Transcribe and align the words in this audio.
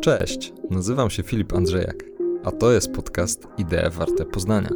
Cześć, 0.00 0.52
nazywam 0.70 1.10
się 1.10 1.22
Filip 1.22 1.52
Andrzejak, 1.52 2.04
a 2.44 2.50
to 2.50 2.72
jest 2.72 2.92
podcast 2.92 3.46
Idee 3.58 3.90
Warte 3.90 4.24
Poznania. 4.24 4.70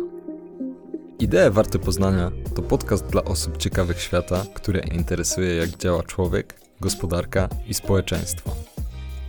Idee 1.19 1.51
Warte 1.51 1.79
Poznania 1.79 2.33
to 2.55 2.63
podcast 2.63 3.07
dla 3.07 3.25
osób 3.25 3.57
ciekawych 3.57 4.01
świata, 4.01 4.45
które 4.55 4.81
interesuje 4.81 5.55
jak 5.57 5.71
działa 5.71 6.03
człowiek, 6.03 6.61
gospodarka 6.81 7.49
i 7.69 7.75
społeczeństwo. 7.75 8.51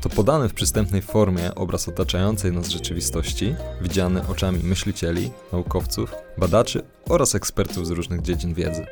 To 0.01 0.09
podany 0.09 0.49
w 0.49 0.53
przystępnej 0.53 1.01
formie 1.01 1.55
obraz 1.55 1.87
otaczającej 1.87 2.51
nas 2.51 2.69
rzeczywistości, 2.69 3.55
widziany 3.81 4.27
oczami 4.27 4.59
myślicieli, 4.63 5.31
naukowców, 5.53 6.15
badaczy 6.37 6.81
oraz 7.09 7.35
ekspertów 7.35 7.87
z 7.87 7.89
różnych 7.91 8.21
dziedzin 8.21 8.53
wiedzy. 8.53 8.85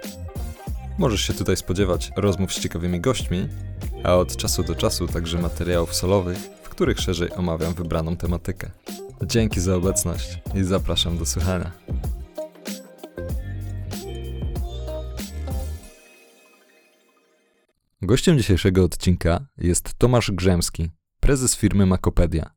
Możesz 0.98 1.22
się 1.22 1.34
tutaj 1.34 1.58
spodziewać 1.58 2.12
rozmów 2.16 2.54
z 2.54 2.60
ciekawymi 2.60 3.02
gośćmi, 3.02 3.48
a 4.06 4.16
od 4.16 4.36
czasu 4.36 4.64
do 4.64 4.76
czasu 4.76 5.08
także 5.08 5.42
materiałów 5.42 5.96
solowych, 5.96 6.38
w 6.38 6.70
których 6.70 7.00
szerzej 7.00 7.34
omawiam 7.34 7.74
wybraną 7.74 8.18
tematykę. 8.18 8.72
Dzięki 9.24 9.62
za 9.62 9.76
obecność 9.76 10.40
i 10.56 10.64
zapraszam 10.64 11.18
do 11.18 11.26
słuchania. 11.26 11.72
Gościem 18.02 18.38
dzisiejszego 18.38 18.84
odcinka 18.84 19.48
jest 19.58 19.94
Tomasz 19.94 20.32
Grzemski, 20.32 20.90
prezes 21.20 21.56
firmy 21.56 21.86
Makopedia. 21.86 22.56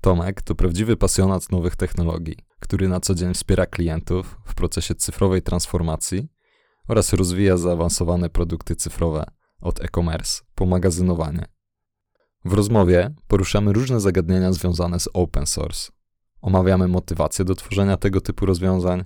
Tomek 0.00 0.42
to 0.42 0.54
prawdziwy 0.54 0.96
pasjonat 0.96 1.52
nowych 1.52 1.76
technologii, 1.76 2.36
który 2.60 2.88
na 2.88 3.00
co 3.00 3.14
dzień 3.14 3.34
wspiera 3.34 3.66
klientów 3.66 4.38
w 4.44 4.54
procesie 4.54 4.94
cyfrowej 4.94 5.42
transformacji 5.42 6.28
oraz 6.88 7.12
rozwija 7.12 7.56
zaawansowane 7.56 8.30
produkty 8.30 8.76
cyfrowe 8.76 9.35
od 9.60 9.84
e-commerce 9.84 10.42
po 10.54 10.66
magazynowanie. 10.66 11.46
W 12.44 12.52
rozmowie 12.52 13.14
poruszamy 13.28 13.72
różne 13.72 14.00
zagadnienia 14.00 14.52
związane 14.52 15.00
z 15.00 15.08
open 15.12 15.46
source. 15.46 15.92
Omawiamy 16.40 16.88
motywację 16.88 17.44
do 17.44 17.54
tworzenia 17.54 17.96
tego 17.96 18.20
typu 18.20 18.46
rozwiązań, 18.46 19.04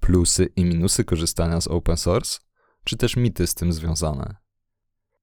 plusy 0.00 0.48
i 0.56 0.64
minusy 0.64 1.04
korzystania 1.04 1.60
z 1.60 1.68
open 1.68 1.96
source, 1.96 2.38
czy 2.84 2.96
też 2.96 3.16
mity 3.16 3.46
z 3.46 3.54
tym 3.54 3.72
związane. 3.72 4.36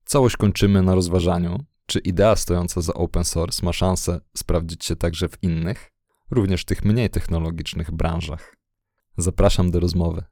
Całość 0.05 0.37
kończymy 0.37 0.81
na 0.81 0.95
rozważaniu, 0.95 1.59
czy 1.85 1.99
idea 1.99 2.35
stojąca 2.35 2.81
za 2.81 2.93
open 2.93 3.25
source 3.25 3.65
ma 3.65 3.73
szansę 3.73 4.21
sprawdzić 4.37 4.85
się 4.85 4.95
także 4.95 5.29
w 5.29 5.43
innych, 5.43 5.91
również 6.31 6.65
tych 6.65 6.85
mniej 6.85 7.09
technologicznych 7.09 7.91
branżach. 7.91 8.55
Zapraszam 9.17 9.71
do 9.71 9.79
rozmowy. 9.79 10.23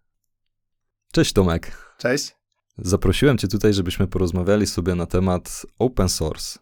Cześć 1.12 1.34
Tomek. 1.34 1.96
Cześć. 1.98 2.43
Zaprosiłem 2.78 3.38
Cię 3.38 3.48
tutaj, 3.48 3.74
żebyśmy 3.74 4.08
porozmawiali 4.08 4.68
sobie 4.68 4.96
na 4.96 5.06
temat 5.06 5.66
open 5.80 6.10
source. 6.10 6.60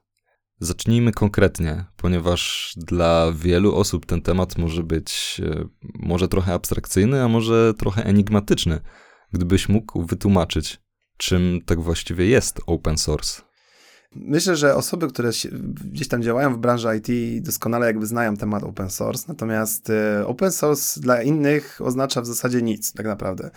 Zacznijmy 0.60 1.12
konkretnie, 1.12 1.86
ponieważ 1.98 2.74
dla 2.78 3.32
wielu 3.36 3.76
osób 3.76 4.06
ten 4.06 4.22
temat 4.22 4.58
może 4.58 4.84
być 4.84 5.42
e, 5.46 5.66
może 5.96 6.28
trochę 6.28 6.54
abstrakcyjny, 6.54 7.24
a 7.24 7.28
może 7.28 7.74
trochę 7.78 8.06
enigmatyczny. 8.06 8.80
Gdybyś 9.34 9.70
mógł 9.70 10.06
wytłumaczyć, 10.06 10.82
czym 11.18 11.60
tak 11.66 11.82
właściwie 11.82 12.26
jest 12.26 12.60
open 12.68 12.98
source. 12.98 13.42
Myślę, 14.16 14.56
że 14.56 14.76
osoby, 14.76 15.08
które 15.08 15.30
gdzieś 15.84 16.08
tam 16.08 16.24
działają 16.24 16.54
w 16.54 16.58
branży 16.58 16.88
IT, 16.98 17.44
doskonale 17.44 17.86
jakby 17.86 18.08
znają 18.08 18.38
temat 18.38 18.64
open 18.64 18.90
source, 18.90 19.26
natomiast 19.28 19.90
e, 19.90 20.28
open 20.28 20.52
source 20.52 21.02
dla 21.02 21.22
innych 21.22 21.82
oznacza 21.84 22.22
w 22.22 22.26
zasadzie 22.26 22.62
nic, 22.62 22.94
tak 22.94 23.06
naprawdę. 23.06 23.52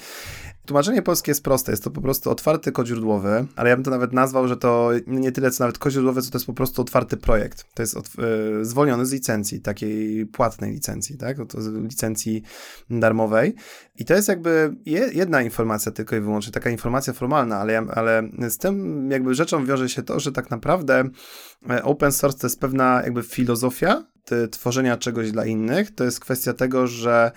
Tłumaczenie 0.66 1.02
polskie 1.02 1.30
jest 1.30 1.44
proste, 1.44 1.72
jest 1.72 1.84
to 1.84 1.90
po 1.90 2.00
prostu 2.00 2.30
otwarty 2.30 2.72
kod 2.72 2.86
źródłowy, 2.86 3.46
ale 3.56 3.70
ja 3.70 3.76
bym 3.76 3.84
to 3.84 3.90
nawet 3.90 4.12
nazwał, 4.12 4.48
że 4.48 4.56
to 4.56 4.90
nie 5.06 5.32
tyle 5.32 5.50
co 5.50 5.64
nawet 5.64 5.78
kod 5.78 5.92
źródłowy, 5.92 6.22
co 6.22 6.30
to 6.30 6.38
jest 6.38 6.46
po 6.46 6.52
prostu 6.52 6.82
otwarty 6.82 7.16
projekt. 7.16 7.64
To 7.74 7.82
jest 7.82 7.96
od, 7.96 8.06
y, 8.06 8.64
zwolniony 8.64 9.06
z 9.06 9.12
licencji, 9.12 9.60
takiej 9.60 10.26
płatnej 10.26 10.72
licencji, 10.72 11.18
tak? 11.18 11.36
To 11.48 11.62
z 11.62 11.74
licencji 11.74 12.42
darmowej. 12.90 13.54
I 13.96 14.04
to 14.04 14.14
jest 14.14 14.28
jakby 14.28 14.76
je, 14.86 15.10
jedna 15.12 15.42
informacja 15.42 15.92
tylko 15.92 16.16
i 16.16 16.20
wyłącznie, 16.20 16.52
taka 16.52 16.70
informacja 16.70 17.12
formalna, 17.12 17.56
ale, 17.56 17.78
ale 17.78 18.22
z 18.48 18.58
tym 18.58 19.08
jakby 19.10 19.34
rzeczą 19.34 19.66
wiąże 19.66 19.88
się 19.88 20.02
to, 20.02 20.20
że 20.20 20.32
tak 20.32 20.50
naprawdę 20.50 21.04
e, 21.70 21.82
open 21.82 22.12
source 22.12 22.38
to 22.38 22.46
jest 22.46 22.60
pewna 22.60 23.02
jakby 23.04 23.22
filozofia 23.22 24.04
tworzenia 24.50 24.96
czegoś 24.96 25.32
dla 25.32 25.46
innych. 25.46 25.94
To 25.94 26.04
jest 26.04 26.20
kwestia 26.20 26.52
tego, 26.52 26.86
że 26.86 27.32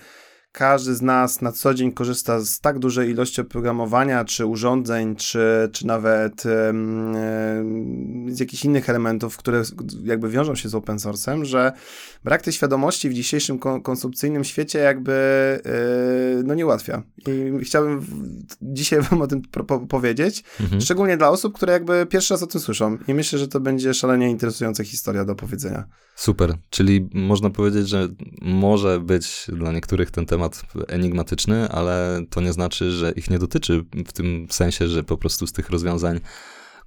każdy 0.58 0.94
z 0.94 1.02
nas 1.02 1.42
na 1.42 1.52
co 1.52 1.74
dzień 1.74 1.92
korzysta 1.92 2.40
z 2.40 2.60
tak 2.60 2.78
dużej 2.78 3.10
ilości 3.10 3.40
oprogramowania, 3.40 4.24
czy 4.24 4.46
urządzeń, 4.46 5.16
czy, 5.16 5.68
czy 5.72 5.86
nawet 5.86 6.42
z 8.28 8.40
jakichś 8.40 8.64
innych 8.64 8.90
elementów, 8.90 9.36
które 9.36 9.62
jakby 10.04 10.28
wiążą 10.28 10.54
się 10.54 10.68
z 10.68 10.74
open 10.74 10.96
source'em, 10.96 11.44
że 11.44 11.72
brak 12.24 12.42
tej 12.42 12.52
świadomości 12.52 13.10
w 13.10 13.14
dzisiejszym 13.14 13.58
konsumpcyjnym 13.58 14.44
świecie 14.44 14.78
jakby 14.78 15.12
yy, 16.36 16.42
no 16.44 16.54
nie 16.54 16.66
ułatwia. 16.66 17.02
I 17.26 17.64
chciałbym 17.64 18.06
dzisiaj 18.62 19.02
wam 19.10 19.22
o 19.22 19.26
tym 19.26 19.42
powiedzieć, 19.88 20.44
mhm. 20.60 20.80
szczególnie 20.80 21.16
dla 21.16 21.30
osób, 21.30 21.54
które 21.54 21.72
jakby 21.72 22.06
pierwszy 22.06 22.34
raz 22.34 22.42
o 22.42 22.46
tym 22.46 22.60
słyszą. 22.60 22.98
I 23.08 23.14
myślę, 23.14 23.38
że 23.38 23.48
to 23.48 23.60
będzie 23.60 23.94
szalenie 23.94 24.30
interesująca 24.30 24.84
historia 24.84 25.24
do 25.24 25.34
powiedzenia. 25.34 25.84
Super, 26.18 26.56
czyli 26.70 27.08
można 27.14 27.50
powiedzieć, 27.50 27.88
że 27.88 28.08
może 28.42 29.00
być 29.00 29.46
dla 29.48 29.72
niektórych 29.72 30.10
ten 30.10 30.26
temat 30.26 30.62
enigmatyczny, 30.88 31.68
ale 31.68 32.20
to 32.30 32.40
nie 32.40 32.52
znaczy, 32.52 32.90
że 32.90 33.12
ich 33.12 33.30
nie 33.30 33.38
dotyczy 33.38 33.84
w 34.06 34.12
tym 34.12 34.46
sensie, 34.50 34.88
że 34.88 35.04
po 35.04 35.16
prostu 35.16 35.46
z 35.46 35.52
tych 35.52 35.70
rozwiązań 35.70 36.20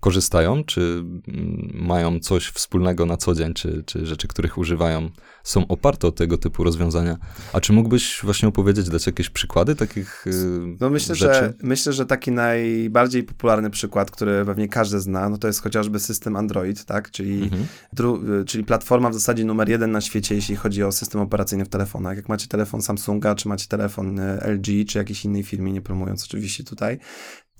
korzystają, 0.01 0.63
czy 0.63 0.81
mm, 1.27 1.71
mają 1.73 2.19
coś 2.19 2.47
wspólnego 2.47 3.05
na 3.05 3.17
co 3.17 3.35
dzień, 3.35 3.53
czy, 3.53 3.83
czy 3.85 4.05
rzeczy, 4.05 4.27
których 4.27 4.57
używają, 4.57 5.09
są 5.43 5.67
oparte 5.67 6.07
o 6.07 6.11
tego 6.11 6.37
typu 6.37 6.63
rozwiązania. 6.63 7.17
A 7.53 7.59
czy 7.61 7.73
mógłbyś 7.73 8.19
właśnie 8.23 8.49
opowiedzieć, 8.49 8.89
dać 8.89 9.07
jakieś 9.07 9.29
przykłady 9.29 9.75
takich 9.75 10.27
y, 10.27 10.31
No 10.79 10.89
myślę, 10.89 11.15
rzeczy? 11.15 11.33
że 11.33 11.53
myślę, 11.63 11.93
że 11.93 12.05
taki 12.05 12.31
najbardziej 12.31 13.23
popularny 13.23 13.69
przykład, 13.69 14.11
który 14.11 14.45
pewnie 14.45 14.67
każdy 14.67 14.99
zna, 14.99 15.29
no 15.29 15.37
to 15.37 15.47
jest 15.47 15.63
chociażby 15.63 15.99
system 15.99 16.35
Android, 16.35 16.85
tak? 16.85 17.11
Czyli, 17.11 17.43
mhm. 17.43 17.65
dru, 17.93 18.39
y, 18.41 18.45
czyli 18.45 18.63
platforma 18.63 19.09
w 19.09 19.13
zasadzie 19.13 19.45
numer 19.45 19.69
jeden 19.69 19.91
na 19.91 20.01
świecie, 20.01 20.35
jeśli 20.35 20.55
chodzi 20.55 20.83
o 20.83 20.91
system 20.91 21.21
operacyjny 21.21 21.65
w 21.65 21.69
telefonach. 21.69 22.17
Jak 22.17 22.29
macie 22.29 22.47
telefon 22.47 22.81
Samsunga, 22.81 23.35
czy 23.35 23.47
macie 23.47 23.67
telefon 23.67 24.19
y, 24.19 24.39
LG, 24.45 24.85
czy 24.87 24.97
jakiejś 24.97 25.25
innej 25.25 25.43
firmy, 25.43 25.71
nie 25.71 25.81
promując 25.81 26.23
oczywiście 26.23 26.63
tutaj, 26.63 26.99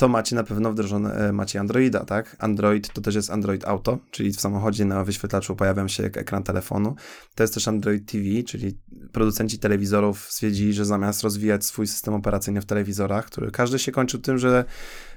to 0.02 0.08
macie 0.08 0.36
na 0.36 0.44
pewno 0.44 0.72
wdrożone, 0.72 1.14
e, 1.14 1.34
macie 1.34 1.60
Androida, 1.60 2.06
tak? 2.06 2.36
Android 2.40 2.94
to 2.94 3.02
też 3.02 3.16
jest 3.16 3.30
Android 3.30 3.66
Auto, 3.66 4.00
czyli 4.12 4.32
w 4.32 4.42
samochodzie 4.42 4.86
na 4.86 5.04
wyświetlaczu 5.04 5.56
pojawia 5.56 5.88
się 5.88 6.04
ekran 6.04 6.44
telefonu. 6.44 6.96
To 7.36 7.44
jest 7.44 7.54
też 7.54 7.68
Android 7.68 8.12
TV, 8.12 8.44
czyli 8.44 8.78
producenci 9.12 9.60
telewizorów 9.60 10.32
stwierdzili, 10.32 10.74
że 10.74 10.86
zamiast 10.86 11.24
rozwijać 11.24 11.66
swój 11.66 11.88
system 11.88 12.14
operacyjny 12.14 12.62
w 12.62 12.66
telewizorach, 12.66 13.26
który 13.26 13.52
każdy 13.52 13.80
się 13.80 13.92
kończył 13.92 14.20
tym, 14.20 14.38
że 14.38 14.66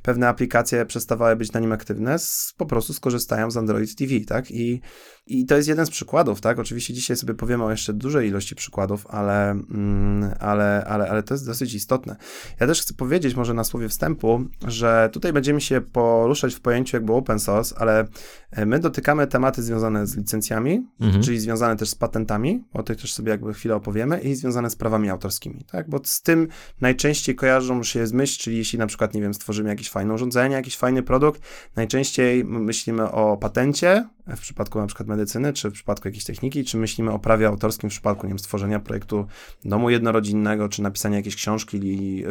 pewne 0.04 0.28
aplikacje 0.28 0.86
przestawały 0.86 1.36
być 1.36 1.52
na 1.52 1.60
nim 1.60 1.72
aktywne, 1.72 2.16
po 2.56 2.66
prostu 2.66 2.92
skorzystają 2.92 3.50
z 3.50 3.56
Android 3.56 3.96
TV, 3.96 4.12
tak? 4.26 4.50
I, 4.50 4.80
I 5.26 5.46
to 5.46 5.56
jest 5.56 5.68
jeden 5.68 5.86
z 5.86 5.90
przykładów, 5.90 6.40
tak? 6.40 6.58
Oczywiście 6.58 6.94
dzisiaj 6.94 7.16
sobie 7.16 7.34
powiemy 7.34 7.64
o 7.64 7.70
jeszcze 7.70 7.92
dużej 7.92 8.28
ilości 8.28 8.54
przykładów, 8.54 9.06
ale, 9.06 9.50
mm, 9.50 10.34
ale, 10.40 10.84
ale, 10.88 11.10
ale 11.10 11.22
to 11.22 11.34
jest 11.34 11.46
dosyć 11.46 11.74
istotne. 11.74 12.16
Ja 12.60 12.66
też 12.66 12.82
chcę 12.82 12.94
powiedzieć 12.94 13.34
może 13.34 13.54
na 13.54 13.64
słowie 13.64 13.88
wstępu, 13.88 14.44
że 14.66 15.10
tutaj 15.12 15.32
będziemy 15.32 15.60
się 15.60 15.80
poruszać 15.80 16.54
w 16.54 16.60
pojęciu 16.60 16.96
jakby 16.96 17.12
open 17.12 17.38
source, 17.38 17.74
ale 17.78 18.06
e, 18.50 18.66
my 18.66 18.78
dotykamy 18.78 19.26
tematy 19.26 19.62
związane 19.62 20.06
z 20.06 20.16
licencjami, 20.16 20.86
mhm. 21.00 21.22
czyli 21.22 21.40
związane 21.40 21.76
też 21.76 21.88
z 21.88 21.94
patentami, 21.94 22.64
o 22.72 22.82
tych 22.82 23.00
też 23.00 23.12
sobie 23.12 23.30
jakby 23.30 23.54
chwilę 23.54 23.74
opowiemy, 23.74 24.20
i 24.20 24.34
związane 24.34 24.70
z 24.70 24.76
prawami 24.76 25.10
autorskimi, 25.10 25.64
tak? 25.72 25.90
Bo 25.90 26.00
z 26.04 26.22
tym 26.22 26.48
najczęściej 26.80 27.34
kojarzą 27.34 27.82
się 27.82 28.06
z 28.06 28.12
myśl, 28.12 28.40
czyli 28.40 28.56
jeśli 28.56 28.78
na 28.78 28.86
przykład, 28.86 29.14
nie 29.14 29.20
wiem, 29.20 29.34
stworzymy 29.34 29.68
jakiś 29.68 29.93
fajne 29.94 30.14
urządzenie, 30.14 30.56
jakiś 30.56 30.76
fajny 30.76 31.02
produkt, 31.02 31.42
najczęściej 31.76 32.44
myślimy 32.44 33.10
o 33.10 33.36
patencie, 33.36 34.08
w 34.26 34.40
przypadku 34.40 34.78
na 34.78 34.86
przykład 34.86 35.08
medycyny, 35.08 35.52
czy 35.52 35.70
w 35.70 35.72
przypadku 35.72 36.08
jakiejś 36.08 36.24
techniki, 36.24 36.64
czy 36.64 36.78
myślimy 36.78 37.12
o 37.12 37.18
prawie 37.18 37.48
autorskim 37.48 37.90
w 37.90 37.92
przypadku, 37.92 38.26
nie 38.26 38.28
wiem, 38.28 38.38
stworzenia 38.38 38.80
projektu 38.80 39.26
domu 39.64 39.90
jednorodzinnego, 39.90 40.68
czy 40.68 40.82
napisania 40.82 41.16
jakiejś 41.16 41.36
książki, 41.36 41.80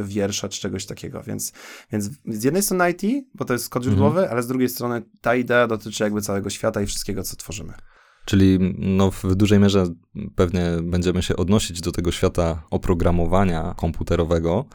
wiersza, 0.03 0.49
czy 0.49 0.61
czegoś 0.61 0.85
takiego, 0.85 1.23
więc, 1.23 1.53
więc 1.91 2.09
z 2.25 2.43
jednej 2.43 2.63
strony 2.63 2.91
IT, 2.91 3.25
bo 3.35 3.45
to 3.45 3.53
jest 3.53 3.69
kod 3.69 3.83
źródłowy, 3.83 4.19
mhm. 4.19 4.31
ale 4.31 4.43
z 4.43 4.47
drugiej 4.47 4.69
strony 4.69 5.01
ta 5.21 5.35
idea 5.35 5.67
dotyczy 5.67 6.03
jakby 6.03 6.21
całego 6.21 6.49
świata 6.49 6.81
i 6.81 6.85
wszystkiego, 6.85 7.23
co 7.23 7.35
tworzymy. 7.35 7.73
Czyli 8.25 8.59
no, 8.77 9.11
w 9.11 9.35
dużej 9.35 9.59
mierze 9.59 9.85
pewnie 10.35 10.61
będziemy 10.83 11.23
się 11.23 11.35
odnosić 11.35 11.81
do 11.81 11.91
tego 11.91 12.11
świata 12.11 12.63
oprogramowania 12.69 13.73
komputerowego, 13.77 14.65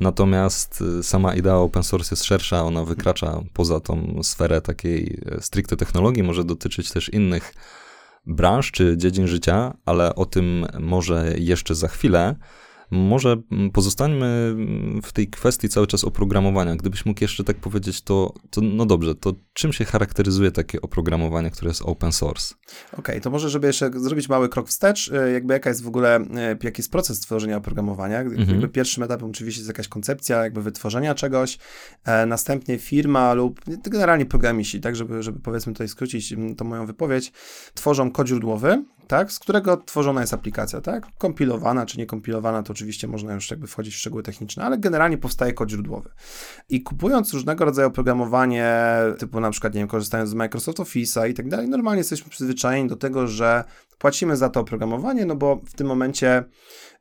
Natomiast 0.00 0.80
y, 0.80 1.02
sama 1.02 1.34
idea 1.34 1.56
open 1.56 1.82
source 1.82 2.08
jest 2.14 2.24
szersza, 2.24 2.64
ona 2.64 2.84
wykracza 2.84 3.40
poza 3.52 3.80
tą 3.80 4.20
sferę 4.22 4.60
takiej 4.60 5.20
e, 5.26 5.42
stricte 5.42 5.76
technologii, 5.76 6.22
może 6.22 6.44
dotyczyć 6.44 6.90
też 6.92 7.08
innych 7.08 7.54
branż 8.26 8.70
czy 8.70 8.96
dziedzin 8.96 9.26
życia, 9.26 9.74
ale 9.84 10.14
o 10.14 10.26
tym 10.26 10.66
może 10.80 11.34
jeszcze 11.38 11.74
za 11.74 11.88
chwilę. 11.88 12.36
Może 12.90 13.36
pozostańmy 13.72 14.54
w 15.02 15.12
tej 15.12 15.28
kwestii 15.28 15.68
cały 15.68 15.86
czas 15.86 16.04
oprogramowania. 16.04 16.76
Gdybyś 16.76 17.06
mógł 17.06 17.24
jeszcze 17.24 17.44
tak 17.44 17.56
powiedzieć, 17.56 18.02
to, 18.02 18.34
to 18.50 18.60
no 18.60 18.86
dobrze, 18.86 19.14
to 19.14 19.34
czym 19.52 19.72
się 19.72 19.84
charakteryzuje 19.84 20.50
takie 20.50 20.80
oprogramowanie, 20.80 21.50
które 21.50 21.68
jest 21.68 21.82
open 21.82 22.12
source? 22.12 22.54
Okej, 22.92 22.98
okay, 22.98 23.20
to 23.20 23.30
może, 23.30 23.50
żeby 23.50 23.66
jeszcze 23.66 23.90
zrobić 23.94 24.28
mały 24.28 24.48
krok 24.48 24.68
wstecz, 24.68 25.08
y, 25.08 25.32
jakby 25.32 25.54
jaka 25.54 25.70
jest 25.70 25.82
w 25.82 25.88
ogóle, 25.88 26.20
y, 26.20 26.58
jaki 26.62 26.80
jest 26.80 26.92
proces 26.92 27.20
tworzenia 27.20 27.56
oprogramowania. 27.56 28.20
Mhm. 28.20 28.48
Jakby 28.48 28.68
pierwszym 28.68 29.02
etapem 29.02 29.30
oczywiście 29.30 29.60
jest 29.60 29.68
jakaś 29.68 29.88
koncepcja 29.88 30.44
jakby 30.44 30.62
wytworzenia 30.62 31.14
czegoś, 31.14 31.58
e, 32.04 32.26
następnie 32.26 32.78
firma 32.78 33.34
lub 33.34 33.60
generalnie 33.82 34.26
programiści, 34.26 34.80
tak, 34.80 34.96
żeby, 34.96 35.22
żeby 35.22 35.40
powiedzmy 35.40 35.72
tutaj 35.72 35.88
skrócić 35.88 36.34
tą 36.56 36.64
moją 36.64 36.86
wypowiedź, 36.86 37.32
tworzą 37.74 38.10
kod 38.10 38.28
źródłowy, 38.28 38.84
tak, 39.08 39.32
z 39.32 39.38
którego 39.38 39.76
tworzona 39.76 40.20
jest 40.20 40.34
aplikacja, 40.34 40.80
tak, 40.80 41.06
kompilowana 41.18 41.86
czy 41.86 41.98
niekompilowana, 41.98 42.62
to 42.62 42.72
oczywiście 42.72 43.08
można 43.08 43.34
już 43.34 43.50
jakby 43.50 43.66
wchodzić 43.66 43.94
w 43.94 43.98
szczegóły 43.98 44.22
techniczne, 44.22 44.64
ale 44.64 44.78
generalnie 44.78 45.18
powstaje 45.18 45.52
kod 45.52 45.70
źródłowy. 45.70 46.10
I 46.68 46.82
kupując 46.82 47.32
różnego 47.34 47.64
rodzaju 47.64 47.88
oprogramowanie, 47.88 48.74
typu 49.18 49.40
na 49.40 49.50
przykład, 49.50 49.74
nie 49.74 49.80
wiem, 49.80 49.88
korzystając 49.88 50.30
z 50.30 50.34
Microsoft 50.34 50.78
Office'a 50.78 51.30
i 51.30 51.34
tak 51.34 51.48
dalej, 51.48 51.68
normalnie 51.68 51.98
jesteśmy 51.98 52.30
przyzwyczajeni 52.30 52.88
do 52.88 52.96
tego, 52.96 53.26
że 53.26 53.64
płacimy 53.98 54.36
za 54.36 54.48
to 54.48 54.60
oprogramowanie, 54.60 55.26
no 55.26 55.36
bo 55.36 55.60
w 55.66 55.72
tym 55.72 55.86
momencie 55.86 56.44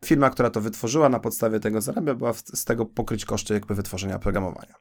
firma, 0.06 0.30
która 0.30 0.50
to 0.50 0.62
wytworzyła, 0.62 1.10
na 1.10 1.20
podstawie 1.20 1.60
tego 1.60 1.82
zarabia, 1.82 2.16
była 2.16 2.34
z 2.34 2.66
tego 2.66 2.86
pokryć 2.86 3.26
koszty 3.26 3.54
jakby 3.54 3.76
wytworzenia 3.76 4.16
oprogramowania. 4.16 4.74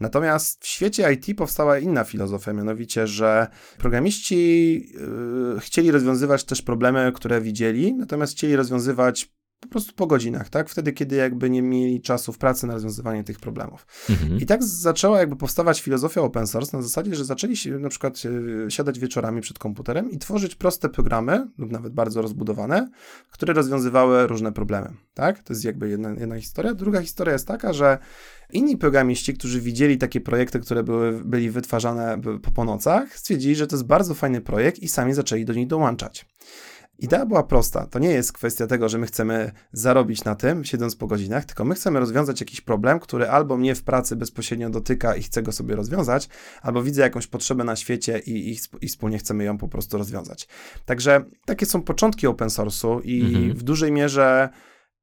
Natomiast 0.00 0.64
w 0.64 0.66
świecie 0.66 1.12
IT 1.12 1.38
powstała 1.38 1.78
inna 1.78 2.04
filozofia, 2.04 2.52
mianowicie, 2.52 3.06
że 3.06 3.46
programiści 3.78 4.74
yy, 5.54 5.60
chcieli 5.60 5.90
rozwiązywać 5.90 6.44
też 6.44 6.62
problemy, 6.62 7.12
które 7.14 7.40
widzieli, 7.40 7.94
natomiast 7.94 8.32
chcieli 8.32 8.56
rozwiązywać 8.56 9.32
po 9.62 9.68
prostu 9.68 9.92
po 9.92 10.06
godzinach, 10.06 10.48
tak? 10.48 10.68
Wtedy, 10.68 10.92
kiedy 10.92 11.16
jakby 11.16 11.50
nie 11.50 11.62
mieli 11.62 12.00
czasu 12.00 12.32
w 12.32 12.38
pracy 12.38 12.66
na 12.66 12.74
rozwiązywanie 12.74 13.24
tych 13.24 13.40
problemów. 13.40 13.86
Mhm. 14.10 14.40
I 14.40 14.46
tak 14.46 14.64
zaczęła 14.64 15.18
jakby 15.18 15.36
powstawać 15.36 15.80
filozofia 15.80 16.20
open 16.20 16.46
source 16.46 16.76
na 16.76 16.82
zasadzie, 16.82 17.14
że 17.14 17.24
zaczęli 17.24 17.56
się 17.56 17.78
na 17.78 17.88
przykład 17.88 18.22
e, 18.66 18.70
siadać 18.70 18.98
wieczorami 18.98 19.40
przed 19.40 19.58
komputerem 19.58 20.10
i 20.10 20.18
tworzyć 20.18 20.54
proste 20.54 20.88
programy, 20.88 21.46
lub 21.58 21.72
nawet 21.72 21.92
bardzo 21.92 22.22
rozbudowane, 22.22 22.90
które 23.30 23.54
rozwiązywały 23.54 24.26
różne 24.26 24.52
problemy, 24.52 24.92
tak? 25.14 25.42
To 25.42 25.52
jest 25.52 25.64
jakby 25.64 25.88
jedna, 25.88 26.10
jedna 26.10 26.40
historia. 26.40 26.74
Druga 26.74 27.00
historia 27.00 27.32
jest 27.32 27.48
taka, 27.48 27.72
że 27.72 27.98
inni 28.52 28.76
programiści, 28.76 29.34
którzy 29.34 29.60
widzieli 29.60 29.98
takie 29.98 30.20
projekty, 30.20 30.60
które 30.60 30.82
były, 30.82 31.24
byli 31.24 31.50
wytwarzane 31.50 32.20
po, 32.42 32.50
po 32.50 32.64
nocach, 32.64 33.18
stwierdzili, 33.18 33.54
że 33.54 33.66
to 33.66 33.76
jest 33.76 33.86
bardzo 33.86 34.14
fajny 34.14 34.40
projekt 34.40 34.78
i 34.78 34.88
sami 34.88 35.14
zaczęli 35.14 35.44
do 35.44 35.52
nich 35.52 35.66
dołączać. 35.66 36.26
Idea 37.02 37.26
była 37.26 37.42
prosta. 37.42 37.86
To 37.86 37.98
nie 37.98 38.10
jest 38.10 38.32
kwestia 38.32 38.66
tego, 38.66 38.88
że 38.88 38.98
my 38.98 39.06
chcemy 39.06 39.52
zarobić 39.72 40.24
na 40.24 40.34
tym, 40.34 40.64
siedząc 40.64 40.96
po 40.96 41.06
godzinach, 41.06 41.44
tylko 41.44 41.64
my 41.64 41.74
chcemy 41.74 42.00
rozwiązać 42.00 42.40
jakiś 42.40 42.60
problem, 42.60 43.00
który 43.00 43.28
albo 43.28 43.56
mnie 43.56 43.74
w 43.74 43.82
pracy 43.82 44.16
bezpośrednio 44.16 44.70
dotyka 44.70 45.16
i 45.16 45.22
chcę 45.22 45.42
go 45.42 45.52
sobie 45.52 45.76
rozwiązać, 45.76 46.28
albo 46.62 46.82
widzę 46.82 47.02
jakąś 47.02 47.26
potrzebę 47.26 47.64
na 47.64 47.76
świecie 47.76 48.18
i, 48.18 48.50
i, 48.50 48.58
i 48.80 48.88
wspólnie 48.88 49.18
chcemy 49.18 49.44
ją 49.44 49.58
po 49.58 49.68
prostu 49.68 49.98
rozwiązać. 49.98 50.48
Także 50.86 51.24
takie 51.44 51.66
są 51.66 51.82
początki 51.82 52.26
open 52.26 52.48
source'u 52.48 53.00
i 53.04 53.20
mhm. 53.20 53.54
w 53.54 53.62
dużej 53.62 53.92
mierze 53.92 54.48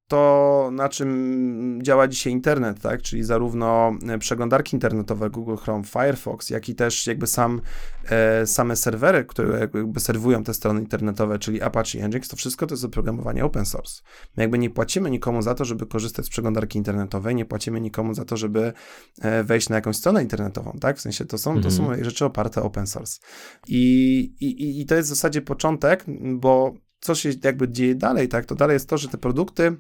to, 0.09 0.69
na 0.73 0.89
czym 0.89 1.79
działa 1.83 2.07
dzisiaj 2.07 2.33
internet, 2.33 2.81
tak? 2.81 3.01
czyli 3.01 3.23
zarówno 3.23 3.93
e, 4.07 4.17
przeglądarki 4.17 4.75
internetowe 4.75 5.29
Google 5.29 5.55
Chrome, 5.55 5.83
Firefox, 5.83 6.49
jak 6.49 6.69
i 6.69 6.75
też 6.75 7.07
jakby 7.07 7.27
sam, 7.27 7.61
e, 8.09 8.47
same 8.47 8.75
serwery, 8.75 9.25
które 9.25 9.59
jakby 9.59 9.99
serwują 9.99 10.43
te 10.43 10.53
strony 10.53 10.79
internetowe, 10.79 11.39
czyli 11.39 11.61
Apache 11.61 12.07
Nginx, 12.07 12.27
to 12.27 12.35
wszystko 12.35 12.67
to 12.67 12.73
jest 12.73 12.85
oprogramowanie 12.85 13.45
open 13.45 13.65
source. 13.65 14.01
My 14.37 14.43
jakby 14.43 14.57
nie 14.57 14.69
płacimy 14.69 15.09
nikomu 15.09 15.41
za 15.41 15.55
to, 15.55 15.65
żeby 15.65 15.85
korzystać 15.85 16.25
z 16.25 16.29
przeglądarki 16.29 16.77
internetowej, 16.77 17.35
nie 17.35 17.45
płacimy 17.45 17.81
nikomu 17.81 18.13
za 18.13 18.25
to, 18.25 18.37
żeby 18.37 18.73
e, 19.21 19.43
wejść 19.43 19.69
na 19.69 19.75
jakąś 19.75 19.95
stronę 19.95 20.21
internetową, 20.21 20.77
tak? 20.81 20.97
W 20.97 21.01
sensie 21.01 21.25
to 21.25 21.37
są, 21.37 21.61
to 21.61 21.71
są 21.71 21.83
mhm. 21.83 22.03
rzeczy 22.03 22.25
oparte 22.25 22.63
open 22.63 22.87
source. 22.87 23.19
I, 23.67 24.19
i, 24.39 24.81
I 24.81 24.85
to 24.85 24.95
jest 24.95 25.09
w 25.09 25.15
zasadzie 25.15 25.41
początek, 25.41 26.05
bo 26.35 26.73
co 26.99 27.15
się 27.15 27.29
jakby 27.43 27.69
dzieje 27.69 27.95
dalej, 27.95 28.27
tak? 28.27 28.45
To 28.45 28.55
dalej 28.55 28.73
jest 28.73 28.89
to, 28.89 28.97
że 28.97 29.07
te 29.07 29.17
produkty 29.17 29.77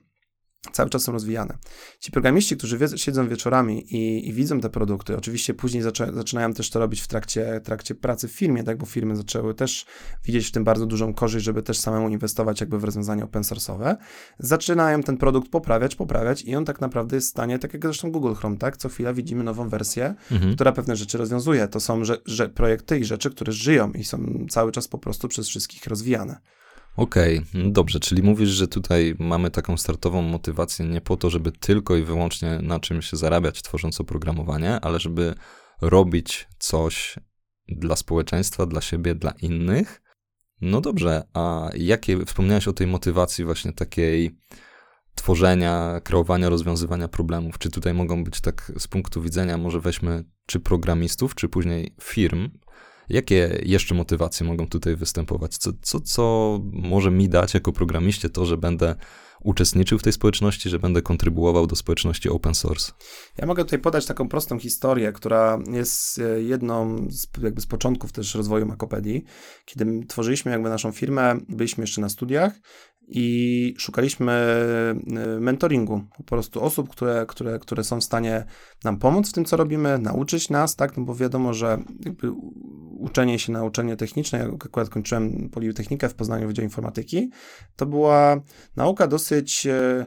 cały 0.71 0.89
czas 0.89 1.03
są 1.03 1.11
rozwijane. 1.11 1.57
Ci 1.99 2.11
programiści, 2.11 2.57
którzy 2.57 2.77
wie, 2.77 2.87
siedzą 2.97 3.27
wieczorami 3.27 3.95
i, 3.95 4.29
i, 4.29 4.33
widzą 4.33 4.59
te 4.59 4.69
produkty, 4.69 5.17
oczywiście 5.17 5.53
później 5.53 5.83
zaczę, 5.83 6.11
zaczynają 6.13 6.53
też 6.53 6.69
to 6.69 6.79
robić 6.79 7.01
w 7.01 7.07
trakcie, 7.07 7.61
trakcie 7.63 7.95
pracy 7.95 8.27
w 8.27 8.31
firmie, 8.31 8.63
tak, 8.63 8.77
bo 8.77 8.85
firmy 8.85 9.15
zaczęły 9.15 9.53
też 9.53 9.85
widzieć 10.25 10.47
w 10.47 10.51
tym 10.51 10.63
bardzo 10.63 10.85
dużą 10.85 11.13
korzyść, 11.13 11.45
żeby 11.45 11.63
też 11.63 11.77
samemu 11.77 12.09
inwestować 12.09 12.61
jakby 12.61 12.79
w 12.79 12.83
rozwiązania 12.83 13.23
open 13.23 13.43
source'owe, 13.43 13.95
zaczynają 14.39 15.03
ten 15.03 15.17
produkt 15.17 15.51
poprawiać, 15.51 15.95
poprawiać 15.95 16.43
i 16.43 16.55
on 16.55 16.65
tak 16.65 16.81
naprawdę 16.81 17.15
jest 17.15 17.27
w 17.27 17.31
stanie, 17.31 17.59
tak 17.59 17.73
jak 17.73 17.83
zresztą 17.83 18.11
Google 18.11 18.33
Chrome, 18.33 18.57
tak, 18.57 18.77
co 18.77 18.89
chwila 18.89 19.13
widzimy 19.13 19.43
nową 19.43 19.69
wersję, 19.69 20.15
mhm. 20.31 20.55
która 20.55 20.71
pewne 20.71 20.95
rzeczy 20.95 21.17
rozwiązuje. 21.17 21.67
To 21.67 21.79
są 21.79 22.03
że, 22.03 22.17
że 22.25 22.49
projekty 22.49 22.99
i 22.99 23.05
rzeczy, 23.05 23.29
które 23.29 23.53
żyją 23.53 23.91
i 23.91 24.03
są 24.03 24.45
cały 24.49 24.71
czas 24.71 24.87
po 24.87 24.97
prostu 24.97 25.27
przez 25.27 25.47
wszystkich 25.47 25.87
rozwijane. 25.87 26.39
Okej, 26.95 27.37
okay, 27.37 27.71
dobrze, 27.71 27.99
czyli 27.99 28.23
mówisz, 28.23 28.49
że 28.49 28.67
tutaj 28.67 29.15
mamy 29.19 29.51
taką 29.51 29.77
startową 29.77 30.21
motywację 30.21 30.85
nie 30.85 31.01
po 31.01 31.17
to, 31.17 31.29
żeby 31.29 31.51
tylko 31.51 31.95
i 31.95 32.03
wyłącznie 32.03 32.59
na 32.61 32.79
czymś 32.79 33.11
zarabiać, 33.11 33.61
tworząc 33.61 34.01
oprogramowanie, 34.01 34.79
ale 34.79 34.99
żeby 34.99 35.35
robić 35.81 36.47
coś 36.59 37.15
dla 37.67 37.95
społeczeństwa, 37.95 38.65
dla 38.65 38.81
siebie, 38.81 39.15
dla 39.15 39.31
innych. 39.31 40.01
No 40.61 40.81
dobrze, 40.81 41.23
a 41.33 41.69
jakie, 41.75 42.25
wspomniałeś 42.25 42.67
o 42.67 42.73
tej 42.73 42.87
motywacji 42.87 43.45
właśnie 43.45 43.73
takiej 43.73 44.37
tworzenia, 45.15 46.01
kreowania, 46.03 46.49
rozwiązywania 46.49 47.07
problemów. 47.07 47.57
Czy 47.57 47.69
tutaj 47.69 47.93
mogą 47.93 48.23
być 48.23 48.41
tak 48.41 48.71
z 48.77 48.87
punktu 48.87 49.21
widzenia, 49.21 49.57
może 49.57 49.79
weźmy 49.79 50.23
czy 50.45 50.59
programistów, 50.59 51.35
czy 51.35 51.49
później 51.49 51.95
firm, 52.01 52.49
Jakie 53.09 53.61
jeszcze 53.65 53.95
motywacje 53.95 54.47
mogą 54.47 54.67
tutaj 54.67 54.95
występować? 54.95 55.57
Co, 55.57 55.71
co, 55.81 55.99
co 55.99 56.59
może 56.73 57.11
mi 57.11 57.29
dać 57.29 57.53
jako 57.53 57.71
programiście 57.71 58.29
to, 58.29 58.45
że 58.45 58.57
będę 58.57 58.95
uczestniczył 59.43 59.99
w 59.99 60.03
tej 60.03 60.13
społeczności, 60.13 60.69
że 60.69 60.79
będę 60.79 61.01
kontrybuował 61.01 61.67
do 61.67 61.75
społeczności 61.75 62.29
open 62.29 62.55
source? 62.55 62.91
Ja 63.37 63.47
mogę 63.47 63.63
tutaj 63.63 63.79
podać 63.79 64.05
taką 64.05 64.29
prostą 64.29 64.59
historię, 64.59 65.11
która 65.11 65.59
jest 65.71 66.19
e, 66.19 66.41
jedną 66.41 67.07
z, 67.09 67.27
jakby 67.43 67.61
z 67.61 67.65
początków 67.65 68.11
też 68.11 68.35
rozwoju 68.35 68.65
Makopedii. 68.65 69.23
Kiedy 69.65 70.05
tworzyliśmy 70.07 70.51
jakby 70.51 70.69
naszą 70.69 70.91
firmę, 70.91 71.37
byliśmy 71.49 71.83
jeszcze 71.83 72.01
na 72.01 72.09
studiach 72.09 72.53
i 73.07 73.75
szukaliśmy 73.77 74.31
e, 74.31 75.39
mentoringu, 75.39 76.03
po 76.17 76.23
prostu 76.23 76.63
osób, 76.63 76.89
które, 76.89 77.25
które, 77.27 77.59
które 77.59 77.83
są 77.83 77.99
w 77.99 78.03
stanie 78.03 78.45
nam 78.83 78.99
pomóc 78.99 79.29
w 79.29 79.33
tym, 79.33 79.45
co 79.45 79.57
robimy, 79.57 79.99
nauczyć 79.99 80.49
nas, 80.49 80.75
tak, 80.75 80.97
no 80.97 81.03
bo 81.03 81.15
wiadomo, 81.15 81.53
że 81.53 81.83
uczenie 82.99 83.39
się 83.39 83.51
na 83.51 83.63
uczenie 83.63 83.95
techniczne, 83.95 84.39
ja 84.39 84.45
akurat 84.45 84.89
kończyłem 84.89 85.49
Politechnikę 85.49 86.09
w 86.09 86.15
Poznaniu 86.15 86.47
Wydział 86.47 86.63
Informatyki, 86.63 87.29
to 87.75 87.85
była 87.85 88.41
nauka 88.75 89.07
dosyć 89.07 89.67
e, 89.67 90.05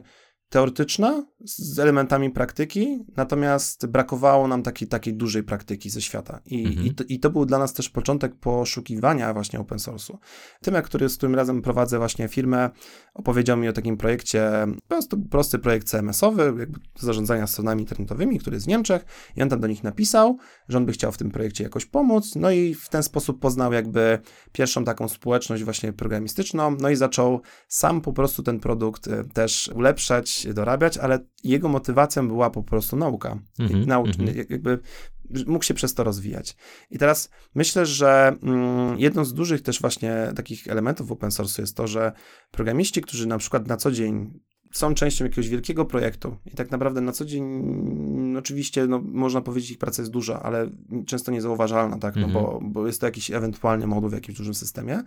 teoretyczna 0.53 1.25
z 1.45 1.79
elementami 1.79 2.31
praktyki, 2.31 3.05
natomiast 3.17 3.85
brakowało 3.85 4.47
nam 4.47 4.63
takiej, 4.63 4.87
takiej 4.87 5.13
dużej 5.13 5.43
praktyki 5.43 5.89
ze 5.89 6.01
świata. 6.01 6.39
I, 6.45 6.65
mhm. 6.65 6.87
i, 6.87 6.95
to, 6.95 7.03
I 7.09 7.19
to 7.19 7.29
był 7.29 7.45
dla 7.45 7.59
nas 7.59 7.73
też 7.73 7.89
początek 7.89 8.35
poszukiwania 8.35 9.33
właśnie 9.33 9.59
open 9.59 9.77
source'u. 9.77 10.17
Tymek, 10.61 10.85
który, 10.85 11.09
z 11.09 11.17
którym 11.17 11.35
razem 11.35 11.61
prowadzę 11.61 11.97
właśnie 11.97 12.27
firmę, 12.27 12.69
opowiedział 13.13 13.57
mi 13.57 13.67
o 13.67 13.73
takim 13.73 13.97
projekcie, 13.97 14.51
po 14.75 14.95
prostu 14.95 15.17
prosty 15.17 15.59
projekt 15.59 15.87
CMS-owy, 15.87 16.53
jakby 16.59 16.79
zarządzania 16.99 17.47
stronami 17.47 17.81
internetowymi, 17.81 18.39
który 18.39 18.55
jest 18.55 18.65
w 18.65 18.69
Niemczech 18.69 19.05
i 19.35 19.41
on 19.41 19.49
tam 19.49 19.59
do 19.59 19.67
nich 19.67 19.83
napisał, 19.83 20.37
że 20.69 20.77
on 20.77 20.85
by 20.85 20.91
chciał 20.91 21.11
w 21.11 21.17
tym 21.17 21.31
projekcie 21.31 21.63
jakoś 21.63 21.85
pomóc, 21.85 22.35
no 22.35 22.51
i 22.51 22.75
w 22.75 22.89
ten 22.89 23.03
sposób 23.03 23.39
poznał 23.39 23.73
jakby 23.73 24.19
pierwszą 24.51 24.85
taką 24.85 25.07
społeczność 25.07 25.63
właśnie 25.63 25.93
programistyczną, 25.93 26.77
no 26.79 26.89
i 26.89 26.95
zaczął 26.95 27.41
sam 27.67 28.01
po 28.01 28.13
prostu 28.13 28.43
ten 28.43 28.59
produkt 28.59 29.07
e, 29.07 29.23
też 29.23 29.71
ulepszać, 29.75 30.42
dorabiać, 30.45 30.97
ale 30.97 31.19
jego 31.43 31.69
motywacją 31.69 32.27
była 32.27 32.49
po 32.49 32.63
prostu 32.63 32.95
nauka. 32.95 33.39
Mm-hmm, 33.59 33.85
Nau- 33.85 34.03
mm-hmm. 34.03 34.45
Jakby 34.49 34.79
mógł 35.47 35.63
się 35.63 35.73
przez 35.73 35.93
to 35.93 36.03
rozwijać. 36.03 36.55
I 36.89 36.97
teraz 36.97 37.29
myślę, 37.55 37.85
że 37.85 38.35
mm, 38.43 38.99
jedną 38.99 39.25
z 39.25 39.33
dużych 39.33 39.61
też 39.61 39.81
właśnie 39.81 40.31
takich 40.35 40.67
elementów 40.67 41.11
open 41.11 41.31
source 41.31 41.61
jest 41.61 41.77
to, 41.77 41.87
że 41.87 42.11
programiści, 42.51 43.01
którzy 43.01 43.27
na 43.27 43.37
przykład 43.37 43.67
na 43.67 43.77
co 43.77 43.91
dzień 43.91 44.39
są 44.73 44.93
częścią 44.93 45.25
jakiegoś 45.25 45.49
wielkiego 45.49 45.85
projektu 45.85 46.37
i 46.45 46.51
tak 46.51 46.71
naprawdę 46.71 47.01
na 47.01 47.11
co 47.11 47.25
dzień 47.25 47.43
no 48.33 48.39
oczywiście 48.39 48.87
no, 48.87 49.01
można 49.05 49.41
powiedzieć 49.41 49.71
ich 49.71 49.77
praca 49.77 50.01
jest 50.01 50.11
duża, 50.11 50.43
ale 50.43 50.69
często 51.05 51.31
niezauważalna, 51.31 51.97
tak, 51.97 52.15
no 52.15 52.27
bo, 52.27 52.53
mhm. 52.53 52.71
bo 52.71 52.87
jest 52.87 53.01
to 53.01 53.05
jakiś 53.07 53.31
ewentualnie 53.31 53.87
moduł 53.87 54.09
w 54.09 54.13
jakimś 54.13 54.37
dużym 54.37 54.53
systemie, 54.53 55.03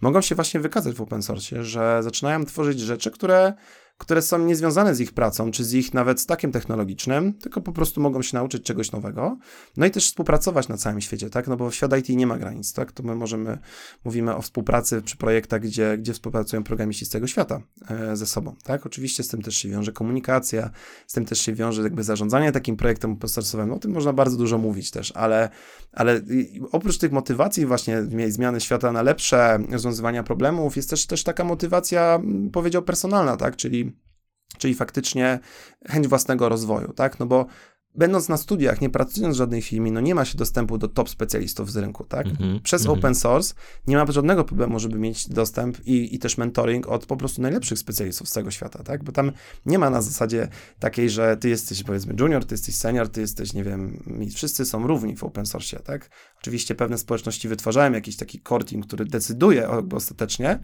mogą 0.00 0.20
się 0.20 0.34
właśnie 0.34 0.60
wykazać 0.60 0.94
w 0.94 1.00
open 1.00 1.22
source, 1.22 1.64
że 1.64 2.02
zaczynają 2.02 2.44
tworzyć 2.44 2.80
rzeczy, 2.80 3.10
które 3.10 3.54
które 3.98 4.22
są 4.22 4.38
niezwiązane 4.38 4.94
z 4.94 5.00
ich 5.00 5.12
pracą, 5.12 5.50
czy 5.50 5.64
z 5.64 5.74
ich 5.74 5.94
nawet 5.94 6.20
stakiem 6.20 6.52
technologicznym, 6.52 7.34
tylko 7.34 7.60
po 7.60 7.72
prostu 7.72 8.00
mogą 8.00 8.22
się 8.22 8.36
nauczyć 8.36 8.62
czegoś 8.62 8.92
nowego. 8.92 9.38
No 9.76 9.86
i 9.86 9.90
też 9.90 10.06
współpracować 10.06 10.68
na 10.68 10.76
całym 10.76 11.00
świecie, 11.00 11.30
tak? 11.30 11.48
No 11.48 11.56
bo 11.56 11.70
świat 11.70 11.98
IT 11.98 12.08
nie 12.08 12.26
ma 12.26 12.38
granic, 12.38 12.72
tak? 12.72 12.92
To 12.92 13.02
my 13.02 13.14
możemy, 13.14 13.58
mówimy 14.04 14.36
o 14.36 14.42
współpracy 14.42 15.02
przy 15.02 15.16
projektach, 15.16 15.60
gdzie, 15.60 15.98
gdzie 15.98 16.12
współpracują 16.12 16.64
programiści 16.64 17.06
z 17.06 17.08
całego 17.08 17.26
świata 17.26 17.60
e, 17.90 18.16
ze 18.16 18.26
sobą, 18.26 18.54
tak? 18.62 18.86
Oczywiście 18.86 19.22
z 19.22 19.28
tym 19.28 19.42
też 19.42 19.56
się 19.56 19.68
wiąże 19.68 19.92
komunikacja, 19.92 20.70
z 21.06 21.12
tym 21.12 21.24
też 21.24 21.40
się 21.40 21.54
wiąże 21.54 21.82
jakby 21.82 22.02
zarządzanie 22.02 22.52
takim 22.52 22.76
projektem 22.76 23.12
open. 23.12 23.72
O 23.72 23.78
tym 23.78 23.90
można 23.90 24.12
bardzo 24.12 24.36
dużo 24.36 24.58
mówić 24.58 24.90
też, 24.90 25.12
ale, 25.12 25.50
ale 25.92 26.20
oprócz 26.72 26.98
tych 26.98 27.12
motywacji 27.12 27.66
właśnie 27.66 28.02
zmiany 28.28 28.60
świata 28.60 28.92
na 28.92 29.02
lepsze, 29.02 29.58
rozwiązywania 29.70 30.22
problemów, 30.22 30.76
jest 30.76 30.90
też, 30.90 31.06
też 31.06 31.24
taka 31.24 31.44
motywacja, 31.44 32.20
powiedział, 32.52 32.82
personalna, 32.82 33.36
tak? 33.36 33.56
Czyli 33.56 33.85
czyli 34.58 34.74
faktycznie 34.74 35.38
chęć 35.88 36.08
własnego 36.08 36.48
rozwoju, 36.48 36.92
tak? 36.92 37.18
No 37.20 37.26
bo 37.26 37.46
będąc 37.96 38.28
na 38.28 38.36
studiach, 38.36 38.80
nie 38.80 38.90
pracując 38.90 39.36
w 39.36 39.38
żadnej 39.38 39.62
firmie, 39.62 39.92
no 39.92 40.00
nie 40.00 40.14
ma 40.14 40.24
się 40.24 40.38
dostępu 40.38 40.78
do 40.78 40.88
top 40.88 41.10
specjalistów 41.10 41.72
z 41.72 41.76
rynku, 41.76 42.04
tak? 42.04 42.26
Mm 42.26 42.36
-hmm, 42.36 42.62
Przez 42.62 42.82
mm 42.82 42.94
-hmm. 42.94 42.98
open 42.98 43.14
source 43.14 43.54
nie 43.86 43.96
ma 43.96 44.12
żadnego 44.12 44.44
problemu, 44.44 44.78
żeby 44.78 44.98
mieć 44.98 45.28
dostęp 45.28 45.86
i, 45.86 46.14
i 46.14 46.18
też 46.18 46.38
mentoring 46.38 46.86
od 46.86 47.06
po 47.06 47.16
prostu 47.16 47.42
najlepszych 47.42 47.78
specjalistów 47.78 48.28
z 48.28 48.32
całego 48.32 48.50
świata, 48.50 48.82
tak? 48.82 49.04
Bo 49.04 49.12
tam 49.12 49.32
nie 49.66 49.78
ma 49.78 49.90
na 49.90 50.02
zasadzie 50.02 50.48
takiej, 50.78 51.10
że 51.10 51.36
ty 51.36 51.48
jesteś 51.48 51.82
powiedzmy 51.82 52.14
junior, 52.20 52.44
ty 52.44 52.54
jesteś 52.54 52.74
senior, 52.74 53.08
ty 53.08 53.20
jesteś, 53.20 53.52
nie 53.52 53.64
wiem, 53.64 54.02
wszyscy 54.34 54.64
są 54.64 54.86
równi 54.86 55.16
w 55.16 55.24
open 55.24 55.46
source, 55.46 55.80
tak? 55.80 56.10
Oczywiście 56.38 56.74
pewne 56.74 56.98
społeczności 56.98 57.48
wytwarzają 57.48 57.92
jakiś 57.92 58.16
taki 58.16 58.40
core 58.48 58.64
team, 58.64 58.82
który 58.82 59.04
decyduje 59.04 59.68
ostatecznie, 59.92 60.58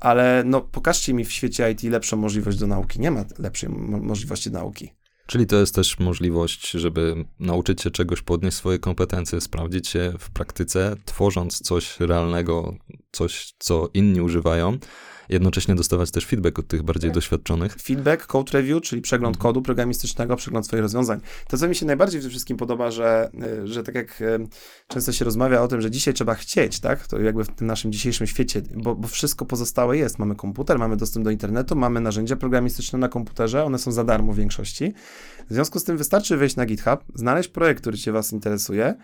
ale 0.00 0.42
no 0.46 0.60
pokażcie 0.60 1.14
mi 1.14 1.24
w 1.24 1.32
świecie 1.32 1.70
IT 1.70 1.82
lepszą 1.82 2.16
możliwość 2.16 2.58
do 2.58 2.66
nauki. 2.66 3.00
Nie 3.00 3.10
ma 3.10 3.24
lepszej 3.38 3.68
mo 3.68 3.98
możliwości 3.98 4.50
nauki. 4.50 4.90
Czyli 5.26 5.46
to 5.46 5.56
jest 5.56 5.74
też 5.74 5.98
możliwość, 5.98 6.70
żeby 6.70 7.24
nauczyć 7.40 7.82
się 7.82 7.90
czegoś, 7.90 8.22
podnieść 8.22 8.56
swoje 8.56 8.78
kompetencje, 8.78 9.40
sprawdzić 9.40 9.88
się 9.88 10.12
w 10.18 10.30
praktyce, 10.30 10.96
tworząc 11.04 11.60
coś 11.60 12.00
realnego, 12.00 12.74
coś, 13.12 13.54
co 13.58 13.88
inni 13.94 14.20
używają, 14.20 14.78
jednocześnie 15.28 15.74
dostawać 15.74 16.10
też 16.10 16.26
feedback 16.26 16.58
od 16.58 16.66
tych 16.66 16.82
bardziej 16.82 17.10
tak. 17.10 17.14
doświadczonych. 17.14 17.76
Feedback, 17.82 18.26
code 18.26 18.52
review, 18.52 18.82
czyli 18.82 19.02
przegląd 19.02 19.36
mhm. 19.36 19.42
kodu 19.42 19.62
programistycznego, 19.62 20.36
przegląd 20.36 20.66
swoich 20.66 20.82
rozwiązań. 20.82 21.20
To, 21.48 21.58
co 21.58 21.68
mi 21.68 21.74
się 21.74 21.86
najbardziej 21.86 22.20
w 22.20 22.24
tym 22.24 22.30
wszystkim 22.30 22.56
podoba, 22.56 22.90
że, 22.90 23.30
y, 23.62 23.66
że 23.66 23.82
tak 23.82 23.94
jak 23.94 24.20
y, 24.20 24.48
często 24.88 25.12
się 25.12 25.24
rozmawia 25.24 25.62
o 25.62 25.68
tym, 25.68 25.80
że 25.80 25.90
dzisiaj 25.90 26.14
trzeba 26.14 26.34
chcieć, 26.34 26.80
tak? 26.80 27.06
To 27.06 27.20
jakby 27.20 27.44
w 27.44 27.48
tym 27.48 27.66
naszym 27.66 27.92
dzisiejszym 27.92 28.26
świecie, 28.26 28.62
bo, 28.76 28.94
bo 28.94 29.08
wszystko 29.08 29.44
pozostałe 29.44 29.96
jest. 29.96 30.18
Mamy 30.18 30.34
komputer, 30.34 30.78
mamy 30.78 30.96
dostęp 30.96 31.24
do 31.24 31.30
internetu, 31.30 31.76
mamy 31.76 32.00
narzędzia 32.00 32.36
programistyczne 32.36 32.98
na 32.98 33.08
komputerze, 33.08 33.64
one 33.64 33.78
są 33.78 33.92
za 33.92 34.04
darmo 34.04 34.32
w 34.32 34.36
większości. 34.36 34.94
W 35.50 35.54
związku 35.54 35.78
z 35.78 35.84
tym 35.84 35.96
wystarczy 35.96 36.36
wejść 36.36 36.56
na 36.56 36.66
GitHub, 36.66 37.04
znaleźć 37.14 37.48
projekt, 37.48 37.80
który 37.80 37.98
Cię 37.98 38.12
Was 38.12 38.32
interesuje, 38.32 38.94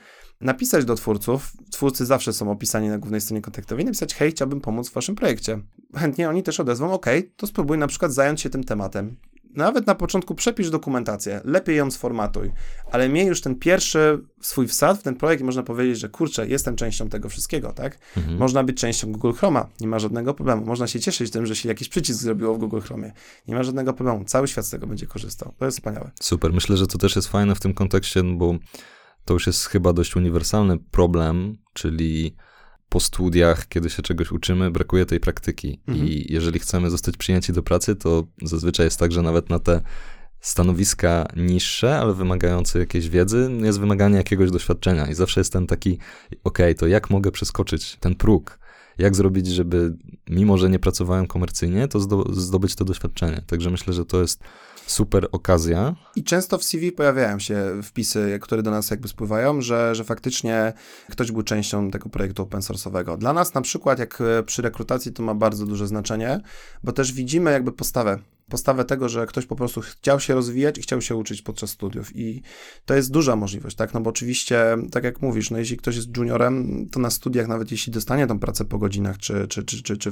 napisać 0.41 0.85
do 0.85 0.95
twórców. 0.95 1.52
Twórcy 1.71 2.07
zawsze 2.07 2.33
są 2.33 2.50
opisani 2.50 2.88
na 2.88 2.99
głównej 2.99 3.21
stronie 3.21 3.43
kontaktowej, 3.43 3.85
napisać: 3.85 4.14
Hej, 4.14 4.31
chciałbym 4.31 4.61
pomóc 4.61 4.91
w 4.91 4.93
Waszym 4.93 5.14
projekcie. 5.14 5.61
Chętnie 5.97 6.29
oni 6.29 6.43
też 6.43 6.61
odezwą: 6.61 6.93
OK, 6.93 7.07
to 7.37 7.47
spróbuj 7.47 7.79
na 7.79 7.87
przykład 7.87 8.13
zająć 8.13 8.41
się 8.41 8.51
tym 8.51 8.65
tematem. 8.65 9.17
Nawet 9.55 9.87
na 9.87 9.95
początku 9.95 10.35
przepisz 10.35 10.71
dokumentację, 10.71 11.41
lepiej 11.45 11.77
ją 11.77 11.91
sformatuj, 11.91 12.53
ale 12.93 13.09
miej 13.09 13.27
już 13.27 13.41
ten 13.41 13.55
pierwszy 13.55 14.25
swój 14.41 14.69
wsad 14.69 14.99
w 14.99 15.03
ten 15.03 15.15
projekt 15.15 15.43
i 15.43 15.45
można 15.45 15.63
powiedzieć, 15.63 15.99
że 15.99 16.09
kurczę, 16.09 16.49
jestem 16.49 16.77
częścią 16.77 17.09
tego 17.09 17.29
wszystkiego, 17.29 17.73
tak? 17.73 17.99
Mhm. 18.17 18.39
Można 18.39 18.65
być 18.65 18.77
częścią 18.81 19.13
Google 19.13 19.33
Chroma, 19.33 19.69
nie 19.81 19.89
ma 19.89 19.99
żadnego 19.99 20.35
problemu. 20.35 20.67
Można 20.67 20.87
się 20.87 21.01
cieszyć 21.01 21.31
tym, 21.31 21.47
że 21.47 21.57
się 21.57 21.69
jakiś 21.69 21.89
przycisk 21.89 22.21
zrobiło 22.21 22.55
w 22.55 22.59
Google 22.59 22.81
Chromie. 22.81 23.13
Nie 23.49 23.55
ma 23.55 23.63
żadnego 23.63 23.93
problemu. 23.93 24.25
Cały 24.25 24.49
świat 24.49 24.67
z 24.67 24.71
tego 24.71 24.87
będzie 24.87 25.07
korzystał. 25.07 25.55
To 25.59 25.65
jest 25.65 25.79
wspaniałe. 25.79 26.11
Super. 26.21 26.53
Myślę, 26.53 26.77
że 26.77 26.87
to 26.87 26.99
też 26.99 27.17
jest 27.17 27.29
fajne 27.29 27.55
w 27.55 27.61
tym 27.61 27.75
kontekście, 27.75 28.23
bo 28.23 28.55
to 29.25 29.35
już 29.35 29.47
jest 29.47 29.67
chyba 29.67 29.93
dość 29.93 30.17
uniwersalny 30.17 30.79
problem, 30.79 31.57
czyli 31.73 32.37
po 32.93 33.01
studiach, 33.01 33.69
kiedy 33.69 33.91
się 33.91 34.03
czegoś 34.03 34.33
uczymy, 34.33 34.71
brakuje 34.71 35.07
tej 35.07 35.21
praktyki. 35.21 35.81
Mhm. 35.89 36.09
I 36.09 36.27
jeżeli 36.29 36.59
chcemy 36.59 36.91
zostać 36.91 37.17
przyjęci 37.17 37.53
do 37.53 37.63
pracy, 37.63 37.97
to 37.97 38.27
zazwyczaj 38.43 38.87
jest 38.87 38.99
tak, 38.99 39.13
że 39.13 39.23
nawet 39.23 39.51
na 39.51 39.59
te 39.59 39.81
stanowiska 40.41 41.29
niższe, 41.37 41.99
ale 41.99 42.15
wymagające 42.15 42.79
jakiejś 42.79 43.09
wiedzy, 43.09 43.51
jest 43.63 43.81
wymaganie 43.81 44.17
jakiegoś 44.17 44.51
doświadczenia. 44.51 45.07
I 45.07 45.15
zawsze 45.15 45.41
jest 45.41 45.53
ten 45.53 45.67
taki, 45.67 45.99
ok, 46.45 46.59
to 46.79 46.87
jak 46.87 47.11
mogę 47.11 47.31
przeskoczyć 47.31 47.97
ten 48.01 48.15
próg? 48.15 48.59
Jak 48.99 49.15
zrobić, 49.15 49.47
żeby 49.47 49.97
mimo, 50.29 50.59
że 50.59 50.71
nie 50.71 50.79
pracowałem 50.79 51.27
komercyjnie, 51.27 51.89
to 51.89 52.01
zdobyć 52.33 52.75
to 52.75 52.85
doświadczenie. 52.85 53.43
Także 53.47 53.71
myślę, 53.71 53.93
że 53.93 54.05
to 54.05 54.21
jest 54.21 54.41
super 54.87 55.29
okazja. 55.33 55.95
I 56.17 56.25
często 56.25 56.59
w 56.59 56.65
CV 56.65 56.93
pojawiają 56.93 57.39
się 57.39 57.81
wpisy, 57.83 58.39
które 58.43 58.63
do 58.63 58.71
nas 58.71 58.91
jakby 58.91 59.09
spływają, 59.09 59.61
że, 59.61 59.95
że 59.95 60.05
faktycznie 60.05 60.73
ktoś 61.11 61.33
był 61.33 61.43
częścią 61.43 61.91
tego 61.91 62.09
projektu 62.09 62.43
open 62.43 62.61
source'owego. 62.61 63.19
Dla 63.19 63.33
nas 63.33 63.55
na 63.55 63.61
przykład, 63.61 63.99
jak 63.99 64.23
przy 64.47 64.63
rekrutacji, 64.63 65.13
to 65.13 65.23
ma 65.23 65.35
bardzo 65.35 65.67
duże 65.67 65.87
znaczenie, 65.87 66.41
bo 66.83 66.93
też 66.93 67.13
widzimy 67.13 67.53
jakby 67.53 67.73
postawę 67.73 68.19
postawę 68.52 68.85
tego, 68.85 69.09
że 69.09 69.26
ktoś 69.26 69.47
po 69.47 69.56
prostu 69.56 69.80
chciał 69.80 70.21
się 70.21 70.35
rozwijać 70.35 70.78
i 70.78 70.82
chciał 70.82 71.00
się 71.00 71.16
uczyć 71.16 71.42
podczas 71.42 71.71
studiów 71.71 72.16
i 72.16 72.42
to 72.85 72.94
jest 72.94 73.11
duża 73.11 73.37
możliwość, 73.37 73.76
tak, 73.76 73.94
no 73.94 74.00
bo 74.00 74.11
oczywiście, 74.11 74.76
tak 74.90 75.04
jak 75.04 75.23
mówisz, 75.23 75.50
no 75.50 75.59
jeśli 75.59 75.76
ktoś 75.76 75.97
jest 75.97 76.16
juniorem, 76.16 76.87
to 76.92 77.00
na 77.00 77.11
studiach, 77.11 77.49
nawet 77.49 77.71
jeśli 77.71 77.92
dostanie 77.92 78.26
tą 78.26 78.38
pracę 78.38 78.64
po 78.64 78.78
godzinach, 78.78 79.18
czy, 79.18 79.49
czy, 79.49 79.64
czy, 79.64 79.82
czy, 79.82 79.99
czy 79.99 80.11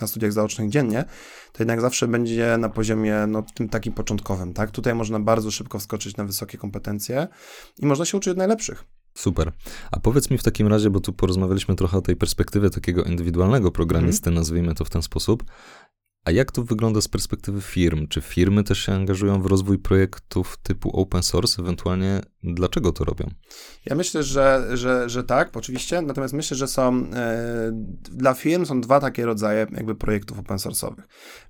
na 0.00 0.06
studiach 0.06 0.32
zaocznych 0.32 0.70
dziennie, 0.70 1.04
to 1.52 1.62
jednak 1.62 1.80
zawsze 1.80 2.08
będzie 2.08 2.56
na 2.58 2.68
poziomie, 2.68 3.26
no, 3.28 3.44
tym 3.54 3.68
takim 3.68 3.92
początkowym, 3.92 4.52
tak, 4.52 4.70
tutaj 4.70 4.94
można 4.94 5.20
bardzo 5.20 5.50
szybko 5.50 5.78
wskoczyć 5.78 6.16
na 6.16 6.24
wysokie 6.24 6.58
kompetencje 6.58 7.28
i 7.78 7.86
można 7.86 8.04
się 8.04 8.16
uczyć 8.18 8.30
od 8.30 8.36
najlepszych. 8.36 8.84
Super. 9.14 9.52
A 9.90 10.00
powiedz 10.00 10.30
mi 10.30 10.38
w 10.38 10.42
takim 10.42 10.66
razie, 10.66 10.90
bo 10.90 11.00
tu 11.00 11.12
porozmawialiśmy 11.12 11.74
trochę 11.74 11.98
o 11.98 12.02
tej 12.02 12.16
perspektywie 12.16 12.70
takiego 12.70 13.02
indywidualnego 13.02 13.70
programisty, 13.70 14.30
mm. 14.30 14.40
nazwijmy 14.40 14.74
to 14.74 14.84
w 14.84 14.90
ten 14.90 15.02
sposób. 15.02 15.44
A 16.24 16.30
jak 16.30 16.52
to 16.52 16.62
wygląda 16.62 17.00
z 17.00 17.08
perspektywy 17.08 17.60
firm? 17.60 18.08
Czy 18.08 18.20
firmy 18.20 18.64
też 18.64 18.78
się 18.78 18.92
angażują 18.92 19.42
w 19.42 19.46
rozwój 19.46 19.78
projektów 19.78 20.56
typu 20.62 21.00
open 21.00 21.22
source? 21.22 21.62
Ewentualnie 21.62 22.20
dlaczego 22.42 22.92
to 22.92 23.04
robią? 23.04 23.30
Ja 23.86 23.96
myślę, 23.96 24.22
że, 24.22 24.70
że, 24.74 25.08
że 25.08 25.24
tak, 25.24 25.56
oczywiście. 25.56 26.02
Natomiast 26.02 26.34
myślę, 26.34 26.56
że 26.56 26.68
są 26.68 27.06
e, 27.14 27.70
dla 28.02 28.34
firm 28.34 28.64
są 28.64 28.80
dwa 28.80 29.00
takie 29.00 29.26
rodzaje 29.26 29.66
jakby 29.70 29.94
projektów 29.94 30.38
open 30.38 30.56
source'owych. 30.56 31.02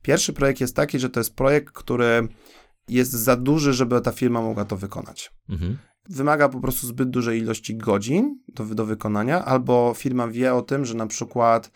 Pierwszy 0.02 0.32
projekt 0.32 0.60
jest 0.60 0.76
taki, 0.76 0.98
że 0.98 1.10
to 1.10 1.20
jest 1.20 1.34
projekt, 1.34 1.74
który 1.74 2.28
jest 2.88 3.12
za 3.12 3.36
duży, 3.36 3.72
żeby 3.72 4.00
ta 4.00 4.12
firma 4.12 4.40
mogła 4.42 4.64
to 4.64 4.76
wykonać. 4.76 5.32
Mhm 5.48 5.78
wymaga 6.08 6.48
po 6.48 6.60
prostu 6.60 6.86
zbyt 6.86 7.10
dużej 7.10 7.40
ilości 7.40 7.76
godzin 7.76 8.38
do, 8.48 8.64
do 8.64 8.86
wykonania, 8.86 9.44
albo 9.44 9.94
firma 9.96 10.28
wie 10.28 10.54
o 10.54 10.62
tym, 10.62 10.84
że 10.84 10.94
na 10.94 11.06
przykład 11.06 11.70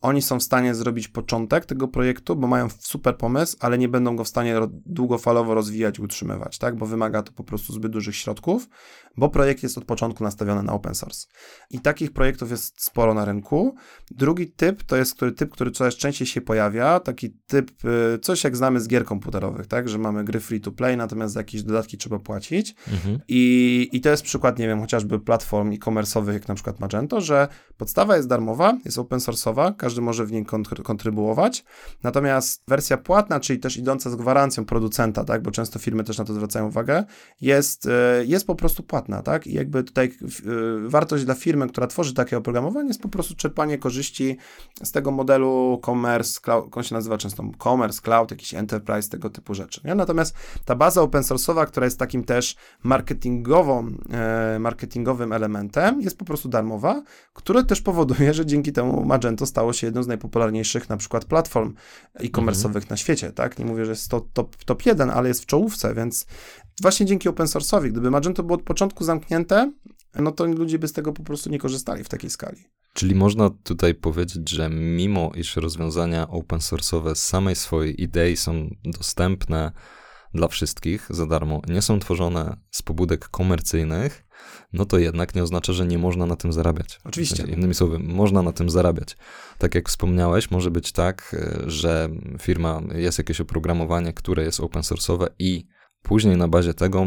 oni 0.00 0.22
są 0.22 0.38
w 0.38 0.42
stanie 0.42 0.74
zrobić 0.74 1.08
początek 1.08 1.66
tego 1.66 1.88
projektu, 1.88 2.36
bo 2.36 2.46
mają 2.46 2.68
super 2.78 3.16
pomysł, 3.16 3.56
ale 3.60 3.78
nie 3.78 3.88
będą 3.88 4.16
go 4.16 4.24
w 4.24 4.28
stanie 4.28 4.56
długofalowo 4.86 5.54
rozwijać 5.54 6.00
utrzymywać, 6.00 6.58
tak? 6.58 6.76
Bo 6.76 6.86
wymaga 6.86 7.22
to 7.22 7.32
po 7.32 7.44
prostu 7.44 7.72
zbyt 7.72 7.92
dużych 7.92 8.16
środków, 8.16 8.68
bo 9.18 9.28
projekt 9.28 9.62
jest 9.62 9.78
od 9.78 9.84
początku 9.84 10.24
nastawiony 10.24 10.62
na 10.62 10.72
open 10.72 10.94
source. 10.94 11.26
I 11.70 11.80
takich 11.80 12.12
projektów 12.12 12.50
jest 12.50 12.84
sporo 12.84 13.14
na 13.14 13.24
rynku. 13.24 13.74
Drugi 14.10 14.50
typ 14.50 14.82
to 14.82 14.96
jest 14.96 15.14
który, 15.14 15.32
typ, 15.32 15.50
który 15.50 15.70
coraz 15.70 15.94
częściej 15.94 16.26
się 16.26 16.40
pojawia, 16.40 17.00
taki 17.00 17.30
typ, 17.46 17.70
y, 17.84 18.18
coś 18.18 18.44
jak 18.44 18.56
znamy 18.56 18.80
z 18.80 18.88
gier 18.88 19.04
komputerowych, 19.04 19.66
tak? 19.66 19.88
Że 19.88 19.98
mamy 19.98 20.24
gry 20.24 20.40
free 20.40 20.60
to 20.60 20.72
play, 20.72 20.96
natomiast 20.96 21.34
za 21.34 21.40
jakieś 21.40 21.62
dodatki 21.62 21.98
trzeba 21.98 22.18
płacić. 22.18 22.74
Mhm. 22.92 23.18
I, 23.28 23.88
I 23.92 24.00
to 24.00 24.10
jest 24.10 24.22
przykład, 24.22 24.58
nie 24.58 24.66
wiem, 24.66 24.80
chociażby 24.80 25.20
platform 25.20 25.72
e-commerce'owych, 25.72 26.32
jak 26.32 26.48
na 26.48 26.54
przykład 26.54 26.80
Magento, 26.80 27.20
że 27.20 27.48
podstawa 27.76 28.16
jest 28.16 28.28
darmowa, 28.28 28.78
jest 28.84 28.98
open 28.98 29.18
source'owa, 29.18 29.76
każdy 29.76 30.00
może 30.00 30.26
w 30.26 30.32
niej 30.32 30.46
kontrybuować. 30.84 31.64
Natomiast 32.02 32.62
wersja 32.68 32.96
płatna, 32.96 33.40
czyli 33.40 33.58
też 33.58 33.76
idąca 33.76 34.10
z 34.10 34.16
gwarancją 34.16 34.64
producenta, 34.64 35.24
tak, 35.24 35.42
bo 35.42 35.50
często 35.50 35.78
firmy 35.78 36.04
też 36.04 36.18
na 36.18 36.24
to 36.24 36.34
zwracają 36.34 36.66
uwagę, 36.66 37.04
jest, 37.40 37.86
e, 37.86 38.24
jest 38.24 38.46
po 38.46 38.54
prostu 38.54 38.82
płatna, 38.82 39.07
tak? 39.22 39.46
I 39.46 39.52
jakby 39.52 39.84
tutaj 39.84 40.06
e, 40.06 40.88
wartość 40.88 41.24
dla 41.24 41.34
firmy, 41.34 41.68
która 41.68 41.86
tworzy 41.86 42.14
takie 42.14 42.38
oprogramowanie, 42.38 42.88
jest 42.88 43.02
po 43.02 43.08
prostu 43.08 43.34
czerpanie 43.34 43.78
korzyści 43.78 44.36
z 44.82 44.92
tego 44.92 45.10
modelu 45.10 45.80
commerce, 45.84 46.40
cloud, 46.40 46.76
on 46.76 46.82
się 46.82 46.94
nazywa 46.94 47.18
często 47.18 47.44
commerce, 47.62 48.00
cloud, 48.02 48.30
jakiś 48.30 48.54
enterprise, 48.54 49.08
tego 49.08 49.30
typu 49.30 49.54
rzeczy. 49.54 49.80
Nie? 49.84 49.94
Natomiast 49.94 50.34
ta 50.64 50.74
baza 50.74 51.02
open 51.02 51.22
source'owa, 51.22 51.66
która 51.66 51.84
jest 51.84 51.98
takim 51.98 52.24
też 52.24 52.56
marketingową, 52.82 53.88
e, 54.10 54.58
marketingowym 54.58 55.32
elementem, 55.32 56.00
jest 56.00 56.18
po 56.18 56.24
prostu 56.24 56.48
darmowa, 56.48 57.02
które 57.32 57.64
też 57.64 57.80
powoduje, 57.80 58.34
że 58.34 58.46
dzięki 58.46 58.72
temu 58.72 59.04
Magento 59.04 59.46
stało 59.46 59.72
się 59.72 59.86
jedną 59.86 60.02
z 60.02 60.06
najpopularniejszych 60.06 60.88
na 60.88 60.96
przykład 60.96 61.24
platform 61.24 61.74
e-commerce'owych 62.14 62.66
mhm. 62.66 62.84
na 62.90 62.96
świecie, 62.96 63.32
tak? 63.32 63.58
Nie 63.58 63.64
mówię, 63.64 63.84
że 63.84 63.90
jest 63.90 64.08
to 64.08 64.20
top, 64.32 64.56
top 64.64 64.86
1, 64.86 65.10
ale 65.10 65.28
jest 65.28 65.42
w 65.42 65.46
czołówce, 65.46 65.94
więc 65.94 66.26
właśnie 66.82 67.06
dzięki 67.06 67.28
open 67.28 67.46
source'owi, 67.46 67.90
gdyby 67.90 68.10
Magento 68.10 68.42
było 68.42 68.58
od 68.58 68.64
początku 68.64 69.04
zamknięte, 69.04 69.72
no 70.14 70.32
to 70.32 70.46
ludzie 70.46 70.78
by 70.78 70.88
z 70.88 70.92
tego 70.92 71.12
po 71.12 71.22
prostu 71.22 71.50
nie 71.50 71.58
korzystali 71.58 72.04
w 72.04 72.08
takiej 72.08 72.30
skali. 72.30 72.64
Czyli 72.92 73.14
można 73.14 73.50
tutaj 73.50 73.94
powiedzieć, 73.94 74.50
że 74.50 74.68
mimo 74.70 75.30
iż 75.34 75.56
rozwiązania 75.56 76.28
open 76.28 76.58
source'owe 76.58 77.14
z 77.14 77.24
samej 77.24 77.56
swojej 77.56 78.02
idei 78.02 78.36
są 78.36 78.70
dostępne 78.84 79.72
dla 80.34 80.48
wszystkich 80.48 81.06
za 81.10 81.26
darmo, 81.26 81.62
nie 81.68 81.82
są 81.82 81.98
tworzone 81.98 82.56
z 82.70 82.82
pobudek 82.82 83.28
komercyjnych, 83.28 84.24
no 84.72 84.84
to 84.84 84.98
jednak 84.98 85.34
nie 85.34 85.42
oznacza, 85.42 85.72
że 85.72 85.86
nie 85.86 85.98
można 85.98 86.26
na 86.26 86.36
tym 86.36 86.52
zarabiać. 86.52 87.00
Oczywiście. 87.04 87.42
Innymi 87.42 87.74
słowy, 87.74 87.98
można 87.98 88.42
na 88.42 88.52
tym 88.52 88.70
zarabiać. 88.70 89.16
Tak 89.58 89.74
jak 89.74 89.88
wspomniałeś, 89.88 90.50
może 90.50 90.70
być 90.70 90.92
tak, 90.92 91.36
e, 91.38 91.70
że 91.70 92.08
firma, 92.40 92.82
jest 92.94 93.18
jakieś 93.18 93.40
oprogramowanie, 93.40 94.12
które 94.12 94.44
jest 94.44 94.60
open 94.60 94.82
source'owe 94.82 95.26
i 95.38 95.66
później 96.08 96.36
na 96.36 96.48
bazie 96.48 96.74
tego 96.74 97.04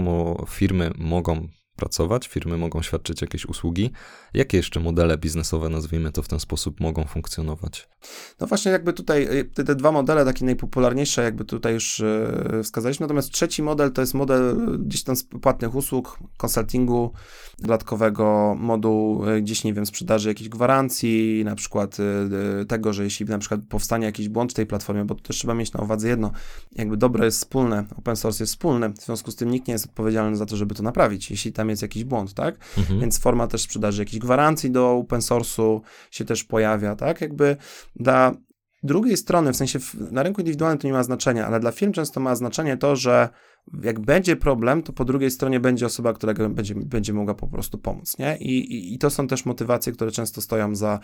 firmy 0.49 0.91
mogą 0.97 1.47
pracować, 1.75 2.27
firmy 2.27 2.57
mogą 2.57 2.81
świadczyć 2.81 3.21
jakieś 3.21 3.45
usługi. 3.45 3.91
Jakie 4.33 4.57
jeszcze 4.57 4.79
modele 4.79 5.17
biznesowe, 5.17 5.69
nazwijmy 5.69 6.11
to 6.11 6.21
w 6.21 6.27
ten 6.27 6.39
sposób, 6.39 6.79
mogą 6.79 7.03
funkcjonować? 7.03 7.89
No 8.39 8.47
właśnie 8.47 8.71
jakby 8.71 8.93
tutaj 8.93 9.39
y, 9.39 9.45
te, 9.45 9.63
te 9.63 9.75
dwa 9.75 9.91
modele, 9.91 10.25
takie 10.25 10.45
najpopularniejsze, 10.45 11.23
jakby 11.23 11.45
tutaj 11.45 11.73
już 11.73 11.99
yy, 12.51 12.63
wskazaliśmy. 12.63 13.03
Natomiast 13.03 13.31
trzeci 13.31 13.63
model 13.63 13.91
to 13.91 14.01
jest 14.01 14.13
model 14.13 14.57
gdzieś 14.79 15.03
tam 15.03 15.15
płatnych 15.41 15.75
usług, 15.75 16.19
konsultingu 16.37 17.13
dodatkowego, 17.59 18.55
moduł 18.59 19.29
y, 19.29 19.41
gdzieś, 19.41 19.63
nie 19.63 19.73
wiem, 19.73 19.85
sprzedaży 19.85 20.29
jakiejś 20.29 20.49
gwarancji, 20.49 21.41
na 21.45 21.55
przykład 21.55 21.97
tego, 22.67 22.93
że 22.93 23.03
jeśli 23.03 23.25
na 23.25 23.37
przykład 23.37 23.61
powstanie 23.69 24.05
jakiś 24.05 24.29
błąd 24.29 24.51
w 24.51 24.55
tej 24.55 24.65
platformie, 24.65 25.05
bo 25.05 25.15
to 25.15 25.21
też 25.21 25.37
trzeba 25.37 25.53
mieć 25.53 25.73
na 25.73 25.83
uwadze 25.83 26.09
jedno, 26.09 26.31
jakby 26.71 26.97
dobro 26.97 27.25
jest 27.25 27.37
wspólne, 27.37 27.85
open 27.97 28.15
source 28.15 28.43
jest 28.43 28.53
wspólne, 28.53 28.89
w 28.89 28.97
związku 28.97 29.31
z 29.31 29.35
tym 29.35 29.51
nikt 29.51 29.67
nie 29.67 29.71
jest 29.71 29.85
odpowiedzialny 29.85 30.37
za 30.37 30.45
to, 30.45 30.57
żeby 30.57 30.75
to 30.75 30.83
naprawić, 30.83 31.31
jeśli 31.31 31.53
tam 31.53 31.69
jest 31.71 31.81
jakiś 31.81 32.03
błąd, 32.03 32.33
tak? 32.33 32.55
Mhm. 32.77 32.99
Więc 32.99 33.19
forma 33.19 33.47
też 33.47 33.61
sprzedaży 33.61 34.01
jakiejś 34.01 34.19
gwarancji 34.19 34.71
do 34.71 34.91
open 34.91 35.19
source'u 35.19 35.81
się 36.11 36.25
też 36.25 36.43
pojawia, 36.43 36.95
tak? 36.95 37.21
Jakby 37.21 37.57
dla 37.95 38.35
drugiej 38.83 39.17
strony, 39.17 39.53
w 39.53 39.57
sensie 39.57 39.79
na 40.11 40.23
rynku 40.23 40.41
indywidualnym 40.41 40.79
to 40.79 40.87
nie 40.87 40.93
ma 40.93 41.03
znaczenia, 41.03 41.47
ale 41.47 41.59
dla 41.59 41.71
firm 41.71 41.91
często 41.91 42.19
ma 42.19 42.35
znaczenie 42.35 42.77
to, 42.77 42.95
że 42.95 43.29
jak 43.83 43.99
będzie 43.99 44.35
problem, 44.35 44.83
to 44.83 44.93
po 44.93 45.05
drugiej 45.05 45.31
stronie 45.31 45.59
będzie 45.59 45.85
osoba, 45.85 46.13
która 46.13 46.33
będzie, 46.49 46.75
będzie 46.75 47.13
mogła 47.13 47.33
po 47.33 47.47
prostu 47.47 47.77
pomóc, 47.77 48.17
nie? 48.19 48.37
I, 48.37 48.73
i, 48.73 48.93
I, 48.93 48.97
to 48.97 49.09
są 49.09 49.27
też 49.27 49.45
motywacje, 49.45 49.93
które 49.93 50.11
często 50.11 50.41
stoją 50.41 50.75
za, 50.75 50.99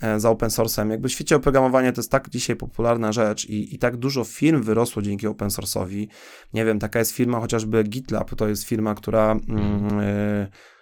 e, 0.00 0.20
za 0.20 0.30
open 0.30 0.48
source'em. 0.48 0.90
Jakby 0.90 1.08
w 1.08 1.12
świecie 1.12 1.36
oprogramowania 1.36 1.92
to 1.92 2.00
jest 2.00 2.10
tak 2.10 2.30
dzisiaj 2.30 2.56
popularna 2.56 3.12
rzecz 3.12 3.44
i, 3.44 3.74
i 3.74 3.78
tak 3.78 3.96
dużo 3.96 4.24
firm 4.24 4.62
wyrosło 4.62 5.02
dzięki 5.02 5.26
open 5.26 5.48
source'owi. 5.48 6.06
Nie 6.54 6.64
wiem, 6.64 6.78
taka 6.78 6.98
jest 6.98 7.12
firma 7.12 7.40
chociażby 7.40 7.84
GitLab, 7.84 8.34
to 8.34 8.48
jest 8.48 8.64
firma, 8.64 8.94
która... 8.94 9.32
Mm, 9.48 10.00
y, 10.00 10.48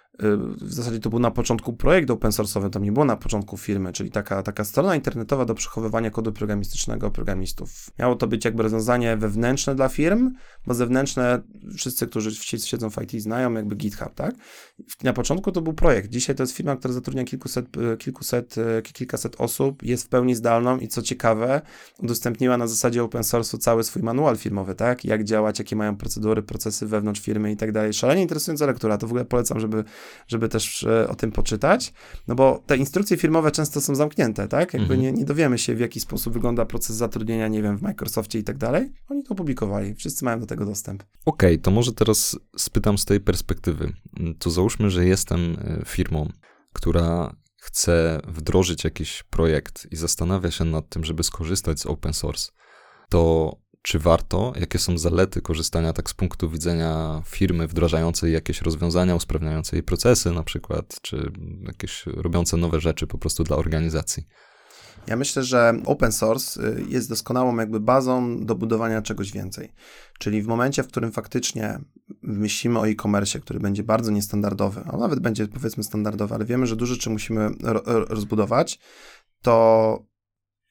w 0.61 0.73
zasadzie 0.73 0.99
to 0.99 1.09
był 1.09 1.19
na 1.19 1.31
początku 1.31 1.73
projekt 1.73 2.09
open 2.09 2.31
source'owy, 2.31 2.69
to 2.69 2.79
nie 2.79 2.91
było 2.91 3.05
na 3.05 3.17
początku 3.17 3.57
firmy, 3.57 3.93
czyli 3.93 4.11
taka, 4.11 4.43
taka 4.43 4.63
strona 4.63 4.95
internetowa 4.95 5.45
do 5.45 5.55
przechowywania 5.55 6.09
kodu 6.09 6.31
programistycznego 6.31 7.11
programistów. 7.11 7.89
Miało 7.99 8.15
to 8.15 8.27
być 8.27 8.45
jakby 8.45 8.63
rozwiązanie 8.63 9.17
wewnętrzne 9.17 9.75
dla 9.75 9.89
firm, 9.89 10.31
bo 10.67 10.73
zewnętrzne 10.73 11.41
wszyscy, 11.77 12.07
którzy 12.07 12.35
siedzą 12.59 12.89
w 12.89 13.01
IT 13.01 13.21
znają 13.21 13.53
jakby 13.53 13.75
GitHub, 13.75 14.13
tak? 14.15 14.35
Na 15.03 15.13
początku 15.13 15.51
to 15.51 15.61
był 15.61 15.73
projekt, 15.73 16.09
dzisiaj 16.09 16.35
to 16.35 16.43
jest 16.43 16.53
firma, 16.53 16.75
która 16.75 16.93
zatrudnia 16.93 17.23
kilkuset, 17.23 17.77
y, 17.77 17.97
kilkuset, 17.97 18.57
y, 18.57 18.81
kilkaset 18.81 19.35
osób, 19.41 19.83
jest 19.83 20.03
w 20.03 20.09
pełni 20.09 20.35
zdalną 20.35 20.77
i 20.77 20.87
co 20.87 21.01
ciekawe, 21.01 21.61
udostępniła 21.99 22.57
na 22.57 22.67
zasadzie 22.67 23.03
open 23.03 23.21
source'u 23.21 23.57
cały 23.57 23.83
swój 23.83 24.03
manual 24.03 24.37
firmowy, 24.37 24.75
tak? 24.75 25.05
Jak 25.05 25.23
działać, 25.23 25.59
jakie 25.59 25.75
mają 25.75 25.97
procedury, 25.97 26.43
procesy 26.43 26.85
wewnątrz 26.85 27.21
firmy 27.21 27.51
i 27.51 27.57
tak 27.57 27.71
dalej. 27.71 27.93
Szalenie 27.93 28.21
interesująca 28.21 28.65
lektura, 28.65 28.97
to 28.97 29.07
w 29.07 29.09
ogóle 29.09 29.25
polecam, 29.25 29.59
żeby 29.59 29.83
żeby 30.27 30.49
też 30.49 30.83
e, 30.83 31.09
o 31.09 31.15
tym 31.15 31.31
poczytać, 31.31 31.93
no 32.27 32.35
bo 32.35 32.63
te 32.65 32.77
instrukcje 32.77 33.17
firmowe 33.17 33.51
często 33.51 33.81
są 33.81 33.95
zamknięte, 33.95 34.47
tak? 34.47 34.73
Jakby 34.73 34.93
mhm. 34.93 35.01
nie, 35.01 35.11
nie 35.11 35.25
dowiemy 35.25 35.57
się, 35.57 35.75
w 35.75 35.79
jaki 35.79 35.99
sposób 35.99 36.33
wygląda 36.33 36.65
proces 36.65 36.95
zatrudnienia, 36.95 37.47
nie 37.47 37.61
wiem, 37.61 37.77
w 37.77 37.81
Microsoftie 37.81 38.39
i 38.39 38.43
tak 38.43 38.57
dalej. 38.57 38.91
Oni 39.09 39.23
to 39.23 39.33
opublikowali, 39.33 39.95
wszyscy 39.95 40.25
mają 40.25 40.39
do 40.39 40.45
tego 40.45 40.65
dostęp. 40.65 41.03
Okej, 41.25 41.53
okay, 41.53 41.57
to 41.57 41.71
może 41.71 41.93
teraz 41.93 42.39
spytam 42.57 42.97
z 42.97 43.05
tej 43.05 43.19
perspektywy. 43.19 43.93
To 44.39 44.49
załóżmy, 44.49 44.89
że 44.89 45.05
jestem 45.05 45.57
e, 45.59 45.85
firmą, 45.85 46.31
która 46.73 47.35
chce 47.61 48.19
wdrożyć 48.27 48.83
jakiś 48.83 49.23
projekt 49.23 49.87
i 49.91 49.95
zastanawia 49.95 50.51
się 50.51 50.65
nad 50.65 50.89
tym, 50.89 51.05
żeby 51.05 51.23
skorzystać 51.23 51.79
z 51.79 51.85
open 51.85 52.13
source, 52.13 52.51
to 53.09 53.51
czy 53.81 53.99
warto, 53.99 54.53
jakie 54.59 54.79
są 54.79 54.97
zalety 54.97 55.41
korzystania 55.41 55.93
tak 55.93 56.09
z 56.09 56.13
punktu 56.13 56.49
widzenia 56.49 57.21
firmy 57.25 57.67
wdrażającej 57.67 58.33
jakieś 58.33 58.61
rozwiązania, 58.61 59.15
usprawniające 59.15 59.75
jej 59.75 59.83
procesy 59.83 60.31
na 60.31 60.43
przykład, 60.43 61.01
czy 61.01 61.31
jakieś 61.63 62.05
robiące 62.05 62.57
nowe 62.57 62.79
rzeczy 62.79 63.07
po 63.07 63.17
prostu 63.17 63.43
dla 63.43 63.57
organizacji? 63.57 64.27
Ja 65.07 65.15
myślę, 65.15 65.43
że 65.43 65.73
open 65.85 66.11
source 66.11 66.63
y, 66.63 66.85
jest 66.89 67.09
doskonałą 67.09 67.57
jakby 67.57 67.79
bazą 67.79 68.45
do 68.45 68.55
budowania 68.55 69.01
czegoś 69.01 69.31
więcej. 69.31 69.71
Czyli 70.19 70.41
w 70.41 70.47
momencie, 70.47 70.83
w 70.83 70.87
którym 70.87 71.11
faktycznie 71.11 71.79
myślimy 72.21 72.79
o 72.79 72.87
e-commerce, 72.87 73.39
który 73.39 73.59
będzie 73.59 73.83
bardzo 73.83 74.11
niestandardowy, 74.11 74.81
a 74.93 74.97
nawet 74.97 75.19
będzie 75.19 75.47
powiedzmy 75.47 75.83
standardowy, 75.83 76.35
ale 76.35 76.45
wiemy, 76.45 76.65
że 76.65 76.75
dużo 76.75 76.93
rzeczy 76.93 77.09
musimy 77.09 77.49
rozbudować, 78.09 78.79
to 79.41 80.05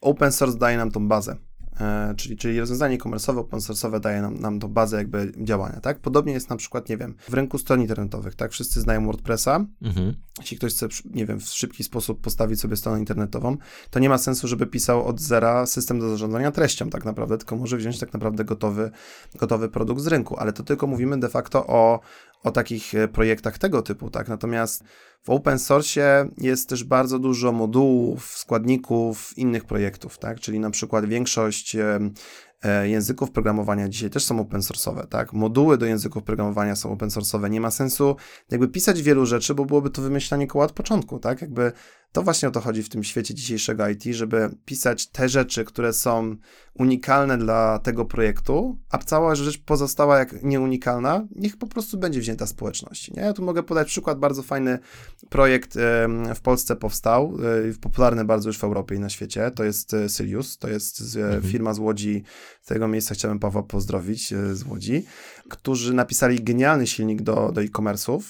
open 0.00 0.32
source 0.32 0.58
daje 0.58 0.76
nam 0.76 0.90
tą 0.90 1.08
bazę. 1.08 1.49
E, 1.80 2.14
czyli, 2.16 2.36
czyli 2.36 2.60
rozwiązanie 2.60 2.96
e-commerce'owe, 2.96 3.38
open 3.38 3.60
source'owe 3.60 4.00
daje 4.00 4.22
nam, 4.22 4.34
nam 4.34 4.60
tą 4.60 4.68
bazę 4.68 4.96
jakby 4.96 5.32
działania, 5.36 5.80
tak? 5.80 5.98
Podobnie 5.98 6.32
jest 6.32 6.50
na 6.50 6.56
przykład, 6.56 6.88
nie 6.88 6.96
wiem, 6.96 7.14
w 7.28 7.34
rynku 7.34 7.58
stron 7.58 7.80
internetowych, 7.80 8.34
tak? 8.34 8.52
Wszyscy 8.52 8.80
znają 8.80 9.06
WordPressa. 9.06 9.66
Mhm. 9.82 10.14
Jeśli 10.38 10.56
ktoś 10.56 10.72
chce, 10.72 10.88
nie 11.04 11.26
wiem, 11.26 11.40
w 11.40 11.44
szybki 11.44 11.84
sposób 11.84 12.20
postawić 12.20 12.60
sobie 12.60 12.76
stronę 12.76 12.98
internetową, 12.98 13.56
to 13.90 13.98
nie 13.98 14.08
ma 14.08 14.18
sensu, 14.18 14.48
żeby 14.48 14.66
pisał 14.66 15.06
od 15.06 15.20
zera 15.20 15.66
system 15.66 16.00
do 16.00 16.10
zarządzania 16.10 16.50
treścią 16.50 16.90
tak 16.90 17.04
naprawdę, 17.04 17.38
tylko 17.38 17.56
może 17.56 17.76
wziąć 17.76 17.98
tak 17.98 18.12
naprawdę 18.12 18.44
gotowy, 18.44 18.90
gotowy 19.38 19.68
produkt 19.68 20.00
z 20.00 20.06
rynku, 20.06 20.36
ale 20.38 20.52
to 20.52 20.62
tylko 20.62 20.86
mówimy 20.86 21.20
de 21.20 21.28
facto 21.28 21.66
o, 21.66 22.00
o 22.42 22.50
takich 22.50 22.94
e, 22.94 23.09
projektach 23.09 23.59
tego 23.59 23.83
typu, 23.83 24.11
tak? 24.11 24.29
Natomiast 24.29 24.85
w 25.22 25.31
open 25.31 25.59
source 25.59 26.29
jest 26.38 26.68
też 26.68 26.85
bardzo 26.85 27.18
dużo 27.18 27.53
modułów, 27.53 28.37
składników 28.37 29.38
innych 29.38 29.64
projektów, 29.64 30.18
tak? 30.18 30.40
Czyli 30.40 30.61
na 30.61 30.70
przykład 30.70 31.07
większość 31.07 31.76
e, 31.76 32.00
języków 32.88 33.31
programowania 33.31 33.88
dzisiaj 33.88 34.11
też 34.11 34.24
są 34.24 34.40
open 34.40 34.61
source'owe, 34.61 35.07
tak? 35.07 35.33
Moduły 35.33 35.79
do 35.79 35.87
języków 35.87 36.22
programowania 36.22 36.76
są 36.76 36.92
open 36.92 37.09
source'owe. 37.09 37.50
Nie 37.50 37.61
ma 37.61 37.70
sensu 37.70 38.16
jakby 38.50 38.68
pisać 38.68 39.03
wielu 39.03 39.26
rzeczy, 39.26 39.55
bo 39.55 39.64
byłoby 39.64 39.90
to 39.90 40.03
wymyślanie 40.03 40.46
koła 40.46 40.64
od 40.64 40.72
początku, 40.72 41.18
tak? 41.18 41.42
Jakby 41.42 41.72
to 42.12 42.23
właśnie 42.23 42.49
o 42.49 42.51
to 42.51 42.61
chodzi 42.61 42.83
w 42.83 42.88
tym 42.88 43.05
świecie 43.05 43.35
dzisiejszego 43.35 43.88
IT, 43.88 44.05
żeby 44.05 44.51
pisać 44.64 45.07
te 45.07 45.29
rzeczy, 45.29 45.64
które 45.64 45.92
są 45.92 46.37
unikalne 46.75 47.38
dla 47.38 47.79
tego 47.79 48.05
projektu, 48.05 48.79
a 48.90 48.99
cała 48.99 49.35
rzecz 49.35 49.59
pozostała 49.59 50.18
jak 50.18 50.42
nieunikalna, 50.42 51.27
niech 51.37 51.57
po 51.57 51.66
prostu 51.66 51.99
będzie 51.99 52.20
wzięta 52.20 52.46
społeczności. 52.46 53.12
Nie? 53.16 53.23
Ja 53.23 53.33
tu 53.33 53.44
mogę 53.44 53.62
podać 53.62 53.88
przykład, 53.88 54.18
bardzo 54.18 54.42
fajny 54.42 54.79
projekt 55.29 55.75
w 56.35 56.40
Polsce 56.42 56.77
powstał, 56.77 57.37
e, 57.70 57.79
popularny 57.79 58.25
bardzo 58.25 58.49
już 58.49 58.59
w 58.59 58.64
Europie 58.64 58.94
i 58.94 59.01
na 59.01 59.09
świecie, 59.09 59.51
to 59.51 59.64
jest 59.64 59.94
e, 59.94 60.09
Sylius, 60.09 60.59
to 60.59 60.68
jest 60.68 61.16
mhm. 61.16 61.42
firma 61.42 61.75
z 61.75 61.79
Łodzi, 61.79 62.23
z 62.62 62.66
tego 62.66 62.88
miejsca 62.88 63.14
chciałem 63.14 63.38
Pawła 63.38 63.62
pozdrowić 63.62 64.33
e, 64.33 64.55
z 64.55 64.62
Łodzi, 64.62 65.05
którzy 65.50 65.94
napisali 65.94 66.44
genialny 66.44 66.86
silnik 66.86 67.22
do, 67.22 67.52
do 67.52 67.62
e-commerce'ów. 67.62 68.20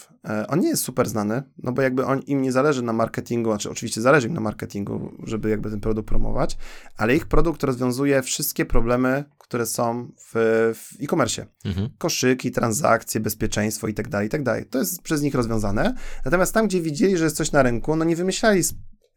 On 0.49 0.61
nie 0.61 0.69
jest 0.69 0.83
super 0.83 1.09
znany, 1.09 1.43
no 1.59 1.73
bo 1.73 1.83
jakby 1.83 2.07
on, 2.07 2.21
im 2.21 2.43
nie 2.43 2.53
zależy 2.53 2.83
na 2.83 2.93
marketingu, 2.93 3.51
znaczy 3.51 3.71
oczywiście 3.71 4.01
zależy 4.01 4.29
im 4.29 4.35
na 4.35 4.41
marketingu, 4.41 5.13
żeby 5.27 5.51
jakby 5.51 5.71
ten 5.71 5.81
produkt 5.81 6.09
promować, 6.09 6.59
ale 6.97 7.17
ich 7.17 7.27
produkt 7.27 7.63
rozwiązuje 7.63 8.23
wszystkie 8.23 8.65
problemy, 8.65 9.25
które 9.39 9.67
są 9.67 10.13
w, 10.19 10.33
w 10.75 11.03
e-commerce. 11.03 11.47
Mhm. 11.65 11.89
Koszyki, 11.99 12.51
transakcje, 12.51 13.21
bezpieczeństwo 13.21 13.89
i 13.89 13.95
tak 13.95 14.09
dalej, 14.09 14.27
i 14.27 14.31
tak 14.31 14.43
dalej. 14.43 14.67
To 14.67 14.79
jest 14.79 15.03
przez 15.03 15.23
nich 15.23 15.35
rozwiązane. 15.35 15.95
Natomiast 16.25 16.55
tam, 16.55 16.67
gdzie 16.67 16.81
widzieli, 16.81 17.17
że 17.17 17.25
jest 17.25 17.37
coś 17.37 17.53
na 17.53 17.63
rynku, 17.63 17.97
no 17.97 18.05
nie 18.05 18.17
wymyślali 18.17 18.63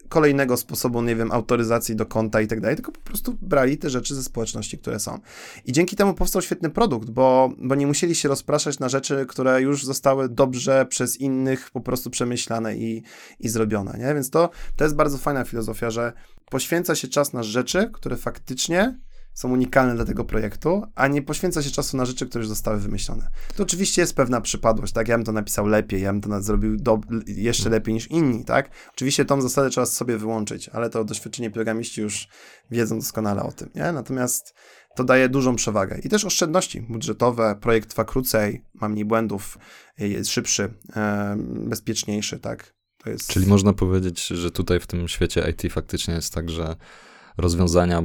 kolejnego 0.10 0.58
sposobu, 0.58 1.02
nie 1.02 1.16
wiem, 1.16 1.32
autoryzacji 1.32 1.96
do 1.96 2.06
konta 2.06 2.42
i 2.42 2.48
tak 2.48 2.62
dalej, 2.62 2.76
tylko 2.76 2.92
po 2.92 3.00
prostu 3.00 3.38
brali 3.42 3.78
te 3.78 3.90
rzeczy 3.90 4.16
ze 4.16 4.24
społeczności, 4.24 4.78
które 4.78 5.00
są. 5.00 5.20
I 5.66 5.72
dzięki 5.72 5.96
temu 5.96 6.14
powstał 6.14 6.42
świetny 6.42 6.70
produkt, 6.70 7.10
bo, 7.10 7.54
bo 7.58 7.76
nie 7.76 7.88
musieli 7.88 8.16
się 8.16 8.30
rozpraszać 8.30 8.80
na 8.80 8.90
rzeczy, 8.90 9.26
które 9.30 9.62
już 9.62 9.86
zostały 9.86 10.30
dobrze 10.30 10.86
przez 10.90 11.18
innych 11.18 11.72
po 11.72 11.82
prostu 11.82 12.10
przemyślane 12.10 12.76
i, 12.78 13.04
i 13.40 13.50
zrobione, 13.50 13.98
nie? 14.00 14.14
Więc 14.14 14.30
to, 14.30 14.50
to 14.76 14.84
jest 14.84 14.96
bardzo 14.96 15.18
fajna 15.18 15.44
filozofia, 15.44 15.90
że 15.90 16.14
poświęca 16.50 16.96
się 16.96 17.08
czas 17.08 17.34
na 17.34 17.44
rzeczy, 17.44 17.90
które 17.94 18.18
faktycznie 18.18 18.98
są 19.34 19.52
unikalne 19.52 19.96
dla 19.96 20.06
tego 20.06 20.24
projektu, 20.26 20.84
a 20.96 21.08
nie 21.08 21.22
poświęca 21.22 21.62
się 21.62 21.72
czasu 21.72 21.98
na 21.98 22.06
rzeczy, 22.06 22.28
które 22.28 22.42
już 22.42 22.50
zostały 22.50 22.80
wymyślone. 22.80 23.28
To 23.56 23.64
oczywiście 23.64 24.02
jest 24.02 24.16
pewna 24.16 24.42
przypadłość, 24.42 24.94
tak? 24.94 25.08
Ja 25.08 25.18
bym 25.18 25.26
to 25.26 25.32
napisał 25.32 25.68
lepiej, 25.68 26.02
ja 26.02 26.14
bym 26.14 26.22
to 26.22 26.42
zrobił 26.42 26.78
do, 26.78 27.02
jeszcze 27.28 27.70
lepiej 27.70 27.94
niż 27.94 28.08
inni, 28.12 28.46
tak? 28.46 28.70
Oczywiście 28.94 29.26
tą 29.26 29.42
zasadę 29.42 29.70
trzeba 29.70 29.86
sobie 29.86 30.18
wyłączyć, 30.18 30.70
ale 30.70 30.90
to 30.90 31.04
doświadczenie 31.04 31.52
programiści 31.52 32.02
już 32.02 32.28
wiedzą 32.72 33.00
doskonale 33.00 33.44
o 33.44 33.52
tym, 33.52 33.70
nie? 33.76 33.92
Natomiast 33.92 34.54
to 34.96 35.04
daje 35.04 35.30
dużą 35.30 35.56
przewagę. 35.56 36.00
I 36.04 36.10
też 36.10 36.26
oszczędności 36.26 36.82
budżetowe, 36.82 37.56
projekt 37.62 37.90
trwa 37.90 38.06
krócej, 38.06 38.66
ma 38.74 38.90
mniej 38.90 39.06
błędów, 39.06 39.58
jest 39.98 40.30
szybszy, 40.30 40.74
e, 40.96 41.36
bezpieczniejszy, 41.40 42.40
tak? 42.40 42.74
Jest... 43.06 43.28
Czyli 43.28 43.48
można 43.48 43.74
powiedzieć, 43.74 44.28
że 44.28 44.52
tutaj 44.52 44.80
w 44.80 44.88
tym 44.88 45.08
świecie 45.08 45.52
IT 45.52 45.74
faktycznie 45.74 46.14
jest 46.14 46.34
tak, 46.34 46.50
że 46.50 46.76
rozwiązania 47.38 48.04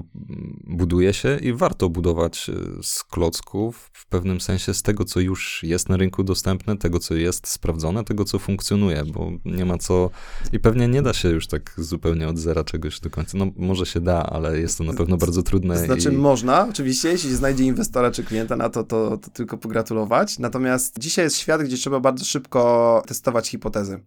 buduje 0.66 1.12
się 1.12 1.38
i 1.42 1.52
warto 1.52 1.88
budować 1.88 2.50
e, 2.50 2.82
z 2.82 3.04
klocków 3.04 3.90
w 3.92 4.06
pewnym 4.06 4.40
sensie 4.40 4.74
z 4.74 4.82
tego, 4.82 5.04
co 5.04 5.20
już 5.20 5.62
jest 5.62 5.88
na 5.88 5.96
rynku 5.96 6.24
dostępne, 6.24 6.76
tego, 6.76 6.98
co 6.98 7.14
jest 7.14 7.48
sprawdzone, 7.48 8.04
tego, 8.04 8.24
co 8.24 8.38
funkcjonuje, 8.38 9.04
bo 9.04 9.30
nie 9.44 9.64
ma 9.64 9.78
co 9.78 10.10
i 10.52 10.60
pewnie 10.60 10.88
nie 10.88 11.02
da 11.02 11.12
się 11.12 11.28
już 11.28 11.46
tak 11.46 11.74
zupełnie 11.76 12.28
od 12.28 12.38
zera 12.38 12.64
czegoś 12.64 13.00
do 13.00 13.10
końca. 13.10 13.38
No 13.38 13.46
może 13.56 13.86
się 13.86 14.00
da, 14.00 14.22
ale 14.22 14.60
jest 14.60 14.78
to 14.78 14.84
na 14.84 14.92
pewno 14.92 15.16
bardzo 15.16 15.42
trudne. 15.42 15.78
Znaczy 15.78 16.12
i... 16.12 16.16
można, 16.16 16.68
oczywiście, 16.68 17.08
jeśli 17.08 17.34
znajdzie 17.34 17.64
inwestora 17.64 18.10
czy 18.10 18.24
klienta 18.24 18.56
na 18.56 18.68
to, 18.68 18.84
to, 18.84 19.16
to 19.16 19.30
tylko 19.30 19.58
pogratulować. 19.58 20.38
Natomiast 20.38 20.98
dzisiaj 20.98 21.24
jest 21.24 21.38
świat, 21.38 21.62
gdzie 21.62 21.76
trzeba 21.76 22.00
bardzo 22.00 22.24
szybko 22.24 23.02
testować 23.06 23.48
hipotezy 23.48 24.00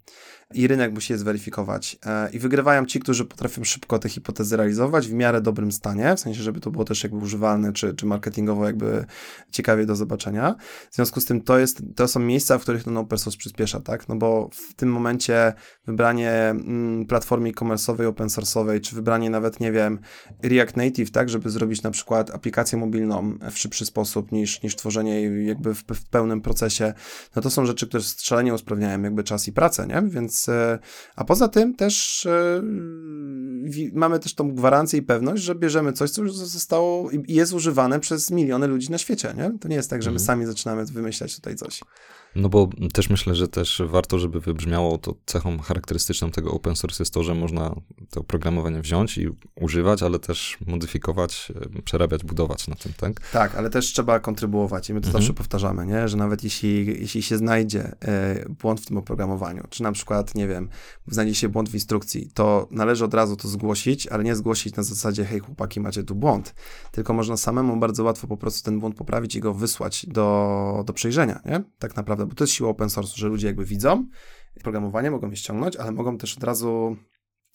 i 0.54 0.68
rynek 0.68 0.94
musi 0.94 1.14
je 1.14 1.20
zweryfikować. 1.20 1.98
E, 2.06 2.30
I 2.32 2.40
wygrywają 2.40 2.86
ci, 2.86 3.00
którzy 3.00 3.26
potrafią 3.26 3.64
szybko 3.64 4.00
te 4.00 4.10
hipotezy 4.10 4.58
realizować 4.58 5.08
w 5.08 5.14
miarę 5.14 5.42
dobrym 5.42 5.72
stanie, 5.72 6.16
w 6.16 6.20
sensie, 6.20 6.42
żeby 6.44 6.60
to 6.60 6.72
było 6.72 6.86
też 6.86 7.04
jakby 7.04 7.18
używalne, 7.18 7.74
czy, 7.74 7.94
czy 7.94 8.06
marketingowo 8.06 8.66
jakby 8.66 9.06
ciekawie 9.52 9.86
do 9.86 9.96
zobaczenia. 9.96 10.56
W 10.92 10.96
związku 10.96 11.22
z 11.22 11.26
tym 11.26 11.42
to, 11.42 11.60
jest, 11.60 11.84
to 11.96 12.08
są 12.08 12.20
miejsca, 12.20 12.58
w 12.58 12.62
których 12.62 12.84
ten 12.84 12.98
open 12.98 13.18
source 13.18 13.38
przyspiesza, 13.38 13.80
tak? 13.80 14.10
No 14.10 14.16
bo 14.16 14.50
w 14.54 14.74
tym 14.74 14.92
momencie 14.92 15.54
wybranie 15.86 16.32
mm, 16.32 17.06
platformy 17.06 17.50
e-commerce'owej, 17.50 18.06
open 18.06 18.28
source'owej, 18.28 18.82
czy 18.82 18.96
wybranie 18.96 19.30
nawet, 19.30 19.60
nie 19.60 19.72
wiem, 19.72 20.00
React 20.44 20.78
Native, 20.78 21.12
tak, 21.12 21.30
żeby 21.30 21.50
zrobić 21.50 21.84
na 21.84 21.92
przykład 21.92 22.32
aplikację 22.32 22.78
mobilną 22.78 23.38
w 23.52 23.58
szybszy 23.58 23.86
sposób 23.86 24.32
niż, 24.32 24.64
niż 24.64 24.76
tworzenie 24.76 25.22
jej 25.22 25.48
jakby 25.48 25.76
w, 25.76 25.84
w 25.84 26.06
pełnym 26.10 26.42
procesie, 26.42 26.94
no 27.36 27.42
to 27.42 27.50
są 27.50 27.66
rzeczy, 27.66 27.88
które 27.88 28.04
strzelenie 28.04 28.54
usprawniają 28.54 29.02
jakby 29.02 29.24
czas 29.24 29.48
i 29.48 29.54
pracę, 29.54 29.88
nie? 29.88 30.02
Więc 30.10 30.41
E, 30.50 30.80
a 31.16 31.24
poza 31.24 31.48
tym 31.48 31.76
też 31.76 32.26
e, 32.26 32.62
mamy 33.94 34.20
też 34.20 34.36
tą 34.36 34.56
gwarancję 34.56 35.00
i 35.00 35.02
pewność, 35.02 35.44
że 35.44 35.56
bierzemy 35.56 35.94
coś, 35.94 36.12
co 36.12 36.22
już 36.22 36.36
zostało 36.36 37.12
i 37.12 37.24
jest 37.28 37.54
używane 37.54 38.00
przez 38.00 38.32
miliony 38.32 38.68
ludzi 38.68 38.92
na 38.92 38.98
świecie, 38.98 39.34
nie? 39.38 39.52
To 39.60 39.68
nie 39.68 39.76
jest 39.76 39.90
tak, 39.90 40.04
że 40.04 40.10
my 40.10 40.16
mhm. 40.16 40.26
sami 40.26 40.46
zaczynamy 40.46 40.86
wymyślać 40.86 41.36
tutaj 41.36 41.56
coś. 41.56 41.82
No 42.36 42.50
bo 42.50 42.70
też 42.94 43.10
myślę, 43.10 43.36
że 43.36 43.48
też 43.48 43.82
warto, 43.86 44.20
żeby 44.20 44.42
wybrzmiało 44.42 44.98
to 44.98 45.16
cechą 45.26 45.60
charakterystyczną 45.60 46.32
tego 46.32 46.52
open 46.52 46.76
source 46.76 47.04
jest 47.04 47.14
to, 47.14 47.24
że 47.24 47.36
można 47.36 47.76
to 48.10 48.20
oprogramowanie 48.22 48.82
wziąć 48.82 49.18
i 49.18 49.30
używać, 49.56 50.04
ale 50.04 50.20
też 50.20 50.58
modyfikować, 50.68 51.52
e, 51.78 51.82
przerabiać, 51.82 52.24
budować 52.24 52.68
na 52.68 52.76
tym, 52.76 52.94
tak? 52.98 53.30
Tak, 53.32 53.56
ale 53.56 53.70
też 53.70 53.86
trzeba 53.86 54.20
kontrybuować 54.20 54.90
i 54.90 54.94
my 54.94 55.02
to 55.02 55.08
mhm. 55.08 55.22
zawsze 55.24 55.34
powtarzamy, 55.34 55.86
nie? 55.86 56.08
że 56.08 56.18
nawet 56.18 56.44
jeśli, 56.44 56.86
jeśli 57.02 57.22
się 57.22 57.38
znajdzie 57.38 57.96
e, 58.02 58.46
błąd 58.50 58.82
w 58.82 58.86
tym 58.86 58.98
oprogramowaniu, 58.98 59.64
czy 59.70 59.84
na 59.84 59.92
przykład, 59.92 60.36
nie 60.36 60.48
wiem, 60.48 60.70
znajdzie 61.08 61.36
się 61.36 61.50
błąd 61.50 61.70
w 61.70 61.74
instrukcji, 61.74 62.32
to 62.34 62.68
należy 62.72 63.06
od 63.06 63.14
razu 63.14 63.36
to 63.36 63.48
zgłosić, 63.48 64.08
ale 64.08 64.24
nie 64.24 64.36
zgłosić 64.36 64.76
na 64.76 64.84
zasadzie, 64.84 65.26
hej 65.26 65.40
chłopaki, 65.40 65.80
macie 65.80 66.04
tu 66.04 66.16
błąd, 66.16 66.56
tylko 66.92 67.14
można 67.14 67.38
samemu 67.38 67.78
bardzo 67.78 68.04
łatwo 68.04 68.28
po 68.28 68.38
prostu 68.38 68.66
ten 68.66 68.80
błąd 68.80 68.96
poprawić 68.96 69.36
i 69.36 69.40
go 69.40 69.54
wysłać 69.54 70.06
do, 70.06 70.84
do 70.86 70.94
przejrzenia, 70.94 71.42
nie? 71.46 71.64
Tak 71.80 71.96
naprawdę 71.96 72.21
naprawdę, 72.22 72.36
bo 72.36 72.38
to 72.38 72.44
jest 72.44 72.54
siła 72.54 72.70
open 72.70 72.90
source, 72.90 73.14
że 73.16 73.28
ludzie 73.28 73.48
jakby 73.48 73.66
widzą 73.66 74.08
programowanie, 74.64 75.12
mogą 75.12 75.30
je 75.30 75.36
ściągnąć, 75.36 75.76
ale 75.76 75.92
mogą 75.92 76.18
też 76.18 76.38
od 76.38 76.44
razu 76.44 76.96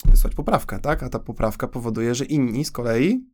wysłać 0.04 0.34
poprawkę, 0.34 0.78
tak? 0.78 1.02
A 1.02 1.08
ta 1.08 1.18
poprawka 1.18 1.68
powoduje, 1.68 2.14
że 2.14 2.24
inni 2.24 2.64
z 2.64 2.70
kolei 2.70 3.24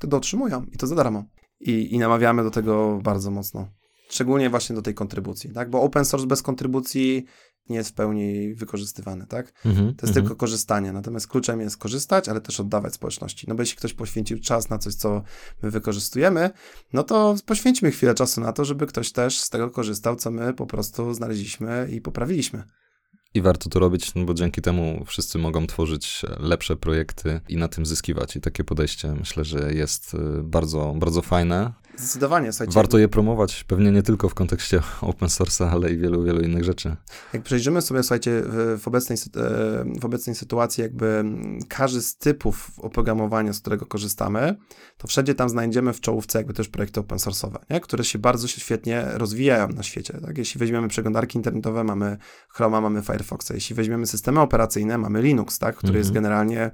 to 0.00 0.06
dotrzymują 0.06 0.64
i 0.72 0.76
to 0.76 0.86
za 0.86 0.94
darmo. 0.94 1.24
I, 1.60 1.94
I 1.94 1.98
namawiamy 1.98 2.42
do 2.42 2.50
tego 2.50 3.00
bardzo 3.02 3.30
mocno. 3.30 3.68
Szczególnie 4.08 4.50
właśnie 4.50 4.76
do 4.76 4.82
tej 4.82 4.94
kontrybucji, 4.94 5.52
tak? 5.52 5.70
Bo 5.70 5.82
open 5.82 6.04
source 6.04 6.26
bez 6.26 6.42
kontrybucji 6.42 7.24
nie 7.68 7.76
jest 7.76 7.90
w 7.90 7.92
pełni 7.92 8.54
wykorzystywany, 8.54 9.26
tak? 9.26 9.52
Mm 9.64 9.76
-hmm, 9.76 9.80
to 9.80 9.86
jest 9.86 10.02
mm 10.02 10.10
-hmm. 10.10 10.14
tylko 10.14 10.36
korzystanie, 10.36 10.92
natomiast 10.92 11.26
kluczem 11.26 11.60
jest 11.60 11.76
korzystać, 11.76 12.28
ale 12.28 12.40
też 12.40 12.60
oddawać 12.60 12.94
społeczności. 12.94 13.46
No 13.48 13.54
bo 13.54 13.62
jeśli 13.62 13.76
ktoś 13.76 13.94
poświęcił 13.94 14.40
czas 14.40 14.70
na 14.70 14.78
coś, 14.78 14.94
co 14.94 15.22
my 15.62 15.70
wykorzystujemy, 15.70 16.50
no 16.92 17.02
to 17.02 17.34
poświęćmy 17.46 17.90
chwilę 17.90 18.14
czasu 18.14 18.40
na 18.40 18.52
to, 18.52 18.64
żeby 18.64 18.86
ktoś 18.86 19.12
też 19.12 19.38
z 19.38 19.50
tego 19.50 19.70
korzystał, 19.70 20.16
co 20.16 20.30
my 20.30 20.54
po 20.54 20.66
prostu 20.66 21.14
znaleźliśmy 21.14 21.88
i 21.92 22.00
poprawiliśmy. 22.00 22.62
I 23.34 23.40
warto 23.40 23.70
to 23.70 23.78
robić, 23.78 24.14
no 24.14 24.24
bo 24.24 24.34
dzięki 24.34 24.62
temu 24.62 25.04
wszyscy 25.06 25.38
mogą 25.38 25.66
tworzyć 25.66 26.22
lepsze 26.38 26.76
projekty 26.76 27.40
i 27.48 27.56
na 27.56 27.68
tym 27.68 27.86
zyskiwać. 27.86 28.36
I 28.36 28.40
takie 28.40 28.64
podejście 28.64 29.14
myślę, 29.18 29.44
że 29.44 29.74
jest 29.74 30.14
y, 30.14 30.18
bardzo, 30.42 30.94
bardzo 30.96 31.22
fajne. 31.22 31.72
Zdecydowanie, 31.96 32.52
słuchajcie. 32.52 32.74
Warto 32.74 32.98
je 32.98 33.08
promować, 33.08 33.64
pewnie 33.64 33.92
nie 33.92 34.02
tylko 34.02 34.28
w 34.28 34.34
kontekście 34.34 34.80
open 35.00 35.28
source'a, 35.28 35.68
ale 35.68 35.92
i 35.92 35.98
wielu, 35.98 36.22
wielu 36.22 36.40
innych 36.40 36.64
rzeczy. 36.64 36.96
Jak 37.32 37.42
przejrzymy 37.42 37.82
sobie, 37.82 38.02
słuchajcie, 38.02 38.42
w 38.78 38.82
obecnej, 38.86 39.18
w 40.00 40.04
obecnej 40.04 40.36
sytuacji 40.36 40.82
jakby 40.82 41.24
każdy 41.68 42.02
z 42.02 42.16
typów 42.16 42.70
oprogramowania, 42.78 43.52
z 43.52 43.60
którego 43.60 43.86
korzystamy, 43.86 44.56
to 44.98 45.08
wszędzie 45.08 45.34
tam 45.34 45.48
znajdziemy 45.48 45.92
w 45.92 46.00
czołówce 46.00 46.38
jakby 46.38 46.54
też 46.54 46.68
projekty 46.68 47.00
open 47.00 47.18
source'owe, 47.18 47.58
nie? 47.70 47.80
które 47.80 48.04
się 48.04 48.18
bardzo 48.18 48.48
świetnie 48.48 49.04
rozwijają 49.14 49.68
na 49.68 49.82
świecie. 49.82 50.18
Tak? 50.26 50.38
Jeśli 50.38 50.58
weźmiemy 50.58 50.88
przeglądarki 50.88 51.38
internetowe, 51.38 51.84
mamy 51.84 52.16
Chroma, 52.48 52.80
mamy 52.80 53.02
Firefoxa. 53.02 53.50
Jeśli 53.54 53.76
weźmiemy 53.76 54.06
systemy 54.06 54.40
operacyjne, 54.40 54.98
mamy 54.98 55.22
Linux, 55.22 55.58
tak? 55.58 55.76
który 55.76 55.98
jest 55.98 56.10
mhm. 56.10 56.22
generalnie 56.22 56.70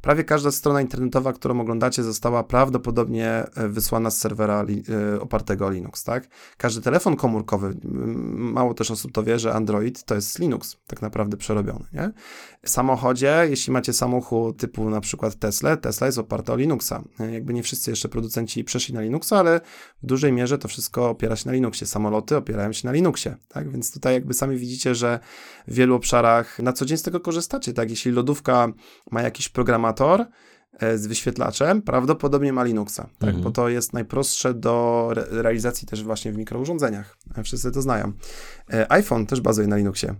Prawie 0.00 0.24
każda 0.24 0.50
strona 0.50 0.80
internetowa, 0.80 1.32
którą 1.32 1.60
oglądacie, 1.60 2.02
została 2.02 2.44
prawdopodobnie 2.44 3.28
e, 3.28 3.68
wysłana 3.68 4.10
z 4.10 4.18
serwera 4.18 4.64
e, 4.64 5.20
opartego 5.20 5.66
o 5.66 5.70
Linux, 5.70 6.04
tak? 6.04 6.28
Każdy 6.56 6.82
telefon 6.82 7.16
komórkowy, 7.16 7.76
mało 8.34 8.74
też 8.74 8.90
osób 8.90 9.12
to 9.12 9.22
wie, 9.22 9.38
że 9.38 9.54
Android 9.54 10.04
to 10.04 10.14
jest 10.14 10.38
Linux, 10.38 10.76
tak 10.86 11.02
naprawdę 11.02 11.36
przerobiony, 11.36 11.84
nie? 11.92 12.12
W 12.62 12.70
samochodzie, 12.70 13.46
jeśli 13.50 13.72
macie 13.72 13.92
samochód 13.92 14.56
typu 14.56 14.90
na 14.90 15.00
przykład 15.00 15.34
Tesla, 15.34 15.76
Tesla 15.76 16.06
jest 16.06 16.18
oparta 16.18 16.52
o 16.52 16.56
Linuxa. 16.56 17.02
E, 17.20 17.32
jakby 17.32 17.54
nie 17.54 17.62
wszyscy 17.62 17.90
jeszcze 17.90 18.08
producenci 18.08 18.64
przeszli 18.64 18.94
na 18.94 19.00
Linuxa, 19.00 19.32
ale 19.32 19.60
w 20.02 20.06
dużej 20.06 20.32
mierze 20.32 20.58
to 20.58 20.68
wszystko 20.68 21.10
opiera 21.10 21.36
się 21.36 21.48
na 21.48 21.52
Linuxie. 21.52 21.86
Samoloty 21.86 22.36
opierają 22.36 22.72
się 22.72 22.88
na 22.88 22.92
Linuxie, 22.92 23.36
tak? 23.48 23.70
Więc 23.70 23.92
tutaj 23.92 24.14
jakby 24.14 24.34
sami 24.34 24.56
widzicie, 24.56 24.94
że 24.94 25.20
w 25.68 25.74
wielu 25.74 25.94
obszarach 25.94 26.58
na 26.58 26.72
co 26.72 26.86
dzień 26.86 26.98
z 26.98 27.02
tego 27.02 27.20
korzystacie, 27.20 27.72
tak? 27.72 27.90
Jeśli 27.90 28.12
lodówka 28.12 28.68
ma 29.10 29.22
jakiś 29.22 29.48
programator, 29.92 30.26
E, 30.78 30.98
z 30.98 31.06
wyświetlaczem, 31.06 31.82
prawdopodobnie 31.82 32.52
ma 32.52 32.64
Linuxa, 32.64 33.08
tak? 33.18 33.28
Mhm. 33.28 33.44
bo 33.44 33.50
to 33.50 33.68
jest 33.68 33.92
najprostsze 33.92 34.54
do 34.54 35.08
re 35.10 35.26
realizacji 35.30 35.88
też 35.88 36.04
właśnie 36.04 36.32
w 36.32 36.36
mikrourządzeniach. 36.36 37.16
E, 37.36 37.42
wszyscy 37.42 37.72
to 37.72 37.82
znają. 37.82 38.12
E, 38.72 38.92
iPhone 38.92 39.26
też 39.26 39.40
bazuje 39.40 39.68
na 39.68 39.76
Linuxie. 39.76 40.14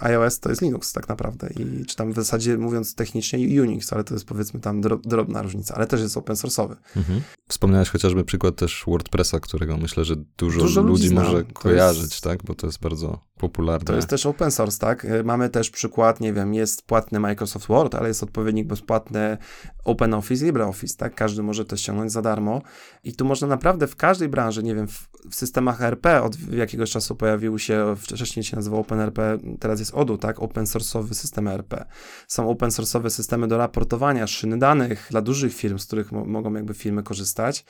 iOS 0.00 0.40
to 0.40 0.48
jest 0.48 0.62
Linux 0.62 0.92
tak 0.92 1.08
naprawdę 1.08 1.48
i 1.50 1.86
czy 1.86 1.96
tam 1.96 2.12
w 2.12 2.14
zasadzie 2.14 2.58
mówiąc 2.58 2.94
technicznie 2.94 3.62
Unix, 3.62 3.92
ale 3.92 4.04
to 4.04 4.14
jest 4.14 4.26
powiedzmy 4.26 4.60
tam 4.60 4.80
drobna 5.04 5.42
różnica, 5.42 5.74
ale 5.74 5.86
też 5.86 6.00
jest 6.00 6.16
open 6.16 6.36
source'owy. 6.36 6.76
Mhm. 6.96 7.20
Wspomniałeś 7.48 7.90
chociażby 7.90 8.24
przykład 8.24 8.56
też 8.56 8.84
WordPressa, 8.86 9.40
którego 9.40 9.76
myślę, 9.76 10.04
że 10.04 10.16
dużo, 10.16 10.60
dużo 10.60 10.82
ludzi, 10.82 11.02
ludzi 11.02 11.14
może 11.14 11.44
kojarzyć, 11.44 12.10
jest... 12.10 12.20
tak? 12.20 12.44
Bo 12.44 12.54
to 12.54 12.66
jest 12.66 12.80
bardzo 12.80 13.29
popularne. 13.40 13.84
To 13.84 13.96
jest 13.96 14.08
też 14.08 14.26
open 14.26 14.50
source, 14.50 14.78
tak? 14.78 15.06
Mamy 15.24 15.48
też 15.48 15.70
przykład, 15.70 16.20
nie 16.20 16.32
wiem, 16.32 16.54
jest 16.54 16.82
płatny 16.82 17.20
Microsoft 17.20 17.68
Word, 17.68 17.94
ale 17.94 18.08
jest 18.08 18.22
odpowiednik 18.22 18.66
bezpłatny 18.66 19.38
OpenOffice, 19.84 20.44
LibreOffice, 20.44 20.96
tak? 20.96 21.14
Każdy 21.14 21.42
może 21.42 21.64
to 21.64 21.76
ściągnąć 21.76 22.12
za 22.12 22.22
darmo 22.22 22.62
i 23.04 23.12
tu 23.12 23.24
można 23.24 23.48
naprawdę 23.48 23.86
w 23.86 23.96
każdej 23.96 24.28
branży, 24.28 24.62
nie 24.62 24.74
wiem, 24.74 24.88
w, 24.88 25.08
w 25.30 25.34
systemach 25.34 25.82
RP 25.82 26.22
od 26.22 26.50
jakiegoś 26.52 26.90
czasu 26.90 27.16
pojawił 27.16 27.58
się, 27.58 27.94
wcześniej 27.98 28.44
się 28.44 28.56
nazywał 28.56 28.80
OpenRP, 28.80 29.38
teraz 29.60 29.80
jest 29.80 29.94
ODU, 29.94 30.18
tak? 30.18 30.42
Open 30.42 30.64
source'owy 30.64 31.14
system 31.14 31.48
RP. 31.48 31.84
Są 32.28 32.50
open 32.50 32.70
source'owe 32.70 33.10
systemy 33.10 33.48
do 33.48 33.58
raportowania, 33.58 34.26
szyny 34.26 34.58
danych 34.58 35.06
dla 35.10 35.20
dużych 35.20 35.54
firm, 35.54 35.78
z 35.78 35.86
których 35.86 36.12
mogą 36.12 36.54
jakby 36.54 36.74
firmy 36.74 37.02
korzystać. 37.02 37.64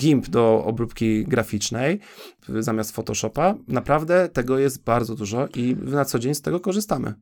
GIMP 0.00 0.28
do 0.28 0.64
obróbki 0.64 1.24
graficznej 1.24 2.00
zamiast 2.48 2.92
Photoshopa. 2.92 3.54
Naprawdę 3.68 4.28
tego 4.28 4.58
jest 4.58 4.84
bardzo 4.84 5.14
dużo 5.16 5.48
i 5.54 5.76
na 5.82 6.04
co 6.04 6.18
dzień 6.18 6.34
z 6.34 6.42
tego 6.42 6.60
korzystamy. 6.60 7.14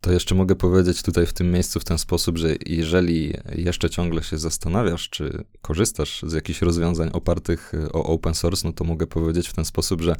To 0.00 0.12
jeszcze 0.12 0.34
mogę 0.34 0.54
powiedzieć 0.54 1.02
tutaj 1.02 1.26
w 1.26 1.32
tym 1.32 1.50
miejscu 1.50 1.80
w 1.80 1.84
ten 1.84 1.98
sposób, 1.98 2.38
że 2.38 2.54
jeżeli 2.66 3.34
jeszcze 3.54 3.90
ciągle 3.90 4.22
się 4.22 4.38
zastanawiasz, 4.38 5.10
czy 5.10 5.44
korzystasz 5.62 6.22
z 6.26 6.32
jakichś 6.32 6.62
rozwiązań 6.62 7.10
opartych 7.12 7.72
e, 7.74 7.92
o 7.92 8.04
open 8.04 8.34
source, 8.34 8.68
no 8.68 8.72
to 8.72 8.84
mogę 8.84 9.06
powiedzieć 9.06 9.48
w 9.48 9.52
ten 9.52 9.64
sposób, 9.64 10.00
że 10.00 10.16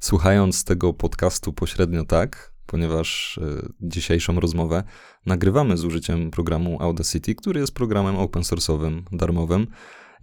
słuchając 0.00 0.64
tego 0.64 0.92
podcastu 0.92 1.52
pośrednio 1.52 2.04
tak, 2.04 2.52
ponieważ 2.66 3.38
e, 3.38 3.68
dzisiejszą 3.80 4.40
rozmowę 4.40 4.84
nagrywamy 5.26 5.76
z 5.76 5.84
użyciem 5.84 6.30
programu 6.30 6.82
Audacity, 6.82 7.34
który 7.34 7.60
jest 7.60 7.74
programem 7.74 8.16
open 8.16 8.42
source'owym, 8.42 9.02
darmowym 9.12 9.66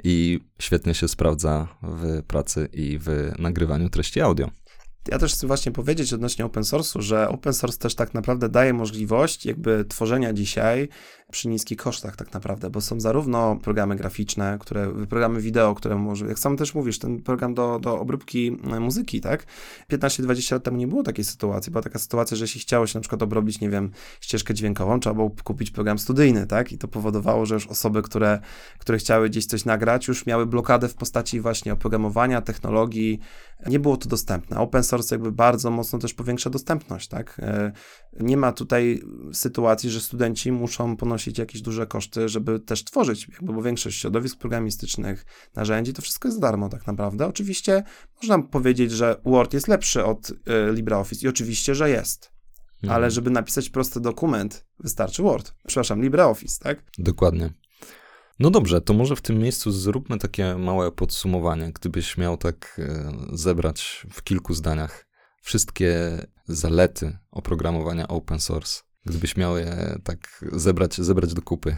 i 0.04 0.40
świetnie 0.60 0.94
się 0.94 1.08
sprawdza 1.08 1.68
w 1.84 2.24
pracy 2.24 2.70
i 2.74 3.00
w 3.00 3.32
nagrywaniu 3.40 3.90
treści 3.90 4.22
audio. 4.22 4.50
Ja 5.12 5.20
też 5.20 5.34
chcę 5.34 5.48
właśnie 5.48 5.72
powiedzieć 5.72 6.14
odnośnie 6.14 6.46
open 6.46 6.64
source'u, 6.64 7.02
że 7.02 7.30
open 7.30 7.54
source 7.54 7.78
też 7.78 7.96
tak 7.96 8.14
naprawdę 8.14 8.50
daje 8.50 8.74
możliwość 8.74 9.46
jakby 9.46 9.86
tworzenia 9.86 10.34
dzisiaj 10.34 10.90
przy 11.32 11.48
niskich 11.48 11.78
kosztach 11.78 12.16
tak 12.16 12.34
naprawdę, 12.34 12.70
bo 12.70 12.82
są 12.82 13.00
zarówno 13.00 13.56
programy 13.56 13.96
graficzne, 13.96 14.58
które, 14.62 15.06
programy 15.10 15.42
wideo, 15.42 15.76
które 15.76 15.96
może, 15.96 16.28
jak 16.28 16.40
sam 16.40 16.58
też 16.58 16.76
mówisz, 16.76 17.00
ten 17.00 17.22
program 17.22 17.54
do, 17.54 17.80
do 17.80 18.00
obróbki 18.00 18.58
e, 18.72 18.80
muzyki, 18.80 19.22
tak? 19.22 19.46
15-20 19.92 20.52
lat 20.52 20.64
temu 20.64 20.78
nie 20.78 20.88
było 20.88 21.04
takiej 21.04 21.26
sytuacji. 21.26 21.72
Była 21.72 21.82
taka 21.82 22.00
sytuacja, 22.00 22.38
że 22.38 22.44
jeśli 22.44 22.62
chciało 22.62 22.88
się 22.88 23.00
na 23.00 23.02
przykład 23.02 23.22
obrobić, 23.22 23.60
nie 23.60 23.70
wiem, 23.70 23.92
ścieżkę 24.22 24.54
dźwiękową, 24.54 25.00
trzeba 25.00 25.14
było 25.14 25.32
kupić 25.44 25.72
program 25.72 26.00
studyjny, 26.00 26.48
tak? 26.48 26.72
I 26.72 26.78
to 26.78 26.88
powodowało, 26.88 27.46
że 27.46 27.56
już 27.56 27.68
osoby, 27.68 28.02
które, 28.02 28.40
które 28.80 28.98
chciały 28.98 29.30
gdzieś 29.30 29.46
coś 29.46 29.66
nagrać, 29.66 30.08
już 30.08 30.26
miały 30.26 30.46
blokadę 30.46 30.88
w 30.88 30.96
postaci 30.96 31.42
właśnie 31.42 31.74
oprogramowania, 31.74 32.42
technologii. 32.42 33.20
Nie 33.68 33.80
było 33.80 33.98
to 33.98 34.10
dostępne. 34.10 34.58
Open 34.58 34.84
source 34.84 35.16
jakby 35.16 35.32
bardzo 35.32 35.72
mocno 35.72 36.00
też 36.00 36.14
powiększa 36.14 36.50
dostępność, 36.50 37.08
tak? 37.08 37.42
Nie 38.20 38.38
ma 38.38 38.52
tutaj 38.52 39.02
sytuacji, 39.34 39.90
że 39.90 40.02
studenci 40.02 40.52
muszą 40.52 40.98
ponosić 40.98 41.38
jakieś 41.38 41.62
duże 41.62 41.88
koszty, 41.88 42.30
żeby 42.30 42.60
też 42.60 42.84
tworzyć, 42.84 43.28
bo 43.42 43.62
większość 43.62 44.00
środowisk 44.00 44.38
programistycznych, 44.38 45.26
narzędzi, 45.56 45.94
to 45.94 46.02
wszystko 46.02 46.28
jest 46.28 46.40
darmo 46.40 46.70
tak 46.70 46.88
naprawdę. 46.88 47.28
Oczywiście 47.28 47.84
można 48.22 48.40
powiedzieć, 48.40 48.92
że 48.92 49.22
Word 49.26 49.54
jest 49.54 49.68
lepszy 49.68 50.06
od 50.06 50.30
y, 50.30 50.36
LibreOffice 50.74 51.26
i 51.26 51.30
oczywiście, 51.30 51.76
że 51.76 51.90
jest. 51.90 52.32
Mhm. 52.84 52.94
Ale 52.94 53.12
żeby 53.12 53.30
napisać 53.30 53.70
prosty 53.70 54.00
dokument, 54.00 54.66
wystarczy 54.80 55.24
Word. 55.24 55.54
Przepraszam, 55.68 56.02
LibreOffice, 56.02 56.64
tak? 56.64 56.84
Dokładnie. 56.98 57.54
No 58.40 58.52
dobrze, 58.52 58.82
to 58.82 58.94
może 58.94 59.16
w 59.16 59.22
tym 59.22 59.38
miejscu 59.38 59.72
zróbmy 59.72 60.18
takie 60.18 60.56
małe 60.56 60.92
podsumowanie. 60.92 61.72
Gdybyś 61.74 62.18
miał 62.18 62.38
tak 62.38 62.82
e, 62.84 63.12
zebrać 63.34 64.06
w 64.12 64.24
kilku 64.24 64.54
zdaniach 64.54 65.07
wszystkie 65.48 66.18
zalety 66.48 67.18
oprogramowania 67.32 68.08
open 68.08 68.40
source, 68.40 68.82
gdybyś 69.06 69.38
miał 69.38 69.58
je 69.58 70.00
tak 70.04 70.46
zebrać, 70.52 70.96
zebrać 70.98 71.34
do 71.34 71.42
kupy. 71.42 71.78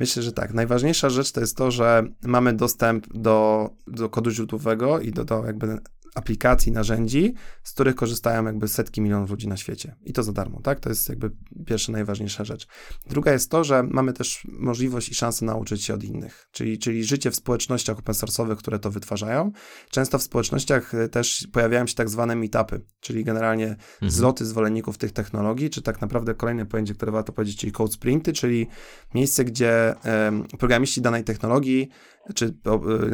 Myślę, 0.00 0.22
że 0.22 0.32
tak. 0.32 0.54
Najważniejsza 0.54 1.10
rzecz 1.10 1.32
to 1.32 1.40
jest 1.40 1.56
to, 1.56 1.70
że 1.70 2.02
mamy 2.22 2.52
dostęp 2.52 3.06
do, 3.14 3.70
do 3.86 4.08
kodu 4.08 4.30
źródłowego 4.30 5.00
i 5.00 5.10
do, 5.10 5.24
do 5.24 5.46
jakby 5.46 5.78
aplikacji, 6.14 6.72
narzędzi, 6.72 7.34
z 7.62 7.72
których 7.72 7.94
korzystają 7.94 8.44
jakby 8.44 8.68
setki 8.68 9.00
milionów 9.00 9.30
ludzi 9.30 9.48
na 9.48 9.56
świecie. 9.56 9.96
I 10.04 10.12
to 10.12 10.22
za 10.22 10.32
darmo, 10.32 10.60
tak? 10.60 10.80
To 10.80 10.88
jest 10.88 11.08
jakby 11.08 11.30
pierwsza, 11.66 11.92
najważniejsza 11.92 12.44
rzecz. 12.44 12.66
Druga 13.10 13.32
jest 13.32 13.50
to, 13.50 13.64
że 13.64 13.82
mamy 13.82 14.12
też 14.12 14.46
możliwość 14.52 15.08
i 15.08 15.14
szansę 15.14 15.44
nauczyć 15.44 15.84
się 15.84 15.94
od 15.94 16.04
innych, 16.04 16.48
czyli, 16.52 16.78
czyli 16.78 17.04
życie 17.04 17.30
w 17.30 17.36
społecznościach 17.36 17.98
open 17.98 18.14
source'owych, 18.14 18.56
które 18.56 18.78
to 18.78 18.90
wytwarzają. 18.90 19.52
Często 19.90 20.18
w 20.18 20.22
społecznościach 20.22 20.94
e, 20.94 21.08
też 21.08 21.48
pojawiają 21.52 21.86
się 21.86 21.94
tak 21.94 22.08
zwane 22.08 22.36
meetupy, 22.36 22.80
czyli 23.00 23.24
generalnie 23.24 23.68
mhm. 23.68 24.12
zloty 24.12 24.46
zwolenników 24.46 24.98
tych 24.98 25.12
technologii, 25.12 25.70
czy 25.70 25.82
tak 25.82 26.00
naprawdę 26.00 26.34
kolejne 26.34 26.66
pojęcie, 26.66 26.94
które 26.94 27.12
warto 27.12 27.32
powiedzieć, 27.32 27.56
czyli 27.56 27.72
code 27.72 27.92
sprinty, 27.92 28.32
czyli 28.32 28.66
miejsce, 29.14 29.44
gdzie 29.44 29.94
um, 30.04 30.44
programiści 30.58 31.00
danej 31.00 31.24
technologii 31.24 31.88
czy 32.34 32.54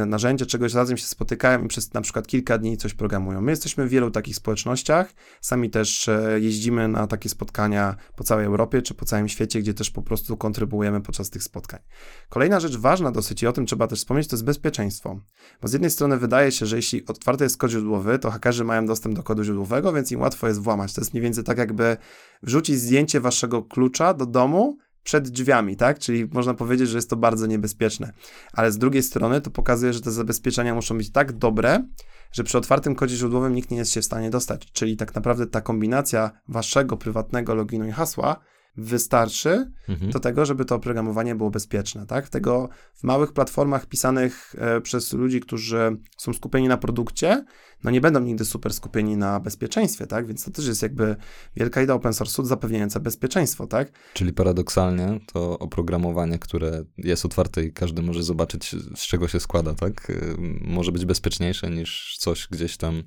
y, 0.00 0.06
narzędzia 0.06 0.46
czegoś 0.46 0.74
razem 0.74 0.96
się 0.96 1.06
spotykają 1.06 1.64
i 1.64 1.68
przez 1.68 1.94
na 1.94 2.00
przykład 2.00 2.26
kilka 2.26 2.58
dni 2.58 2.76
coś 2.76 2.85
programują. 2.94 3.40
My 3.40 3.52
jesteśmy 3.52 3.86
w 3.86 3.88
wielu 3.88 4.10
takich 4.10 4.36
społecznościach, 4.36 5.14
sami 5.40 5.70
też 5.70 6.08
e, 6.08 6.40
jeździmy 6.40 6.88
na 6.88 7.06
takie 7.06 7.28
spotkania 7.28 7.96
po 8.16 8.24
całej 8.24 8.46
Europie 8.46 8.82
czy 8.82 8.94
po 8.94 9.04
całym 9.04 9.28
świecie, 9.28 9.60
gdzie 9.60 9.74
też 9.74 9.90
po 9.90 10.02
prostu 10.02 10.36
kontrybuujemy 10.36 11.00
podczas 11.00 11.30
tych 11.30 11.42
spotkań. 11.42 11.80
Kolejna 12.28 12.60
rzecz 12.60 12.76
ważna 12.76 13.10
dosyć 13.10 13.42
i 13.42 13.46
o 13.46 13.52
tym 13.52 13.66
trzeba 13.66 13.86
też 13.86 13.98
wspomnieć, 13.98 14.28
to 14.28 14.36
jest 14.36 14.44
bezpieczeństwo. 14.44 15.20
Bo 15.62 15.68
z 15.68 15.72
jednej 15.72 15.90
strony 15.90 16.18
wydaje 16.18 16.52
się, 16.52 16.66
że 16.66 16.76
jeśli 16.76 17.06
otwarty 17.06 17.44
jest 17.44 17.56
kod 17.56 17.70
źródłowy, 17.70 18.18
to 18.18 18.30
hakerzy 18.30 18.64
mają 18.64 18.86
dostęp 18.86 19.16
do 19.16 19.22
kodu 19.22 19.44
źródłowego, 19.44 19.92
więc 19.92 20.12
im 20.12 20.20
łatwo 20.20 20.48
jest 20.48 20.60
włamać. 20.60 20.92
To 20.92 21.00
jest 21.00 21.12
mniej 21.12 21.22
więcej 21.22 21.44
tak 21.44 21.58
jakby 21.58 21.96
wrzucić 22.42 22.78
zdjęcie 22.80 23.20
waszego 23.20 23.62
klucza 23.62 24.14
do 24.14 24.26
domu 24.26 24.78
przed 25.06 25.28
drzwiami, 25.28 25.76
tak? 25.76 25.98
Czyli 25.98 26.28
można 26.32 26.54
powiedzieć, 26.54 26.88
że 26.88 26.98
jest 26.98 27.10
to 27.10 27.16
bardzo 27.16 27.46
niebezpieczne. 27.46 28.12
Ale 28.52 28.72
z 28.72 28.78
drugiej 28.78 29.02
strony 29.02 29.40
to 29.40 29.50
pokazuje, 29.50 29.92
że 29.92 30.00
te 30.00 30.10
zabezpieczenia 30.10 30.74
muszą 30.74 30.98
być 30.98 31.12
tak 31.12 31.32
dobre, 31.32 31.84
że 32.32 32.44
przy 32.44 32.58
otwartym 32.58 32.94
kodzie 32.94 33.16
źródłowym 33.16 33.54
nikt 33.54 33.70
nie 33.70 33.76
jest 33.76 33.92
się 33.92 34.00
w 34.00 34.04
stanie 34.04 34.30
dostać. 34.30 34.72
Czyli 34.72 34.96
tak 34.96 35.14
naprawdę 35.14 35.46
ta 35.46 35.60
kombinacja 35.60 36.30
waszego 36.48 36.96
prywatnego 36.96 37.54
loginu 37.54 37.86
i 37.86 37.92
hasła 37.92 38.40
wystarczy 38.76 39.70
mhm. 39.88 40.10
do 40.10 40.20
tego, 40.20 40.46
żeby 40.46 40.64
to 40.64 40.74
oprogramowanie 40.74 41.34
było 41.34 41.50
bezpieczne, 41.50 42.06
tak? 42.06 42.28
Tego 42.28 42.68
w 42.94 43.04
małych 43.04 43.32
platformach 43.32 43.86
pisanych 43.86 44.54
e, 44.58 44.80
przez 44.80 45.12
ludzi, 45.12 45.40
którzy 45.40 45.96
są 46.16 46.32
skupieni 46.32 46.68
na 46.68 46.76
produkcie, 46.76 47.44
no 47.84 47.90
nie 47.90 48.00
będą 48.00 48.20
nigdy 48.20 48.44
super 48.44 48.74
skupieni 48.74 49.16
na 49.16 49.40
bezpieczeństwie, 49.40 50.06
tak? 50.06 50.26
Więc 50.26 50.44
to 50.44 50.50
też 50.50 50.66
jest 50.66 50.82
jakby 50.82 51.16
wielka 51.56 51.82
idea 51.82 51.96
open 51.96 52.12
source'u 52.12 52.44
zapewniająca 52.44 53.00
bezpieczeństwo, 53.00 53.66
tak? 53.66 53.92
Czyli 54.12 54.32
paradoksalnie 54.32 55.20
to 55.32 55.58
oprogramowanie, 55.58 56.38
które 56.38 56.84
jest 56.98 57.24
otwarte 57.24 57.64
i 57.64 57.72
każdy 57.72 58.02
może 58.02 58.22
zobaczyć, 58.22 58.76
z 58.96 59.00
czego 59.00 59.28
się 59.28 59.40
składa, 59.40 59.74
tak? 59.74 60.12
Może 60.60 60.92
być 60.92 61.04
bezpieczniejsze 61.04 61.70
niż 61.70 62.16
coś 62.18 62.48
gdzieś 62.50 62.76
tam 62.76 63.02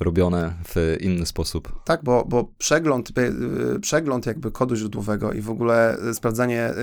robione 0.00 0.54
w 0.68 0.96
inny 1.00 1.26
sposób. 1.26 1.84
Tak, 1.84 2.04
bo, 2.04 2.24
bo 2.24 2.52
przegląd, 2.58 3.10
y, 3.76 3.80
przegląd 3.80 4.26
jakby 4.26 4.50
kodu 4.50 4.76
źródłowego 4.76 5.32
i 5.32 5.40
w 5.40 5.50
ogóle 5.50 5.98
sprawdzanie 6.12 6.70
y, 6.70 6.74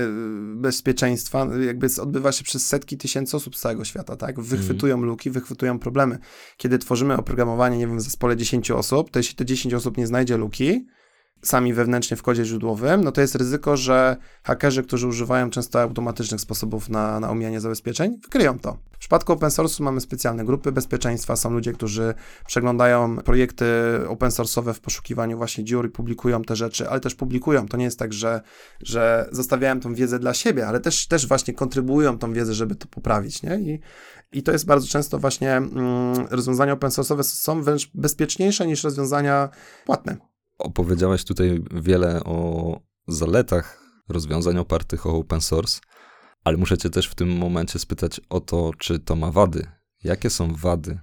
bezpieczeństwa 0.54 1.46
jakby 1.66 1.86
odbywa 2.02 2.32
się 2.32 2.44
przez 2.44 2.66
setki 2.66 2.96
tysięcy 2.96 3.36
osób 3.36 3.56
z 3.56 3.60
całego 3.60 3.84
świata, 3.84 4.16
tak? 4.16 4.40
Wychwytują 4.40 4.94
mm. 4.94 5.06
luki, 5.06 5.30
wychwytują 5.30 5.78
problemy. 5.78 6.18
Kiedy 6.56 6.78
tworzymy 6.78 7.16
oprogramowanie, 7.16 7.78
nie 7.78 7.86
wiem, 7.86 7.98
w 7.98 8.02
zespole 8.02 8.36
10 8.36 8.70
osób, 8.70 9.10
to 9.10 9.18
jeśli 9.18 9.36
te 9.36 9.44
10 9.44 9.74
osób 9.74 9.96
nie 9.96 10.06
znajdzie 10.06 10.36
luki, 10.36 10.86
sami 11.42 11.74
wewnętrznie 11.74 12.16
w 12.16 12.22
kodzie 12.22 12.44
źródłowym, 12.44 13.04
no 13.04 13.12
to 13.12 13.20
jest 13.20 13.34
ryzyko, 13.34 13.76
że 13.76 14.16
hakerzy, 14.42 14.82
którzy 14.82 15.06
używają 15.06 15.50
często 15.50 15.80
automatycznych 15.82 16.40
sposobów 16.40 16.88
na, 16.88 17.20
na 17.20 17.30
omijanie 17.30 17.60
zabezpieczeń, 17.60 18.18
wykryją 18.22 18.58
to. 18.58 18.78
W 18.92 18.98
przypadku 18.98 19.32
open 19.32 19.50
source'u 19.50 19.82
mamy 19.82 20.00
specjalne 20.00 20.44
grupy 20.44 20.72
bezpieczeństwa, 20.72 21.36
są 21.36 21.50
ludzie, 21.50 21.72
którzy 21.72 22.14
przeglądają 22.46 23.16
projekty 23.16 23.66
open 24.08 24.30
source'owe 24.30 24.74
w 24.74 24.80
poszukiwaniu 24.80 25.36
właśnie 25.36 25.64
dziur 25.64 25.86
i 25.86 25.90
publikują 25.90 26.42
te 26.42 26.56
rzeczy, 26.56 26.88
ale 26.88 27.00
też 27.00 27.14
publikują. 27.14 27.68
To 27.68 27.76
nie 27.76 27.84
jest 27.84 27.98
tak, 27.98 28.12
że, 28.12 28.40
że 28.82 29.28
zostawiają 29.32 29.80
tą 29.80 29.94
wiedzę 29.94 30.18
dla 30.18 30.34
siebie, 30.34 30.66
ale 30.66 30.80
też, 30.80 31.06
też 31.06 31.26
właśnie 31.26 31.54
kontrybuują 31.54 32.18
tą 32.18 32.32
wiedzę, 32.32 32.54
żeby 32.54 32.74
to 32.74 32.86
poprawić, 32.88 33.42
nie? 33.42 33.60
I, 33.60 33.80
i 34.32 34.42
to 34.42 34.52
jest 34.52 34.66
bardzo 34.66 34.88
często 34.88 35.18
właśnie 35.18 35.56
mm, 35.56 36.26
rozwiązania 36.30 36.72
open 36.72 36.90
source'owe 36.90 37.22
są 37.22 37.62
wręcz 37.62 37.90
bezpieczniejsze 37.94 38.66
niż 38.66 38.84
rozwiązania 38.84 39.48
płatne. 39.84 40.16
Opowiedziałeś 40.58 41.24
tutaj 41.24 41.62
wiele 41.74 42.24
o 42.24 42.80
zaletach 43.08 43.86
rozwiązań 44.08 44.58
opartych 44.58 45.06
o 45.06 45.16
open 45.16 45.40
source, 45.40 45.80
ale 46.44 46.56
muszę 46.56 46.78
cię 46.78 46.90
też 46.90 47.08
w 47.08 47.14
tym 47.14 47.28
momencie 47.28 47.78
spytać 47.78 48.20
o 48.28 48.40
to, 48.40 48.70
czy 48.78 48.98
to 48.98 49.16
ma 49.16 49.30
wady. 49.30 49.66
Jakie 50.04 50.30
są 50.30 50.54
wady 50.54 50.98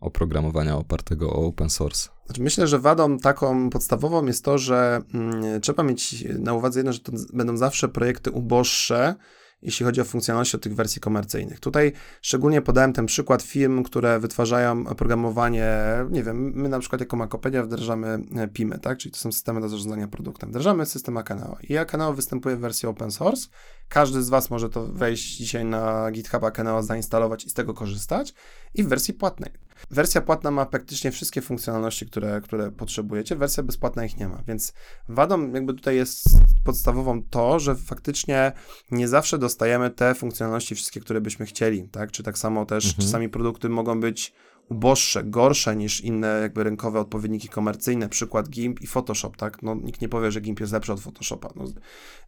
oprogramowania 0.00 0.76
opartego 0.76 1.30
o 1.30 1.46
open 1.46 1.70
source? 1.70 2.08
Znaczy 2.26 2.42
myślę, 2.42 2.66
że 2.66 2.78
wadą 2.78 3.18
taką 3.18 3.70
podstawową 3.70 4.26
jest 4.26 4.44
to, 4.44 4.58
że 4.58 5.00
mm, 5.14 5.60
trzeba 5.60 5.82
mieć 5.82 6.24
na 6.38 6.54
uwadze 6.54 6.78
jedno, 6.78 6.92
że 6.92 7.00
to 7.00 7.12
będą 7.32 7.56
zawsze 7.56 7.88
projekty 7.88 8.30
uboższe, 8.30 9.14
jeśli 9.62 9.86
chodzi 9.86 10.00
o 10.00 10.04
funkcjonalność 10.04 10.54
od 10.54 10.62
tych 10.62 10.74
wersji 10.74 11.00
komercyjnych. 11.00 11.60
Tutaj 11.60 11.92
szczególnie 12.22 12.62
podałem 12.62 12.92
ten 12.92 13.06
przykład 13.06 13.42
firm, 13.42 13.82
które 13.82 14.18
wytwarzają 14.18 14.86
oprogramowanie, 14.86 15.74
nie 16.10 16.22
wiem, 16.22 16.52
my 16.54 16.68
na 16.68 16.78
przykład 16.78 17.00
jako 17.00 17.16
Makopedia 17.16 17.62
wdrażamy 17.62 18.18
e, 18.36 18.48
PIMy, 18.48 18.78
tak, 18.78 18.98
czyli 18.98 19.12
to 19.12 19.18
są 19.18 19.32
systemy 19.32 19.60
do 19.60 19.68
zarządzania 19.68 20.08
produktem. 20.08 20.50
Wdrażamy 20.50 20.86
system 20.86 21.16
Akaneo 21.16 21.56
i 21.68 21.76
Akaneo 21.76 22.12
występuje 22.12 22.56
w 22.56 22.60
wersji 22.60 22.88
open 22.88 23.10
source. 23.10 23.48
Każdy 23.88 24.22
z 24.22 24.28
Was 24.28 24.50
może 24.50 24.70
to 24.70 24.86
wejść 24.86 25.36
dzisiaj 25.36 25.64
na 25.64 26.10
GitHub 26.10 26.44
Akaneo, 26.44 26.82
zainstalować 26.82 27.44
i 27.44 27.50
z 27.50 27.54
tego 27.54 27.74
korzystać 27.74 28.34
i 28.74 28.84
w 28.84 28.88
wersji 28.88 29.14
płatnej. 29.14 29.52
Wersja 29.90 30.20
płatna 30.20 30.50
ma 30.50 30.66
praktycznie 30.66 31.10
wszystkie 31.10 31.42
funkcjonalności, 31.42 32.06
które, 32.06 32.40
które 32.40 32.70
potrzebujecie, 32.70 33.36
wersja 33.36 33.62
bezpłatna 33.62 34.04
ich 34.04 34.16
nie 34.16 34.28
ma, 34.28 34.42
więc 34.48 34.72
wadą 35.08 35.52
jakby 35.52 35.74
tutaj 35.74 35.96
jest 35.96 36.24
podstawową 36.64 37.22
to, 37.22 37.60
że 37.60 37.74
faktycznie 37.74 38.52
nie 38.90 39.08
zawsze 39.08 39.38
dostajemy 39.38 39.90
te 39.90 40.14
funkcjonalności 40.14 40.74
wszystkie, 40.74 41.00
które 41.00 41.20
byśmy 41.20 41.46
chcieli, 41.46 41.88
tak? 41.88 42.12
Czy 42.12 42.22
tak 42.22 42.38
samo 42.38 42.66
też 42.66 42.84
mhm. 42.84 43.06
czasami 43.06 43.28
produkty 43.28 43.68
mogą 43.68 44.00
być 44.00 44.32
uboższe, 44.68 45.24
gorsze 45.24 45.76
niż 45.76 46.00
inne 46.00 46.38
jakby 46.42 46.64
rynkowe 46.64 47.00
odpowiedniki 47.00 47.48
komercyjne, 47.48 48.08
przykład 48.08 48.48
GIMP 48.48 48.80
i 48.80 48.86
Photoshop, 48.86 49.30
tak? 49.36 49.62
No, 49.62 49.74
nikt 49.74 50.00
nie 50.00 50.08
powie, 50.08 50.30
że 50.30 50.40
GIMP 50.40 50.60
jest 50.60 50.72
lepszy 50.72 50.92
od 50.92 51.00
Photoshopa. 51.00 51.48
No, 51.56 51.64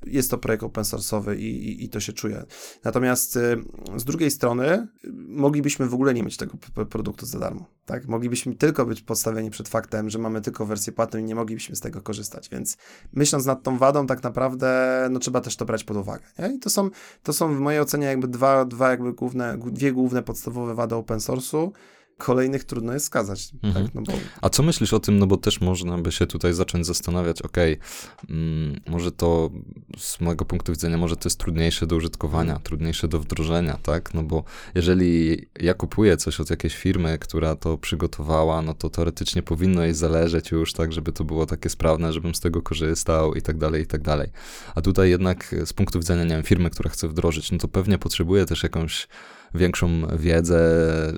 jest 0.06 0.30
to 0.30 0.38
projekt 0.38 0.64
open 0.64 0.84
source'owy 0.84 1.36
i, 1.36 1.44
i, 1.44 1.84
i, 1.84 1.88
to 1.88 2.00
się 2.00 2.12
czuje. 2.12 2.44
Natomiast 2.84 3.36
y, 3.36 3.56
z 3.96 4.04
drugiej 4.04 4.30
strony 4.30 4.88
moglibyśmy 5.28 5.86
w 5.86 5.94
ogóle 5.94 6.14
nie 6.14 6.22
mieć 6.22 6.36
tego 6.36 6.58
produktu 6.90 7.26
za 7.26 7.38
darmo, 7.38 7.66
tak? 7.86 8.08
Moglibyśmy 8.08 8.54
tylko 8.54 8.86
być 8.86 9.02
postawieni 9.02 9.50
przed 9.50 9.68
faktem, 9.68 10.10
że 10.10 10.18
mamy 10.18 10.40
tylko 10.40 10.66
wersję 10.66 10.92
płatną 10.92 11.20
i 11.20 11.24
nie 11.24 11.34
moglibyśmy 11.34 11.76
z 11.76 11.80
tego 11.80 12.02
korzystać, 12.02 12.48
więc 12.48 12.76
myśląc 13.12 13.46
nad 13.46 13.62
tą 13.62 13.78
wadą 13.78 14.06
tak 14.06 14.22
naprawdę, 14.22 15.08
no 15.10 15.18
trzeba 15.18 15.40
też 15.40 15.56
to 15.56 15.64
brać 15.64 15.84
pod 15.84 15.96
uwagę, 15.96 16.24
nie? 16.38 16.54
I 16.54 16.58
to 16.58 16.70
są, 16.70 16.90
to 17.22 17.32
są 17.32 17.54
w 17.54 17.60
mojej 17.60 17.80
ocenie 17.80 18.06
jakby 18.06 18.28
dwa, 18.28 18.64
dwa 18.64 18.90
jakby 18.90 19.12
główne, 19.12 19.58
dwie 19.66 19.92
główne 19.92 20.22
podstawowe 20.22 20.74
wady 20.74 20.94
open 20.94 21.18
source'u, 21.18 21.70
kolejnych 22.18 22.64
trudno 22.64 22.92
jest 22.92 23.06
skazać. 23.06 23.52
Mhm. 23.62 23.84
Tak? 23.84 23.94
No 23.94 24.02
bo... 24.02 24.12
A 24.40 24.48
co 24.48 24.62
myślisz 24.62 24.92
o 24.92 25.00
tym, 25.00 25.18
no 25.18 25.26
bo 25.26 25.36
też 25.36 25.60
można 25.60 25.98
by 25.98 26.12
się 26.12 26.26
tutaj 26.26 26.52
zacząć 26.52 26.86
zastanawiać, 26.86 27.42
okej, 27.42 27.78
okay, 27.78 28.36
mm, 28.36 28.80
może 28.86 29.12
to 29.12 29.50
z 29.98 30.20
mojego 30.20 30.44
punktu 30.44 30.72
widzenia, 30.72 30.98
może 30.98 31.16
to 31.16 31.28
jest 31.28 31.38
trudniejsze 31.38 31.86
do 31.86 31.96
użytkowania, 31.96 32.52
mhm. 32.52 32.62
trudniejsze 32.62 33.08
do 33.08 33.20
wdrożenia, 33.20 33.78
tak? 33.82 34.14
No 34.14 34.22
bo 34.22 34.44
jeżeli 34.74 35.38
ja 35.60 35.74
kupuję 35.74 36.16
coś 36.16 36.40
od 36.40 36.50
jakiejś 36.50 36.76
firmy, 36.76 37.18
która 37.18 37.56
to 37.56 37.78
przygotowała, 37.78 38.62
no 38.62 38.74
to 38.74 38.90
teoretycznie 38.90 39.42
powinno 39.42 39.84
jej 39.84 39.94
zależeć 39.94 40.50
już, 40.50 40.72
tak, 40.72 40.92
żeby 40.92 41.12
to 41.12 41.24
było 41.24 41.46
takie 41.46 41.68
sprawne, 41.68 42.12
żebym 42.12 42.34
z 42.34 42.40
tego 42.40 42.62
korzystał 42.62 43.34
i 43.34 43.42
tak 43.42 43.58
dalej, 43.58 43.82
i 43.82 43.86
tak 43.86 44.02
dalej. 44.02 44.30
A 44.74 44.80
tutaj 44.80 45.10
jednak 45.10 45.54
z 45.64 45.72
punktu 45.72 45.98
widzenia, 45.98 46.24
nie 46.24 46.30
wiem, 46.30 46.42
firmy, 46.42 46.70
która 46.70 46.90
chce 46.90 47.08
wdrożyć, 47.08 47.52
no 47.52 47.58
to 47.58 47.68
pewnie 47.68 47.98
potrzebuje 47.98 48.46
też 48.46 48.62
jakąś 48.62 49.08
większą 49.54 49.88
wiedzę, 50.16 50.58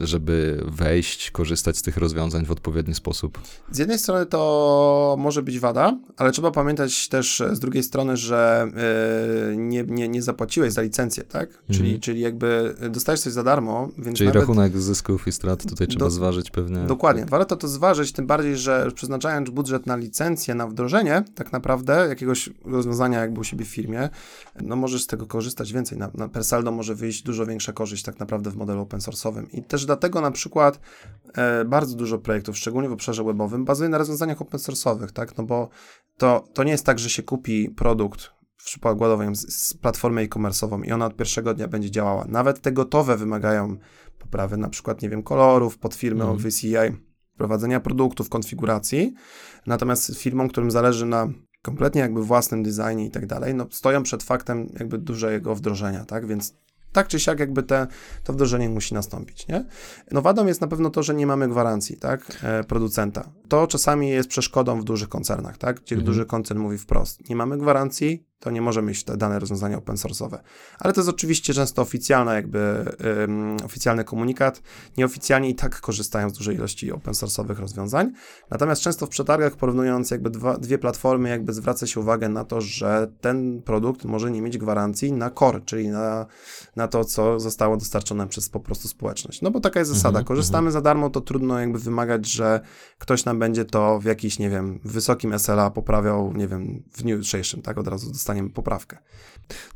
żeby 0.01 0.65
wejść, 0.69 1.31
korzystać 1.31 1.77
z 1.77 1.83
tych 1.83 1.97
rozwiązań 1.97 2.47
w 2.47 2.51
odpowiedni 2.51 2.95
sposób? 2.95 3.39
Z 3.71 3.79
jednej 3.79 3.99
strony 3.99 4.27
to 4.27 5.17
może 5.19 5.43
być 5.43 5.59
wada, 5.59 5.99
ale 6.17 6.33
trzeba 6.33 6.51
pamiętać 6.51 7.09
też 7.09 7.43
z 7.53 7.61
drugiej 7.61 7.83
strony, 7.83 8.17
że 8.17 8.71
yy, 9.51 9.57
nie, 9.57 9.85
nie, 9.85 10.09
nie 10.09 10.23
zapłaciłeś 10.23 10.73
za 10.73 10.83
licencję, 10.83 11.25
tak? 11.25 11.49
Mhm. 11.49 11.61
Czyli, 11.71 12.01
czyli 12.01 12.21
jakby 12.21 12.75
dostajesz 12.91 13.21
coś 13.21 13.33
za 13.33 13.43
darmo, 13.43 13.89
więc 13.99 14.19
Czyli 14.19 14.33
rachunek 14.33 14.79
zysków 14.79 15.29
i 15.29 15.33
strat 15.33 15.67
tutaj 15.67 15.87
trzeba 15.87 16.05
do... 16.05 16.11
zważyć 16.11 16.51
pewnie. 16.51 16.79
Dokładnie, 16.79 17.27
warto 17.27 17.57
to 17.57 17.69
zważyć, 17.69 18.13
tym 18.13 18.27
bardziej, 18.27 18.57
że 18.57 18.89
przeznaczając 18.95 19.51
budżet 19.51 19.87
na 19.87 19.97
licencję, 19.97 20.55
na 20.55 20.67
wdrożenie 20.67 21.25
tak 21.35 21.53
naprawdę 21.53 22.07
jakiegoś 22.09 22.51
rozwiązania 22.65 23.21
jakby 23.21 23.41
u 23.41 23.45
siebie 23.45 23.65
w 23.65 23.69
firmie, 23.69 24.09
no 24.61 24.77
możesz 24.77 25.03
z 25.03 25.07
tego 25.07 25.27
korzystać 25.27 25.73
więcej. 25.73 25.99
Na, 25.99 26.11
na 26.15 26.29
Persaldo 26.29 26.73
może 26.73 26.95
wyjść 26.95 27.23
dużo 27.23 27.47
większa 27.47 27.73
korzyść 27.73 28.03
tak 28.03 28.20
naprawdę 28.21 28.51
w 28.51 28.57
modelu 28.57 28.81
open 28.81 29.01
source'owym. 29.01 29.47
I 29.53 29.63
też 29.63 29.87
dlatego 29.87 30.21
na 30.21 30.31
przykład 30.31 30.81
e, 31.35 31.65
bardzo 31.65 31.97
dużo 31.97 32.19
projektów, 32.19 32.57
szczególnie 32.57 32.89
w 32.89 32.93
obszarze 32.93 33.25
webowym, 33.25 33.65
bazuje 33.65 33.89
na 33.89 33.99
rozwiązaniach 33.99 34.43
open 34.43 34.61
source'owych, 34.61 35.11
tak? 35.11 35.39
No 35.39 35.45
bo 35.45 35.69
to, 36.19 36.45
to 36.55 36.65
nie 36.65 36.73
jest 36.73 36.87
tak, 36.87 36.99
że 36.99 37.11
się 37.11 37.23
kupi 37.23 37.69
produkt 37.69 38.31
w 38.57 38.65
przykładowo 38.65 39.35
z, 39.35 39.55
z 39.55 39.75
platformę 39.75 40.23
e-commerce'ową 40.23 40.85
i 40.85 40.93
ona 40.93 41.07
od 41.07 41.17
pierwszego 41.17 41.55
dnia 41.55 41.69
będzie 41.69 41.91
działała. 41.91 42.25
Nawet 42.29 42.61
te 42.61 42.73
gotowe 42.73 43.17
wymagają 43.17 43.77
poprawy, 44.19 44.57
na 44.57 44.69
przykład, 44.69 45.03
nie 45.03 45.09
wiem, 45.09 45.23
kolorów 45.23 45.79
pod 45.79 45.95
firmę 45.95 46.25
mm. 46.25 46.37
of 46.37 46.55
CI, 46.55 46.77
prowadzenia 47.37 47.81
produktów, 47.81 48.29
konfiguracji. 48.29 49.15
Natomiast 49.67 50.19
firmom, 50.19 50.49
którym 50.49 50.71
zależy 50.71 51.07
na 51.07 51.29
kompletnie 51.63 52.01
jakby 52.01 52.25
własnym 52.25 52.63
designie 52.63 53.07
i 53.07 53.11
tak 53.11 53.27
dalej, 53.27 53.55
no 53.55 53.67
stoją 53.71 54.03
przed 54.03 54.23
faktem 54.23 54.69
jakby 54.79 54.99
dużego 54.99 55.55
wdrożenia, 55.55 56.05
tak? 56.05 56.27
Więc 56.27 56.55
tak 56.93 57.09
czy 57.09 57.21
siak 57.21 57.41
jakby 57.41 57.63
te, 57.63 57.87
to 58.25 58.33
wdrożenie 58.33 58.69
musi 58.69 58.95
nastąpić, 58.95 59.49
nie? 59.49 59.65
No 60.11 60.23
wadą 60.23 60.47
jest 60.47 60.61
na 60.61 60.67
pewno 60.67 60.91
to, 60.91 61.03
że 61.03 61.15
nie 61.15 61.27
mamy 61.27 61.49
gwarancji, 61.49 61.97
tak, 61.97 62.39
e, 62.43 62.65
producenta. 62.65 63.31
To 63.49 63.67
czasami 63.67 64.11
jest 64.11 64.29
przeszkodą 64.29 64.81
w 64.81 64.85
dużych 64.85 65.09
koncernach, 65.09 65.59
tak, 65.59 65.81
gdzie 65.81 65.95
mhm. 65.95 66.07
duży 66.07 66.27
koncern 66.27 66.61
mówi 66.61 66.79
wprost, 66.79 67.29
nie 67.29 67.37
mamy 67.37 67.59
gwarancji, 67.59 68.30
to 68.41 68.51
nie 68.51 68.63
może 68.63 68.83
mieć 68.83 69.05
te 69.05 69.17
dane 69.17 69.39
rozwiązania 69.39 69.77
open 69.77 69.97
source'owe. 69.97 70.39
Ale 70.79 70.93
to 70.93 71.01
jest 71.01 71.11
oczywiście 71.11 71.55
często 71.55 71.83
oficjalna 71.83 72.35
jakby 72.35 72.85
um, 73.21 73.57
oficjalny 73.65 74.05
komunikat. 74.05 74.63
Nieoficjalnie 74.97 75.51
i 75.51 75.55
tak 75.55 75.81
korzystają 75.81 76.31
z 76.31 76.33
dużej 76.33 76.57
ilości 76.57 76.93
open 76.93 77.15
source'owych 77.15 77.59
rozwiązań. 77.59 78.13
Natomiast 78.51 78.83
często 78.83 79.07
w 79.07 79.09
przetargach 79.09 79.57
porównując 79.57 80.11
jakby 80.11 80.31
dwa, 80.31 80.57
dwie 80.57 80.79
platformy 80.79 81.29
jakby 81.29 81.53
zwraca 81.53 81.87
się 81.87 82.01
uwagę 82.01 82.29
na 82.29 82.45
to, 82.45 82.61
że 82.61 83.13
ten 83.21 83.63
produkt 83.63 84.05
może 84.05 84.31
nie 84.31 84.43
mieć 84.43 84.59
gwarancji 84.59 85.13
na 85.13 85.31
core, 85.31 85.61
czyli 85.61 85.89
na, 85.89 86.27
na 86.77 86.89
to, 86.89 87.05
co 87.05 87.41
zostało 87.41 87.77
dostarczone 87.77 88.29
przez 88.29 88.49
po 88.49 88.61
prostu 88.61 88.89
społeczność. 88.89 89.43
No 89.43 89.51
bo 89.51 89.61
taka 89.61 89.79
jest 89.79 89.91
zasada. 89.91 90.09
Mhm, 90.09 90.25
Korzystamy 90.25 90.69
mhm. 90.69 90.73
za 90.73 90.81
darmo, 90.81 91.11
to 91.11 91.21
trudno 91.21 91.61
jakby 91.61 91.79
wymagać, 91.79 92.27
że 92.27 92.61
ktoś 92.99 93.25
nam 93.25 93.39
będzie 93.39 93.65
to 93.65 93.99
w 93.99 94.05
jakiś, 94.05 94.39
nie 94.39 94.51
wiem, 94.51 94.81
wysokim 94.85 95.39
SLA 95.39 95.71
poprawiał, 95.71 96.33
nie 96.33 96.49
wiem, 96.49 96.83
w 96.93 97.03
dniu 97.03 97.17
jutrzejszym, 97.17 97.63
tak, 97.63 97.79
od 97.79 97.89
razu 97.89 98.07
dostarczał 98.13 98.30
dostaniemy 98.31 98.51
poprawkę. 98.51 98.99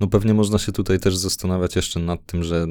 No 0.00 0.06
pewnie 0.06 0.34
można 0.34 0.58
się 0.58 0.72
tutaj 0.72 1.00
też 1.00 1.16
zastanawiać 1.16 1.76
jeszcze 1.76 2.00
nad 2.00 2.26
tym, 2.26 2.42
że 2.42 2.66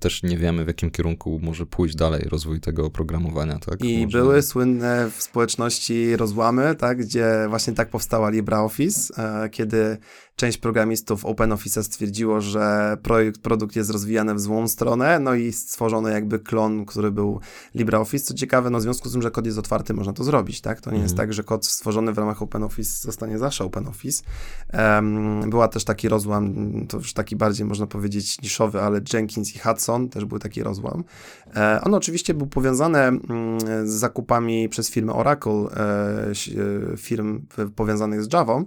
też 0.00 0.22
nie 0.22 0.38
wiemy, 0.38 0.64
w 0.64 0.66
jakim 0.66 0.90
kierunku 0.90 1.40
może 1.42 1.66
pójść 1.66 1.96
dalej 1.96 2.26
rozwój 2.30 2.60
tego 2.60 2.86
oprogramowania, 2.86 3.58
tak? 3.58 3.84
I 3.84 4.04
może... 4.04 4.18
były 4.18 4.42
słynne 4.42 5.10
w 5.16 5.22
społeczności 5.22 6.16
rozłamy, 6.16 6.74
tak, 6.74 6.98
gdzie 6.98 7.46
właśnie 7.48 7.72
tak 7.72 7.90
powstała 7.90 8.30
LibreOffice, 8.30 9.14
e, 9.44 9.48
kiedy 9.48 9.98
część 10.40 10.58
programistów 10.58 11.24
OpenOffice 11.24 11.82
stwierdziło, 11.82 12.40
że 12.40 12.96
projekt, 13.02 13.40
produkt 13.40 13.76
jest 13.76 13.90
rozwijany 13.90 14.34
w 14.34 14.40
złą 14.40 14.68
stronę, 14.68 15.18
no 15.18 15.34
i 15.34 15.52
stworzono 15.52 16.08
jakby 16.08 16.38
klon, 16.38 16.86
który 16.86 17.10
był 17.10 17.40
LibreOffice. 17.74 18.24
Co 18.24 18.34
ciekawe, 18.34 18.70
no 18.70 18.78
w 18.78 18.82
związku 18.82 19.08
z 19.08 19.12
tym, 19.12 19.22
że 19.22 19.30
kod 19.30 19.46
jest 19.46 19.58
otwarty, 19.58 19.94
można 19.94 20.12
to 20.12 20.24
zrobić, 20.24 20.60
tak? 20.60 20.80
To 20.80 20.90
nie 20.90 20.96
mm. 20.96 21.02
jest 21.02 21.12
mhm. 21.12 21.28
tak, 21.28 21.34
że 21.34 21.44
kod 21.44 21.66
stworzony 21.66 22.12
w 22.12 22.18
ramach 22.18 22.42
OpenOffice 22.42 23.02
zostanie 23.02 23.38
zawsze 23.38 23.64
OpenOffice. 23.64 24.22
Um, 24.72 25.50
była 25.50 25.68
też 25.68 25.84
taki 25.84 26.08
rozłam, 26.30 26.86
to 26.88 26.96
już 26.96 27.12
taki 27.12 27.36
bardziej 27.36 27.66
można 27.66 27.86
powiedzieć 27.86 28.42
niszowy, 28.42 28.80
ale 28.80 29.00
Jenkins 29.12 29.56
i 29.56 29.58
Hudson 29.58 30.08
też 30.08 30.24
był 30.24 30.38
taki 30.38 30.62
rozłam. 30.62 31.04
E, 31.56 31.80
on 31.84 31.94
oczywiście 31.94 32.34
był 32.34 32.46
powiązany 32.46 32.98
mm, 32.98 33.60
z 33.88 33.90
zakupami 33.90 34.68
przez 34.68 34.90
firmę 34.90 35.12
Oracle, 35.12 35.52
e, 35.52 36.30
e 36.92 36.96
firm 36.96 37.46
powiązanych 37.76 38.22
z 38.24 38.32
Javą, 38.32 38.64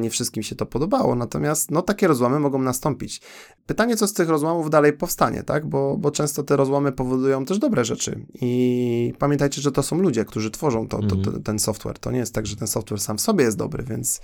nie 0.00 0.10
wszystkim 0.10 0.42
się 0.42 0.56
to 0.56 0.66
podobało, 0.66 1.14
natomiast 1.14 1.70
no, 1.70 1.82
takie 1.82 2.08
rozłamy 2.08 2.40
mogą 2.40 2.58
nastąpić. 2.58 3.20
Pytanie, 3.66 3.96
co 3.96 4.06
z 4.06 4.12
tych 4.12 4.28
rozłamów 4.28 4.70
dalej 4.70 4.92
powstanie, 4.92 5.42
tak? 5.42 5.66
Bo, 5.66 5.96
bo 5.96 6.10
często 6.10 6.42
te 6.42 6.56
rozłamy 6.56 6.92
powodują 6.92 7.44
też 7.44 7.58
dobre 7.58 7.84
rzeczy. 7.84 8.26
I 8.34 9.14
pamiętajcie, 9.18 9.62
że 9.62 9.72
to 9.72 9.82
są 9.82 9.98
ludzie, 9.98 10.24
którzy 10.24 10.50
tworzą 10.50 10.88
to, 10.88 10.98
to, 10.98 11.08
to, 11.08 11.14
mhm. 11.16 11.42
ten 11.42 11.58
software. 11.58 11.98
To 11.98 12.10
nie 12.10 12.18
jest 12.18 12.34
tak, 12.34 12.46
że 12.46 12.56
ten 12.56 12.68
software 12.68 13.00
sam 13.00 13.18
w 13.18 13.20
sobie 13.20 13.44
jest 13.44 13.56
dobry, 13.56 13.84
więc, 13.84 14.20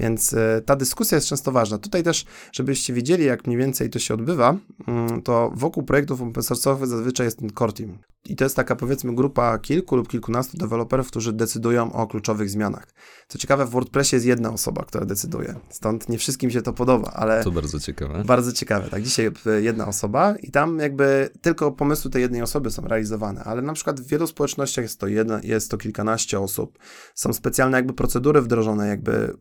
więc 0.00 0.34
e, 0.34 0.62
ta 0.66 0.76
dyskusja 0.76 1.16
jest 1.16 1.28
często 1.28 1.52
ważna. 1.52 1.78
Tutaj 1.78 2.02
też, 2.02 2.24
żebyście 2.52 2.92
wiedzieli, 2.92 3.24
jak 3.24 3.46
mniej 3.46 3.58
więcej 3.58 3.90
to 3.90 3.98
się 3.98 4.14
odbywa, 4.14 4.56
mm, 4.86 5.22
to 5.22 5.50
wokół 5.54 5.82
projektów 5.82 6.22
open 6.22 6.42
source'owych 6.42 6.86
zazwyczaj 6.86 7.26
jest 7.26 7.38
ten 7.38 7.50
core 7.50 7.72
team. 7.72 7.98
I 8.28 8.36
to 8.36 8.44
jest 8.44 8.56
taka 8.56 8.76
powiedzmy 8.76 9.14
grupa 9.14 9.58
kilku 9.58 9.96
lub 9.96 10.08
kilkunastu 10.08 10.56
deweloperów, 10.56 11.08
którzy 11.08 11.32
decydują 11.32 11.92
o 11.92 12.06
kluczowych 12.06 12.50
zmianach. 12.50 12.86
Co 13.28 13.38
ciekawe, 13.38 13.66
w 13.66 13.70
WordPressie 13.70 14.16
jest 14.16 14.26
jedna 14.26 14.50
osoba, 14.52 14.84
która 14.84 15.04
decyduje. 15.04 15.54
Stąd 15.68 16.08
nie 16.08 16.18
wszystkim 16.18 16.50
się 16.50 16.62
to 16.62 16.72
podoba, 16.72 17.10
ale. 17.14 17.44
To 17.44 17.50
bardzo 17.50 17.80
ciekawe. 17.80 18.24
Bardzo 18.24 18.52
ciekawe, 18.52 18.88
tak. 18.90 19.02
Dzisiaj 19.02 19.30
jedna 19.60 19.88
osoba 19.88 20.34
i 20.36 20.50
tam 20.50 20.78
jakby 20.78 21.30
tylko 21.40 21.72
pomysły 21.72 22.10
tej 22.10 22.22
jednej 22.22 22.42
osoby 22.42 22.70
są 22.70 22.82
realizowane, 22.82 23.44
ale 23.44 23.62
na 23.62 23.72
przykład 23.72 24.00
w 24.00 24.06
wielu 24.06 24.26
społecznościach 24.26 24.82
jest 24.82 25.00
to, 25.00 25.06
jedna, 25.06 25.40
jest 25.42 25.70
to 25.70 25.78
kilkanaście 25.78 26.40
osób. 26.40 26.78
Są 27.14 27.32
specjalne 27.32 27.76
jakby 27.76 27.92
procedury 27.92 28.42
wdrożone, 28.42 28.88
jakby 28.88 29.36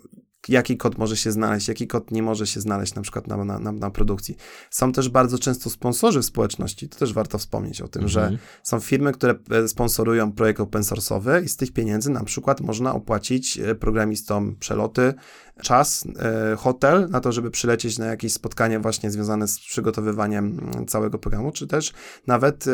jaki 0.49 0.77
kod 0.77 0.97
może 0.97 1.17
się 1.17 1.32
znaleźć, 1.32 1.67
jaki 1.67 1.88
kod 1.88 2.12
nie 2.12 2.23
może 2.23 2.47
się 2.47 2.62
znaleźć 2.62 2.95
na 2.95 3.01
przykład 3.01 3.27
na, 3.27 3.45
na, 3.45 3.71
na 3.71 3.89
produkcji. 3.89 4.38
Są 4.69 4.91
też 4.91 5.10
bardzo 5.10 5.39
często 5.39 5.69
sponsorzy 5.69 6.19
w 6.19 6.25
społeczności, 6.25 6.89
to 6.89 6.99
też 6.99 7.13
warto 7.13 7.38
wspomnieć 7.38 7.82
o 7.82 7.88
tym, 7.88 7.99
mm 7.99 8.10
-hmm. 8.10 8.13
że 8.13 8.21
mhm. 8.21 8.39
są 8.63 8.79
firmy, 8.79 9.12
które 9.12 9.36
e, 9.51 9.67
sponsorują 9.67 10.32
projekt 10.32 10.60
open 10.60 10.82
source'owy 10.82 11.43
i 11.43 11.49
z 11.49 11.58
tych 11.58 11.73
pieniędzy 11.73 12.10
na 12.10 12.23
przykład 12.23 12.62
można 12.62 12.93
opłacić 12.93 13.58
e, 13.58 13.75
programistom 13.75 14.56
przeloty, 14.60 15.13
czas, 15.61 16.07
e, 16.19 16.55
hotel 16.55 17.09
na 17.09 17.19
to, 17.19 17.31
żeby 17.31 17.51
przylecieć 17.51 17.97
na 17.99 18.05
jakieś 18.05 18.33
spotkanie 18.33 18.79
właśnie 18.79 19.11
związane 19.11 19.47
z 19.47 19.59
przygotowywaniem 19.59 20.59
mm, 20.59 20.85
całego 20.85 21.19
programu, 21.19 21.51
czy 21.51 21.67
też 21.67 21.93
nawet 22.27 22.65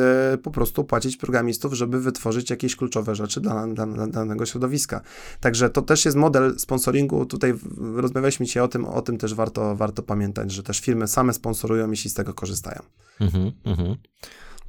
po 0.43 0.51
prostu 0.51 0.83
płacić 0.83 1.17
programistów, 1.17 1.73
żeby 1.73 1.99
wytworzyć 1.99 2.49
jakieś 2.49 2.75
kluczowe 2.75 3.15
rzeczy 3.15 3.41
dla, 3.41 3.67
dla, 3.67 3.85
dla 3.85 4.07
danego 4.07 4.45
środowiska. 4.45 5.01
Także 5.39 5.69
to 5.69 5.81
też 5.81 6.05
jest 6.05 6.17
model 6.17 6.59
sponsoringu 6.59 7.25
tutaj 7.25 7.53
rozmawialiśmy 7.95 8.45
dzisiaj 8.45 8.63
o 8.63 8.67
tym, 8.67 8.85
o 8.85 9.01
tym 9.01 9.17
też 9.17 9.33
warto, 9.33 9.75
warto 9.75 10.03
pamiętać, 10.03 10.51
że 10.51 10.63
też 10.63 10.79
firmy 10.79 11.07
same 11.07 11.33
sponsorują, 11.33 11.89
jeśli 11.91 12.09
z 12.09 12.13
tego 12.13 12.33
korzystają. 12.33 12.81
Mhm, 13.19 13.51
mhm. 13.65 13.95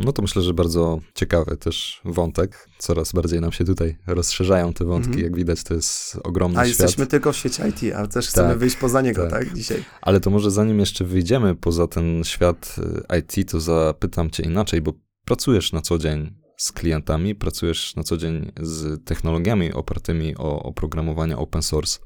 No 0.01 0.13
to 0.13 0.23
myślę, 0.23 0.43
że 0.43 0.55
bardzo 0.55 1.01
ciekawy 1.15 1.57
też 1.57 2.01
wątek. 2.05 2.69
Coraz 2.79 3.13
bardziej 3.13 3.41
nam 3.41 3.53
się 3.53 3.65
tutaj 3.65 3.97
rozszerzają 4.07 4.73
te 4.73 4.85
wątki. 4.85 5.11
Mhm. 5.11 5.25
Jak 5.25 5.37
widać, 5.37 5.63
to 5.63 5.75
jest 5.75 6.19
ogromny 6.25 6.59
a 6.59 6.65
świat. 6.65 6.81
A 6.81 6.83
jesteśmy 6.83 7.07
tylko 7.07 7.33
w 7.33 7.37
świecie 7.37 7.69
IT, 7.69 7.95
ale 7.95 8.09
też 8.09 8.29
chcemy 8.29 8.49
tak, 8.49 8.59
wyjść 8.59 8.77
poza 8.77 9.01
niego, 9.01 9.23
tak. 9.23 9.45
tak, 9.45 9.55
dzisiaj. 9.55 9.85
Ale 10.03 10.21
to 10.21 10.31
może 10.31 10.51
zanim 10.51 10.79
jeszcze 10.79 11.05
wyjdziemy 11.05 11.55
poza 11.55 11.87
ten 11.87 12.25
świat 12.25 12.77
y, 13.13 13.19
IT, 13.19 13.51
to 13.51 13.61
zapytam 13.61 14.31
cię 14.31 14.43
inaczej, 14.43 14.81
bo 14.81 14.93
pracujesz 15.25 15.73
na 15.73 15.81
co 15.81 15.99
dzień 15.99 16.35
z 16.57 16.73
klientami, 16.73 17.35
pracujesz 17.35 17.97
na 17.97 18.03
co 18.03 18.17
dzień 18.17 18.53
z 18.61 19.05
technologiami 19.05 19.73
opartymi 19.73 20.37
o 20.37 20.63
oprogramowanie 20.63 21.37
open 21.37 21.63
source. 21.63 21.99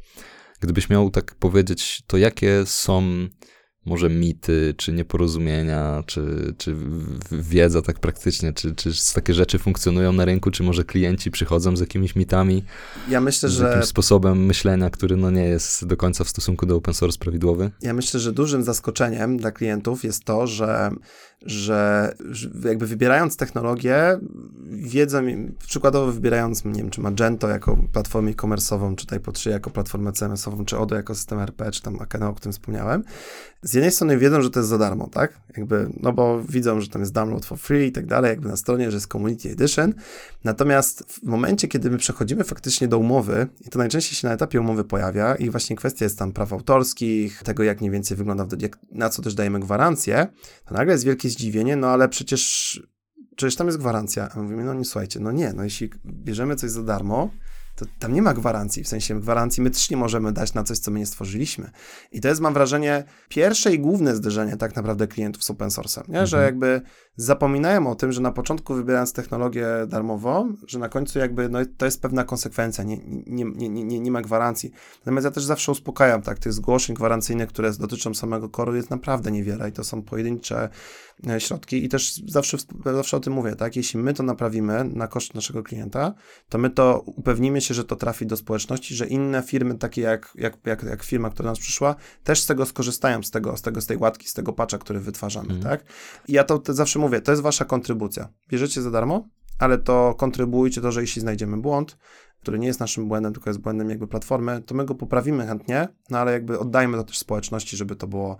Gdybyś 0.61 0.89
miał 0.89 1.11
tak 1.11 1.35
powiedzieć, 1.35 2.03
to 2.07 2.17
jakie 2.17 2.63
są 2.67 3.03
może 3.87 4.11
mity, 4.11 4.75
czy 4.77 4.93
nieporozumienia, 4.93 6.03
czy, 6.07 6.55
czy 6.59 6.77
wiedza 7.33 7.83
tak 7.83 7.99
praktycznie, 7.99 8.53
czy, 8.53 8.75
czy 8.75 8.91
takie 9.15 9.35
rzeczy 9.35 9.59
funkcjonują 9.59 10.13
na 10.13 10.25
rynku, 10.25 10.51
czy 10.51 10.63
może 10.63 10.85
klienci 10.85 11.31
przychodzą 11.31 11.77
z 11.77 11.81
jakimiś 11.81 12.17
mitami? 12.17 12.65
Ja 13.09 13.21
myślę, 13.21 13.49
z 13.49 13.53
że... 13.53 13.65
jakimś 13.65 13.85
sposobem 13.85 14.47
myślenia, 14.47 14.91
który 14.91 15.17
no 15.17 15.31
nie 15.31 15.45
jest 15.45 15.87
do 15.87 15.97
końca 15.97 16.25
w 16.25 16.29
stosunku 16.29 16.67
do 16.67 16.77
open 16.77 16.95
source 16.95 17.19
prawidłowy? 17.19 17.71
Ja 17.83 17.95
myślę, 17.95 18.21
że 18.21 18.33
dużym 18.33 18.63
zaskoczeniem 18.63 19.37
dla 19.37 19.51
klientów 19.51 20.05
jest 20.05 20.25
to, 20.25 20.47
że 20.47 20.91
że 21.47 22.15
jakby 22.65 22.87
wybierając 22.87 23.37
technologię, 23.37 24.19
wiedzą, 24.65 25.23
przykładowo 25.67 26.13
wybierając, 26.13 26.65
nie 26.65 26.73
wiem, 26.73 26.91
czy 26.91 27.01
Magento 27.01 27.49
jako 27.49 27.79
platformę 27.93 28.31
e-commerce'ową, 28.31 28.95
czy 28.95 29.07
Typo 29.07 29.33
3 29.33 29.51
jako 29.51 29.71
platformę 29.71 30.13
CMS-ową, 30.13 30.65
czy 30.65 30.79
Odo 30.79 30.97
jako 30.97 31.15
system 31.15 31.39
RP, 31.39 31.71
czy 31.71 31.83
tam 31.83 32.01
Akeno, 32.01 32.29
o 32.29 32.35
którym 32.35 32.53
wspomniałem, 32.53 33.05
z 33.63 33.75
jednej 33.75 33.93
strony 33.93 34.19
wiedzą, 34.19 34.43
że 34.43 34.51
to 34.51 34.61
jest 34.61 34.71
za 34.71 34.79
darmo, 34.79 35.09
tak? 35.09 35.41
Jakby, 35.57 35.91
no 36.01 36.13
bo 36.13 36.43
widzą, 36.43 36.81
że 36.81 36.89
tam 36.89 37.03
jest 37.03 37.13
download 37.13 37.45
for 37.45 37.59
free 37.59 37.89
i 37.89 37.93
tak 37.93 38.07
dalej, 38.07 38.29
jakby 38.29 38.49
na 38.49 38.57
stronie, 38.57 38.91
że 38.91 38.97
jest 38.97 39.07
Community 39.07 39.51
Edition. 39.51 39.95
Natomiast 40.45 41.05
w 41.09 41.23
momencie, 41.23 41.69
kiedy 41.69 41.91
my 41.91 41.99
przechodzimy 41.99 42.45
faktycznie 42.45 42.89
do 42.89 42.99
umowy, 42.99 43.47
i 43.61 43.71
to 43.71 43.79
najczęściej 43.79 44.17
się 44.17 44.29
na 44.29 44.35
etapie 44.35 44.61
umowy 44.61 44.85
pojawia, 44.85 45.35
i 45.35 45.51
właśnie 45.51 45.77
kwestia 45.77 46.05
jest 46.05 46.19
tam 46.19 46.33
praw 46.33 46.53
autorskich, 46.53 47.43
tego, 47.43 47.63
jak 47.63 47.81
mniej 47.81 47.91
więcej 47.91 48.17
wygląda, 48.17 48.47
na 48.93 49.09
co 49.11 49.23
też 49.23 49.35
dajemy 49.35 49.61
gwarancję, 49.61 50.27
to 50.65 50.75
nagle 50.75 50.93
jest 50.93 51.05
wielkie 51.05 51.29
zdziwienie, 51.35 51.77
no 51.77 51.87
ale 51.87 52.09
przecież, 52.09 52.83
przecież 53.37 53.57
tam 53.57 53.67
jest 53.67 53.79
gwarancja. 53.79 54.29
A 54.35 54.43
mówimy, 54.43 54.65
no 54.65 54.75
nie 54.75 54.85
słuchajcie, 54.85 55.21
no 55.21 55.33
nie, 55.33 55.53
no 55.53 55.65
jeśli 55.65 55.91
bierzemy 56.05 56.57
coś 56.57 56.71
za 56.71 56.83
darmo, 56.83 57.31
to 57.77 57.87
tam 57.99 58.13
nie 58.13 58.23
ma 58.23 58.35
gwarancji, 58.35 58.85
w 58.85 58.89
sensie 58.89 59.21
gwarancji 59.21 59.63
my 59.63 59.71
też 59.71 59.91
nie 59.91 59.97
możemy 59.97 60.33
dać 60.33 60.55
na 60.55 60.65
coś, 60.65 60.79
co 60.79 60.91
my 60.91 60.99
nie 60.99 61.07
stworzyliśmy. 61.07 61.71
I 62.13 62.21
to 62.21 62.29
jest, 62.29 62.41
mam 62.41 62.55
wrażenie, 62.55 63.05
pierwsze 63.29 63.75
i 63.75 63.79
główne 63.79 64.17
zderzenie 64.17 64.57
tak 64.57 64.77
naprawdę 64.77 65.07
klientów 65.07 65.45
z 65.45 65.51
open 65.51 65.69
source'em, 65.69 66.09
nie? 66.09 66.15
Mhm. 66.15 66.27
że 66.27 66.43
jakby 66.43 66.81
zapominają 67.17 67.87
o 67.87 67.95
tym, 67.95 68.13
że 68.13 68.21
na 68.21 68.33
początku 68.33 68.75
wybierając 68.75 69.13
technologię 69.13 69.67
darmową, 69.89 70.55
że 70.67 70.79
na 70.79 70.89
końcu 70.89 71.19
jakby 71.19 71.49
no, 71.49 71.59
to 71.77 71.85
jest 71.85 72.03
pewna 72.03 72.25
konsekwencja, 72.25 72.85
nie, 72.85 72.99
nie, 73.27 73.45
nie, 73.45 73.69
nie, 73.69 74.01
nie 74.01 74.11
ma 74.11 74.23
gwarancji. 74.23 74.71
Natomiast 74.99 75.25
ja 75.25 75.31
też 75.31 75.45
zawsze 75.45 75.73
uspokajam, 75.73 76.23
tak, 76.23 76.39
tych 76.39 76.53
zgłoszeń 76.53 76.97
gwarancyjnych, 76.97 77.49
które 77.49 77.73
dotyczą 77.73 78.15
samego 78.15 78.49
koru 78.49 78.77
jest 78.77 78.91
naprawdę 78.91 79.31
niewiele 79.31 79.69
i 79.69 79.73
to 79.73 79.85
są 79.85 80.03
pojedyncze 80.03 80.69
e, 81.29 81.41
środki 81.41 81.85
i 81.85 81.89
też 81.89 82.23
zawsze, 82.27 82.57
zawsze 82.85 83.17
o 83.17 83.21
tym 83.21 83.33
mówię, 83.33 83.57
tak, 83.57 83.77
jeśli 83.77 84.01
my 84.01 84.15
to 84.15 84.23
naprawimy 84.23 84.85
na 84.85 85.09
koszt 85.09 85.35
naszego 85.35 85.63
klienta, 85.63 86.15
to 86.49 86.59
my 86.59 86.71
to 86.71 87.03
upewnimy 87.07 87.61
się, 87.61 87.75
że 87.75 87.85
to 87.85 87.97
trafi 87.97 88.27
do 88.27 88.37
społeczności, 88.37 88.95
że 88.95 89.07
inne 89.07 89.43
firmy, 89.43 89.79
takie 89.79 90.03
jak, 90.03 90.33
jak, 90.35 90.57
jak, 90.65 90.83
jak 90.83 91.03
firma, 91.03 91.31
która 91.31 91.51
nas 91.51 91.59
przyszła, 91.59 91.95
też 92.25 92.41
z 92.41 92.47
tego 92.47 92.67
skorzystają, 92.67 93.23
z 93.23 93.31
tego, 93.31 93.57
z 93.57 93.63
tego, 93.63 93.81
z 93.81 93.87
tej 93.87 93.97
łatki, 93.97 94.29
z 94.29 94.33
tego 94.33 94.53
patcha, 94.53 94.79
który 94.79 95.01
wytwarzamy, 95.01 95.51
mm. 95.51 95.63
tak? 95.63 95.85
I 96.29 96.33
ja 96.33 96.45
to, 96.45 96.59
to 96.59 96.75
zawsze 96.75 96.99
mówię, 97.05 97.21
to 97.21 97.33
jest 97.33 97.43
wasza 97.43 97.65
kontrybucja. 97.65 98.29
Bierzecie 98.49 98.83
za 98.83 98.91
darmo, 98.91 99.29
ale 99.59 99.79
to 99.79 100.15
kontrybujcie 100.19 100.81
to, 100.81 100.93
że 100.93 101.01
jeśli 101.01 101.23
znajdziemy 101.23 101.57
błąd, 101.57 101.99
który 102.41 102.59
nie 102.59 102.67
jest 102.67 102.81
naszym 102.81 103.09
błędem, 103.09 103.33
tylko 103.33 103.51
jest 103.51 103.61
błędem 103.61 103.91
jakby 103.91 104.07
platformy, 104.07 104.63
to 104.67 104.75
my 104.75 104.85
go 104.85 104.95
poprawimy 104.95 105.47
chętnie, 105.47 105.89
no 106.11 106.19
ale 106.19 106.33
jakby 106.33 106.59
oddajmy 106.59 106.97
to 106.97 107.05
też 107.05 107.19
społeczności, 107.19 107.77
żeby 107.77 107.97
to 107.97 108.07
było, 108.07 108.37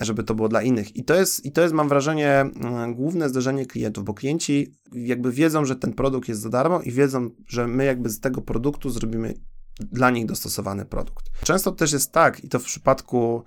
żeby 0.00 0.24
to 0.24 0.34
było 0.34 0.48
dla 0.48 0.62
innych. 0.62 0.96
I 0.96 1.04
to 1.04 1.14
jest, 1.14 1.46
i 1.46 1.52
to 1.52 1.62
jest 1.62 1.74
mam 1.74 1.88
wrażenie, 1.88 2.40
mm, 2.40 2.94
główne 2.94 3.28
zderzenie 3.28 3.66
klientów, 3.66 4.04
bo 4.04 4.14
klienci 4.14 4.74
jakby 4.92 5.32
wiedzą, 5.32 5.64
że 5.64 5.76
ten 5.76 5.92
produkt 5.92 6.28
jest 6.28 6.40
za 6.40 6.48
darmo 6.48 6.80
i 6.80 6.92
wiedzą, 6.92 7.30
że 7.46 7.68
my 7.68 7.84
jakby 7.84 8.10
z 8.10 8.20
tego 8.20 8.42
produktu 8.42 8.90
zrobimy 8.90 9.34
dla 9.80 10.10
nich 10.10 10.26
dostosowany 10.26 10.84
produkt. 10.84 11.30
Często 11.44 11.72
też 11.72 11.92
jest 11.92 12.12
tak, 12.12 12.44
i 12.44 12.48
to 12.48 12.58
w 12.58 12.64
przypadku 12.64 13.42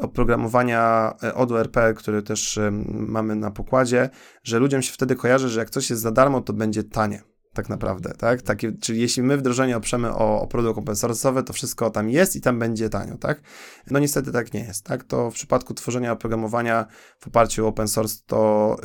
oprogramowania 0.00 1.14
e, 1.22 1.34
ODORP, 1.34 1.76
który 1.96 2.22
też 2.22 2.58
mamy 2.90 3.36
na 3.36 3.50
pokładzie, 3.50 4.10
że 4.42 4.58
ludziom 4.58 4.82
się 4.82 4.92
wtedy 4.92 5.16
kojarzy, 5.16 5.48
że 5.48 5.60
jak 5.60 5.70
coś 5.70 5.90
jest 5.90 6.02
za 6.02 6.10
darmo, 6.10 6.40
to 6.40 6.52
będzie 6.52 6.84
tanie 6.84 7.22
tak 7.58 7.68
naprawdę, 7.68 8.14
tak? 8.18 8.42
Takie, 8.42 8.72
czyli 8.72 9.00
jeśli 9.00 9.22
my 9.22 9.36
wdrożenie 9.36 9.76
oprzemy 9.76 10.14
o, 10.14 10.40
o 10.40 10.46
produkt 10.46 10.78
open 10.78 10.94
source'owy, 10.94 11.42
to 11.42 11.52
wszystko 11.52 11.90
tam 11.90 12.10
jest 12.10 12.36
i 12.36 12.40
tam 12.40 12.58
będzie 12.58 12.88
tanio, 12.88 13.16
tak? 13.16 13.42
No 13.90 13.98
niestety 13.98 14.32
tak 14.32 14.52
nie 14.52 14.60
jest, 14.60 14.84
tak? 14.84 15.04
To 15.04 15.30
w 15.30 15.34
przypadku 15.34 15.74
tworzenia 15.74 16.12
oprogramowania 16.12 16.86
w 17.18 17.26
oparciu 17.26 17.64
o 17.64 17.68
open 17.68 17.88
source 17.88 18.16
to 18.26 18.76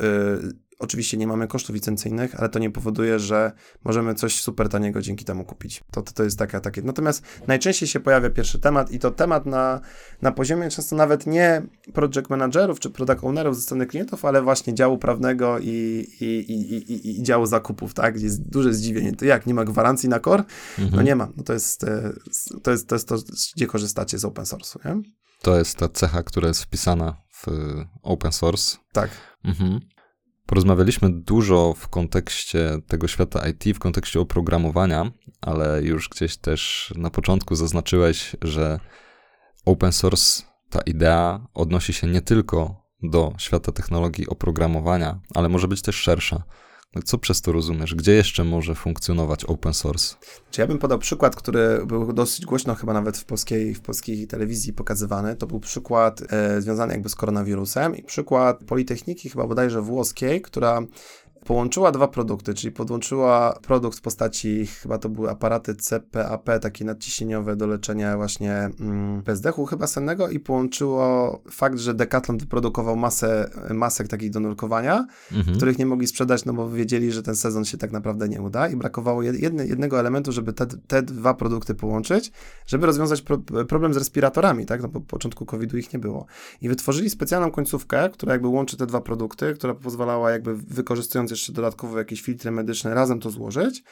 yy, 0.42 0.52
Oczywiście 0.78 1.16
nie 1.16 1.26
mamy 1.26 1.46
kosztów 1.46 1.74
licencyjnych, 1.74 2.40
ale 2.40 2.48
to 2.48 2.58
nie 2.58 2.70
powoduje, 2.70 3.18
że 3.18 3.52
możemy 3.84 4.14
coś 4.14 4.40
super 4.40 4.68
taniego 4.68 5.02
dzięki 5.02 5.24
temu 5.24 5.44
kupić. 5.44 5.82
To, 5.90 6.02
to, 6.02 6.12
to 6.12 6.24
jest 6.24 6.38
taka, 6.38 6.60
takie. 6.60 6.82
Natomiast 6.82 7.22
najczęściej 7.46 7.88
się 7.88 8.00
pojawia 8.00 8.30
pierwszy 8.30 8.58
temat 8.58 8.90
i 8.90 8.98
to 8.98 9.10
temat 9.10 9.46
na, 9.46 9.80
na 10.22 10.32
poziomie 10.32 10.70
często 10.70 10.96
nawet 10.96 11.26
nie 11.26 11.62
project 11.92 12.30
managerów 12.30 12.80
czy 12.80 12.90
product 12.90 13.24
ownerów 13.24 13.56
ze 13.56 13.62
strony 13.62 13.86
klientów, 13.86 14.24
ale 14.24 14.42
właśnie 14.42 14.74
działu 14.74 14.98
prawnego 14.98 15.58
i, 15.58 16.06
i, 16.20 16.24
i, 16.24 16.92
i, 16.92 17.20
i 17.20 17.22
działu 17.22 17.46
zakupów, 17.46 17.94
tak? 17.94 18.14
Gdzie 18.14 18.24
jest 18.24 18.48
duże 18.48 18.74
zdziwienie. 18.74 19.12
To 19.16 19.24
jak, 19.24 19.46
nie 19.46 19.54
ma 19.54 19.64
gwarancji 19.64 20.08
na 20.08 20.20
core? 20.20 20.44
No 20.78 20.84
mhm. 20.84 20.96
No 20.96 21.02
nie 21.02 21.16
ma. 21.16 21.28
No 21.36 21.42
to 21.42 21.52
jest, 21.52 21.84
e, 21.84 22.12
to 22.62 22.70
jest, 22.70 22.88
to 22.88 22.94
jest 22.94 23.08
to, 23.08 23.16
gdzie 23.56 23.66
korzystacie 23.66 24.18
z 24.18 24.24
open 24.24 24.44
source'u, 24.44 24.78
nie? 24.84 25.02
To 25.42 25.58
jest 25.58 25.76
ta 25.76 25.88
cecha, 25.88 26.22
która 26.22 26.48
jest 26.48 26.62
wpisana 26.62 27.16
w 27.30 27.46
open 28.02 28.32
source. 28.32 28.76
Tak. 28.92 29.10
Mhm. 29.44 29.80
Porozmawialiśmy 30.46 31.10
dużo 31.10 31.74
w 31.78 31.88
kontekście 31.88 32.78
tego 32.86 33.08
świata 33.08 33.48
IT, 33.48 33.76
w 33.76 33.78
kontekście 33.78 34.20
oprogramowania, 34.20 35.10
ale 35.40 35.82
już 35.82 36.08
gdzieś 36.08 36.36
też 36.36 36.92
na 36.96 37.10
początku 37.10 37.54
zaznaczyłeś, 37.54 38.36
że 38.42 38.80
open 39.64 39.92
source, 39.92 40.42
ta 40.70 40.80
idea 40.80 41.46
odnosi 41.54 41.92
się 41.92 42.06
nie 42.06 42.20
tylko 42.20 42.84
do 43.02 43.32
świata 43.38 43.72
technologii 43.72 44.28
oprogramowania, 44.28 45.20
ale 45.34 45.48
może 45.48 45.68
być 45.68 45.82
też 45.82 45.96
szersza. 45.96 46.42
No 46.94 47.02
co 47.02 47.18
przez 47.18 47.40
to 47.40 47.52
rozumiesz? 47.52 47.94
Gdzie 47.94 48.12
jeszcze 48.12 48.44
może 48.44 48.74
funkcjonować 48.74 49.44
open 49.44 49.74
source? 49.74 50.14
Czy 50.50 50.60
ja 50.60 50.66
bym 50.66 50.78
podał 50.78 50.98
przykład, 50.98 51.36
który 51.36 51.86
był 51.86 52.12
dosyć 52.12 52.46
głośno 52.46 52.74
chyba 52.74 52.92
nawet 52.92 53.18
w 53.18 53.24
polskiej, 53.24 53.74
w 53.74 53.80
polskiej 53.80 54.26
telewizji 54.26 54.72
pokazywany. 54.72 55.36
To 55.36 55.46
był 55.46 55.60
przykład 55.60 56.22
e, 56.32 56.60
związany 56.60 56.92
jakby 56.92 57.08
z 57.08 57.14
koronawirusem 57.14 57.96
i 57.96 58.02
przykład 58.02 58.64
Politechniki 58.64 59.30
chyba 59.30 59.46
bodajże 59.46 59.82
włoskiej, 59.82 60.42
która 60.42 60.80
połączyła 61.44 61.92
dwa 61.92 62.08
produkty, 62.08 62.54
czyli 62.54 62.72
podłączyła 62.72 63.58
produkt 63.62 63.98
w 63.98 64.00
postaci, 64.00 64.66
chyba 64.66 64.98
to 64.98 65.08
były 65.08 65.30
aparaty 65.30 65.74
CPAP, 65.74 66.50
takie 66.60 66.84
nadciśnieniowe 66.84 67.56
do 67.56 67.66
leczenia 67.66 68.16
właśnie 68.16 68.70
mm, 68.80 69.22
bezdechu 69.22 69.66
chyba 69.66 69.86
sennego 69.86 70.28
i 70.28 70.40
połączyło 70.40 71.42
fakt, 71.50 71.78
że 71.78 71.94
Decathlon 71.94 72.38
wyprodukował 72.38 72.96
masę 72.96 73.50
masek 73.70 74.08
takich 74.08 74.30
do 74.30 74.40
nurkowania, 74.40 75.06
mhm. 75.32 75.56
których 75.56 75.78
nie 75.78 75.86
mogli 75.86 76.06
sprzedać, 76.06 76.44
no 76.44 76.52
bo 76.52 76.70
wiedzieli, 76.70 77.12
że 77.12 77.22
ten 77.22 77.36
sezon 77.36 77.64
się 77.64 77.78
tak 77.78 77.92
naprawdę 77.92 78.28
nie 78.28 78.42
uda 78.42 78.68
i 78.68 78.76
brakowało 78.76 79.22
jedne, 79.22 79.66
jednego 79.66 80.00
elementu, 80.00 80.32
żeby 80.32 80.52
te, 80.52 80.66
te 80.66 81.02
dwa 81.02 81.34
produkty 81.34 81.74
połączyć, 81.74 82.32
żeby 82.66 82.86
rozwiązać 82.86 83.22
pro, 83.22 83.38
problem 83.68 83.94
z 83.94 83.96
respiratorami, 83.96 84.66
tak, 84.66 84.82
no 84.82 84.88
bo 84.88 85.00
po 85.00 85.06
początku 85.06 85.46
COVID-u 85.46 85.76
ich 85.76 85.92
nie 85.92 85.98
było. 85.98 86.26
I 86.60 86.68
wytworzyli 86.68 87.10
specjalną 87.10 87.50
końcówkę, 87.50 88.10
która 88.10 88.32
jakby 88.32 88.48
łączy 88.48 88.76
te 88.76 88.86
dwa 88.86 89.00
produkty, 89.00 89.54
która 89.54 89.74
pozwalała 89.74 90.30
jakby 90.30 90.56
wykorzystując 90.56 91.33
jeszcze 91.34 91.52
dodatkowo 91.52 91.98
jakieś 91.98 92.22
filtry 92.22 92.50
medyczne, 92.50 92.94
razem 92.94 93.20
to 93.20 93.30
złożyć 93.30 93.82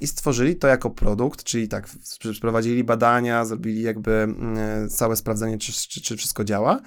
i 0.00 0.06
stworzyli 0.06 0.56
to 0.56 0.68
jako 0.68 0.90
produkt, 0.90 1.44
czyli 1.44 1.68
tak, 1.68 1.88
przeprowadzili 2.18 2.84
badania, 2.84 3.44
zrobili 3.44 3.82
jakby 3.82 4.12
mm, 4.12 4.88
całe 4.88 5.16
sprawdzenie, 5.16 5.58
czy, 5.58 5.72
czy, 5.72 6.00
czy 6.00 6.16
wszystko 6.16 6.44
działa 6.44 6.80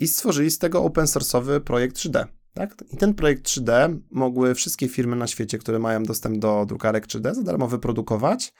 i 0.00 0.08
stworzyli 0.08 0.50
z 0.50 0.58
tego 0.58 0.84
open 0.84 1.04
source'owy 1.04 1.60
projekt 1.60 1.96
3D. 1.96 2.24
Tak? 2.54 2.74
I 2.92 2.96
ten 2.96 3.14
projekt 3.14 3.46
3D 3.46 3.98
mogły 4.10 4.54
wszystkie 4.54 4.88
firmy 4.88 5.16
na 5.16 5.26
świecie, 5.26 5.58
które 5.58 5.78
mają 5.78 6.02
dostęp 6.02 6.38
do 6.38 6.66
drukarek 6.68 7.06
3D, 7.06 7.34
za 7.34 7.42
darmo 7.42 7.68
wyprodukować 7.68 8.54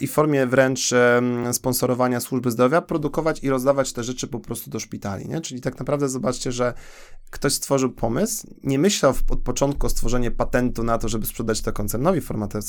i 0.00 0.06
w 0.06 0.12
formie 0.12 0.46
wręcz 0.46 0.94
sponsorowania 1.52 2.20
służby 2.20 2.50
zdrowia 2.50 2.82
produkować 2.82 3.42
i 3.42 3.50
rozdawać 3.50 3.92
te 3.92 4.04
rzeczy 4.04 4.28
po 4.28 4.40
prostu 4.40 4.70
do 4.70 4.80
szpitali. 4.80 5.28
Nie? 5.28 5.40
Czyli 5.40 5.60
tak 5.60 5.78
naprawdę 5.78 6.08
zobaczcie, 6.08 6.52
że 6.52 6.74
ktoś 7.30 7.52
stworzył 7.52 7.92
pomysł, 7.92 8.46
nie 8.62 8.78
myślał 8.78 9.14
od 9.30 9.40
początku 9.40 9.86
o 9.86 9.90
stworzeniu 9.90 10.32
patentu 10.32 10.82
na 10.82 10.98
to, 10.98 11.08
żeby 11.08 11.26
sprzedać 11.26 11.60
to 11.60 11.72
koncernowi 11.72 12.20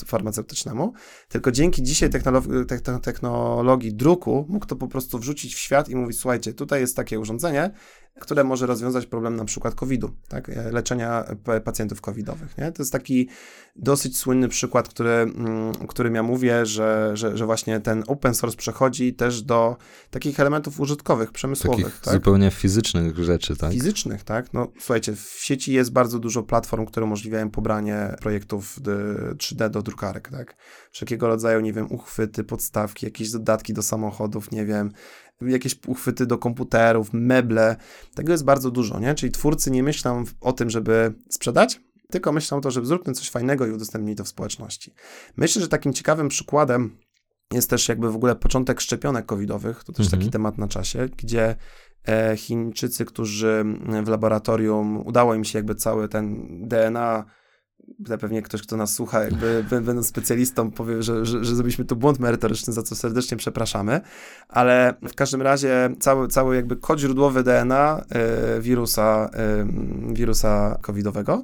farmaceutycznemu, 0.05 0.93
tylko 1.29 1.51
dzięki 1.51 1.83
dzisiaj 1.83 2.09
technologii, 2.09 2.51
technologii 3.01 3.93
druku 3.93 4.45
mógł 4.49 4.65
to 4.65 4.75
po 4.75 4.87
prostu 4.87 5.19
wrzucić 5.19 5.55
w 5.55 5.59
świat 5.59 5.89
i 5.89 5.95
mówić, 5.95 6.19
słuchajcie, 6.19 6.53
tutaj 6.53 6.81
jest 6.81 6.95
takie 6.95 7.19
urządzenie, 7.19 7.71
które 8.19 8.43
może 8.43 8.65
rozwiązać 8.65 9.05
problem 9.05 9.35
na 9.35 9.45
przykład 9.45 9.75
COVID-u, 9.75 10.11
tak? 10.27 10.49
E, 10.49 10.71
leczenia 10.71 11.25
pacjentów 11.63 12.01
covidowych. 12.01 12.57
Nie? 12.57 12.71
To 12.71 12.83
jest 12.83 12.91
taki 12.91 13.29
dosyć 13.75 14.17
słynny 14.17 14.47
przykład, 14.47 14.89
który, 14.89 15.09
mm, 15.09 15.73
którym 15.73 16.15
ja 16.15 16.23
mówię, 16.23 16.65
że, 16.65 17.11
że, 17.13 17.37
że 17.37 17.45
właśnie 17.45 17.79
ten 17.79 18.03
open 18.07 18.35
source 18.35 18.57
przechodzi 18.57 19.13
też 19.13 19.41
do 19.41 19.77
takich 20.11 20.39
elementów 20.39 20.79
użytkowych, 20.79 21.31
przemysłowych. 21.31 21.85
Takich 21.85 22.01
tak? 22.01 22.13
zupełnie 22.13 22.51
fizycznych 22.51 23.17
rzeczy, 23.17 23.55
tak? 23.55 23.71
Fizycznych, 23.71 24.23
tak. 24.23 24.53
No 24.53 24.71
słuchajcie, 24.79 25.15
w 25.15 25.37
sieci 25.39 25.73
jest 25.73 25.91
bardzo 25.91 26.19
dużo 26.19 26.43
platform, 26.43 26.85
które 26.85 27.05
umożliwiają 27.05 27.51
pobranie 27.51 28.15
projektów 28.21 28.79
3D 29.37 29.69
do 29.69 29.81
drukarek, 29.81 30.29
tak. 30.29 30.55
Wszelkiego 30.91 31.27
rodzaju, 31.27 31.59
nie 31.59 31.73
wiem, 31.73 31.91
uchwyty, 31.91 32.43
podstawki, 32.43 33.05
jakieś 33.05 33.31
dodatki 33.31 33.73
do 33.73 33.83
samochodów, 33.83 34.51
nie 34.51 34.65
wiem, 34.65 34.91
jakieś 35.41 35.79
uchwyty 35.87 36.25
do 36.25 36.37
komputerów, 36.37 37.09
meble. 37.13 37.75
Tego 38.15 38.31
jest 38.31 38.43
bardzo 38.43 38.71
dużo, 38.71 38.99
nie? 38.99 39.15
Czyli 39.15 39.31
twórcy 39.31 39.71
nie 39.71 39.83
myślą 39.83 40.23
o 40.41 40.53
tym, 40.53 40.69
żeby 40.69 41.13
sprzedać, 41.29 41.81
tylko 42.11 42.31
myślą 42.31 42.57
o 42.57 42.61
to, 42.61 42.71
żeby 42.71 42.87
zróbmy 42.87 43.13
coś 43.13 43.29
fajnego 43.29 43.65
i 43.65 43.71
udostępnij 43.71 44.15
to 44.15 44.23
w 44.23 44.27
społeczności. 44.27 44.93
Myślę, 45.37 45.61
że 45.61 45.67
takim 45.67 45.93
ciekawym 45.93 46.29
przykładem 46.29 46.97
jest 47.51 47.69
też 47.69 47.89
jakby 47.89 48.11
w 48.11 48.15
ogóle 48.15 48.35
początek 48.35 48.81
szczepionek 48.81 49.25
covidowych, 49.25 49.83
to 49.83 49.93
też 49.93 50.05
mhm. 50.05 50.21
taki 50.21 50.31
temat 50.31 50.57
na 50.57 50.67
czasie, 50.67 51.09
gdzie 51.17 51.55
e, 52.07 52.37
Chińczycy, 52.37 53.05
którzy 53.05 53.65
w 54.03 54.07
laboratorium 54.07 55.07
udało 55.07 55.35
im 55.35 55.43
się 55.43 55.59
jakby 55.59 55.75
cały 55.75 56.07
ten 56.07 56.47
DNA 56.67 57.25
pewnie 58.19 58.41
ktoś, 58.41 58.61
kto 58.61 58.77
nas 58.77 58.93
słucha, 58.93 59.23
jakby 59.23 59.63
będąc 59.69 60.07
specjalistą, 60.07 60.71
powie, 60.71 61.03
że, 61.03 61.25
że, 61.25 61.45
że 61.45 61.55
zrobiliśmy 61.55 61.85
tu 61.85 61.95
błąd 61.95 62.19
merytoryczny, 62.19 62.73
za 62.73 62.83
co 62.83 62.95
serdecznie 62.95 63.37
przepraszamy, 63.37 64.01
ale 64.49 64.93
w 65.09 65.13
każdym 65.13 65.41
razie 65.41 65.89
cały, 65.99 66.27
cały 66.27 66.55
jakby 66.55 66.75
kod 66.75 66.99
źródłowy 66.99 67.43
DNA 67.43 68.05
y, 68.57 68.61
wirusa, 68.61 69.29
y, 70.09 70.13
wirusa 70.13 70.79
covidowego 70.81 71.43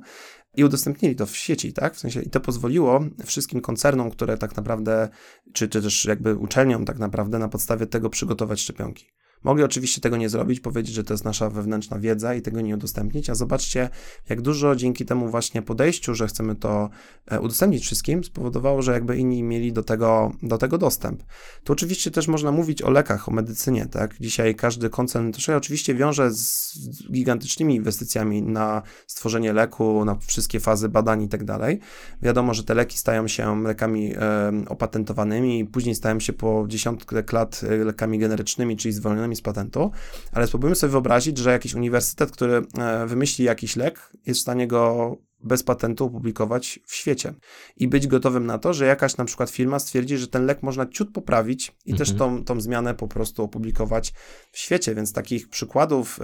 i 0.56 0.64
udostępnili 0.64 1.16
to 1.16 1.26
w 1.26 1.38
sieci, 1.38 1.74
tak? 1.74 1.96
W 1.96 2.00
sensie 2.00 2.22
i 2.22 2.30
to 2.30 2.40
pozwoliło 2.40 3.00
wszystkim 3.26 3.62
koncernom, 3.62 4.12
które 4.12 4.38
tak 4.38 4.58
naprawdę, 4.58 5.10
czy, 5.54 5.68
czy 5.68 5.82
też 5.82 6.06
jakby 6.06 6.36
uczelniom 6.36 6.86
tak 6.86 7.00
naprawdę 7.00 7.40
na 7.40 7.50
podstawie 7.50 7.86
tego 7.86 8.10
przygotować 8.10 8.62
szczepionki. 8.62 9.06
Mogli 9.44 9.64
oczywiście 9.64 10.02
tego 10.02 10.18
nie 10.18 10.30
zrobić, 10.30 10.60
powiedzieć, 10.60 10.96
że 10.96 11.04
to 11.04 11.14
jest 11.14 11.26
nasza 11.26 11.50
wewnętrzna 11.50 12.00
wiedza 12.00 12.36
i 12.36 12.42
tego 12.42 12.62
nie 12.62 12.76
udostępnić, 12.76 13.30
a 13.30 13.36
zobaczcie, 13.36 13.90
jak 14.30 14.42
dużo 14.42 14.76
dzięki 14.76 15.06
temu 15.06 15.30
właśnie 15.30 15.62
podejściu, 15.62 16.16
że 16.16 16.28
chcemy 16.28 16.56
to 16.56 16.90
e, 17.28 17.40
udostępnić 17.40 17.84
wszystkim, 17.84 18.24
spowodowało, 18.24 18.82
że 18.82 18.92
jakby 18.92 19.18
inni 19.18 19.44
mieli 19.44 19.74
do 19.74 19.84
tego, 19.84 20.32
do 20.44 20.58
tego 20.58 20.78
dostęp. 20.78 21.24
Tu 21.64 21.74
oczywiście 21.74 22.12
też 22.12 22.28
można 22.28 22.52
mówić 22.52 22.82
o 22.82 22.90
lekach, 22.90 23.30
o 23.30 23.32
medycynie, 23.32 23.86
tak? 23.86 24.16
Dzisiaj 24.20 24.56
każdy 24.56 24.90
koncern 24.90 25.32
to 25.32 25.40
się 25.40 25.56
oczywiście 25.56 25.96
wiąże 25.96 26.32
z 26.32 26.74
gigantycznymi 27.12 27.76
inwestycjami 27.76 28.42
na 28.42 28.82
stworzenie 29.08 29.54
leku, 29.54 30.06
na 30.06 30.16
wszystkie 30.16 30.60
fazy 30.60 30.90
badań 30.90 31.24
i 31.24 31.28
tak 31.28 31.44
dalej. 31.44 31.80
Wiadomo, 32.22 32.54
że 32.54 32.64
te 32.64 32.74
leki 32.74 32.98
stają 32.98 33.28
się 33.28 33.64
lekami 33.64 34.14
e, 34.16 34.52
opatentowanymi, 34.68 35.66
później 35.66 35.96
stają 35.96 36.20
się 36.20 36.34
po 36.34 36.66
dziesiątek 36.68 37.34
lat 37.34 37.62
e, 37.64 37.78
lekami 37.78 38.20
generycznymi, 38.20 38.78
czyli 38.78 38.94
zwolnionymi 38.94 39.33
z 39.36 39.42
patentu, 39.42 39.92
ale 40.32 40.48
spróbujmy 40.48 40.76
sobie 40.76 40.92
wyobrazić, 40.92 41.38
że 41.38 41.52
jakiś 41.52 41.74
uniwersytet, 41.74 42.32
który 42.32 42.62
e, 42.78 43.08
wymyśli 43.08 43.46
jakiś 43.46 43.76
lek, 43.76 44.12
jest 44.26 44.40
w 44.40 44.42
stanie 44.42 44.68
go 44.68 45.18
bez 45.44 45.64
patentu 45.64 46.06
opublikować 46.06 46.80
w 46.86 46.96
świecie 46.96 47.34
i 47.78 47.88
być 47.88 48.08
gotowym 48.08 48.46
na 48.46 48.58
to, 48.58 48.74
że 48.74 48.86
jakaś 48.86 49.18
na 49.18 49.26
przykład 49.26 49.50
firma 49.50 49.80
stwierdzi, 49.80 50.18
że 50.18 50.28
ten 50.28 50.46
lek 50.46 50.64
można 50.64 50.86
ciut 50.86 51.12
poprawić 51.12 51.76
i 51.86 51.92
mhm. 51.92 51.98
też 51.98 52.18
tą, 52.18 52.44
tą 52.44 52.62
zmianę 52.62 52.94
po 52.94 53.08
prostu 53.08 53.44
opublikować 53.44 54.14
w 54.52 54.58
świecie, 54.58 54.96
więc 54.96 55.14
takich 55.14 55.50
przykładów 55.50 56.20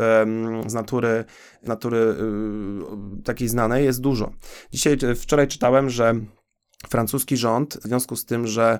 z 0.67 0.73
natury, 0.73 1.25
natury 1.63 1.97
y, 1.97 3.23
takiej 3.23 3.47
znanej 3.47 3.85
jest 3.85 4.01
dużo. 4.01 4.31
Dzisiaj, 4.71 4.97
wczoraj 5.15 5.47
czytałem, 5.47 5.89
że 5.89 6.15
francuski 6.89 7.37
rząd 7.37 7.77
w 7.77 7.83
związku 7.83 8.15
z 8.15 8.25
tym, 8.25 8.47
że 8.47 8.79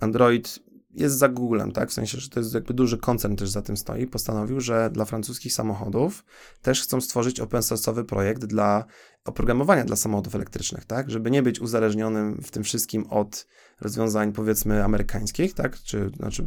Android 0.00 0.58
jest 0.94 1.18
za 1.18 1.28
Googlem, 1.28 1.72
tak? 1.72 1.90
W 1.90 1.92
sensie, 1.92 2.20
że 2.20 2.28
to 2.28 2.40
jest 2.40 2.54
jakby 2.54 2.74
duży 2.74 2.98
koncern 2.98 3.36
też 3.36 3.48
za 3.48 3.62
tym 3.62 3.76
stoi. 3.76 4.06
Postanowił, 4.06 4.60
że 4.60 4.90
dla 4.90 5.04
francuskich 5.04 5.52
samochodów 5.52 6.24
też 6.62 6.82
chcą 6.82 7.00
stworzyć 7.00 7.40
open 7.40 7.60
source'owy 7.60 8.04
projekt 8.04 8.44
dla 8.44 8.84
oprogramowania 9.24 9.84
dla 9.84 9.96
samochodów 9.96 10.34
elektrycznych, 10.34 10.84
tak? 10.84 11.10
Żeby 11.10 11.30
nie 11.30 11.42
być 11.42 11.60
uzależnionym 11.60 12.40
w 12.42 12.50
tym 12.50 12.64
wszystkim 12.64 13.06
od 13.10 13.46
rozwiązań 13.80 14.32
powiedzmy 14.32 14.84
amerykańskich, 14.84 15.54
tak? 15.54 15.82
Czy 15.82 16.10
znaczy 16.16 16.44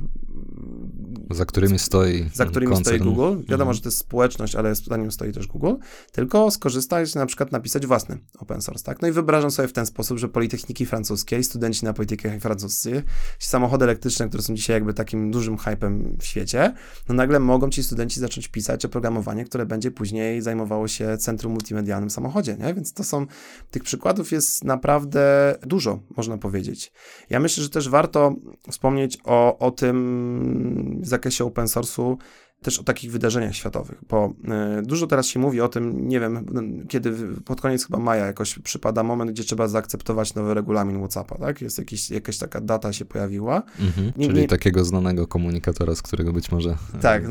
za 1.32 1.46
którymi 1.46 1.80
stoi 1.80 2.30
za 2.34 2.46
którymi 2.46 2.74
koncern. 2.74 2.96
stoi 2.96 3.08
Google. 3.08 3.44
Wiadomo, 3.44 3.72
mhm. 3.72 3.74
że 3.74 3.82
to 3.82 3.88
jest 3.88 3.98
społeczność, 3.98 4.56
ale 4.56 4.76
za 4.76 4.98
nim 4.98 5.12
stoi 5.12 5.32
też 5.32 5.48
Google. 5.48 5.74
Tylko 6.12 6.52
skorzystać, 6.52 7.16
na 7.16 7.26
przykład 7.26 7.52
napisać 7.52 7.88
własny 7.88 8.18
open 8.40 8.62
source, 8.62 8.84
tak? 8.84 9.02
No 9.02 9.08
i 9.08 9.12
wyobrażam 9.12 9.52
sobie 9.52 9.68
w 9.68 9.74
ten 9.74 9.86
sposób, 9.86 10.18
że 10.18 10.30
politechniki 10.30 10.86
francuskie 10.86 11.40
i 11.40 11.44
studenci 11.44 11.86
na 11.86 11.94
politechnikach 11.94 12.42
francuscy, 12.42 13.04
samochody 13.40 13.86
elektryczne, 13.86 14.28
które 14.28 14.44
są 14.44 14.56
dzisiaj 14.56 14.74
jakby 14.74 14.94
takim 14.94 15.32
dużym 15.32 15.58
hypem 15.58 16.18
w 16.20 16.26
świecie, 16.26 16.74
no 17.10 17.16
nagle 17.16 17.40
mogą 17.40 17.70
ci 17.70 17.84
studenci 17.84 18.20
zacząć 18.20 18.48
pisać 18.48 18.86
oprogramowanie, 18.86 19.46
które 19.46 19.66
będzie 19.66 19.92
później 19.92 20.42
zajmowało 20.42 20.88
się 20.88 21.18
centrum 21.18 21.54
multimedialnym 21.54 22.10
w 22.10 22.14
samochodzie, 22.14 22.58
nie? 22.60 22.67
Więc 22.74 22.94
to 22.94 23.04
są, 23.04 23.26
tych 23.72 23.84
przykładów 23.84 24.32
jest 24.32 24.64
naprawdę 24.64 25.56
dużo, 25.62 26.00
można 26.18 26.38
powiedzieć. 26.38 26.92
Ja 27.30 27.40
myślę, 27.40 27.64
że 27.64 27.70
też 27.70 27.90
warto 27.90 28.36
wspomnieć 28.72 29.18
o, 29.24 29.60
o 29.60 29.72
tym 29.72 31.00
w 31.02 31.08
zakresie 31.08 31.46
open 31.46 31.66
source'u, 31.66 32.18
też 32.62 32.80
o 32.80 32.84
takich 32.84 33.12
wydarzeniach 33.12 33.56
światowych, 33.56 34.02
bo 34.10 34.34
y, 34.80 34.82
dużo 34.82 35.08
teraz 35.08 35.28
się 35.28 35.40
mówi 35.40 35.62
o 35.62 35.70
tym, 35.70 36.08
nie 36.08 36.20
wiem, 36.20 36.46
kiedy 36.90 37.14
pod 37.46 37.62
koniec 37.62 37.86
chyba 37.86 38.00
maja 38.00 38.26
jakoś 38.26 38.60
przypada 38.60 39.04
moment, 39.04 39.32
gdzie 39.32 39.44
trzeba 39.44 39.68
zaakceptować 39.68 40.36
nowy 40.36 40.54
regulamin 40.54 40.98
WhatsAppa, 40.98 41.38
tak? 41.38 41.62
Jest 41.62 41.78
jakiś, 41.78 42.10
jakaś 42.10 42.38
taka 42.38 42.62
data 42.62 42.94
się 42.94 43.06
pojawiła. 43.06 43.64
Mhm, 43.80 44.12
nie, 44.18 44.28
czyli 44.28 44.42
nie, 44.42 44.48
takiego 44.48 44.86
znanego 44.86 45.28
komunikatora, 45.28 45.96
z 45.96 46.02
którego 46.02 46.34
być 46.34 46.52
może 46.52 46.70
e, 46.70 47.00
tak, 47.02 47.24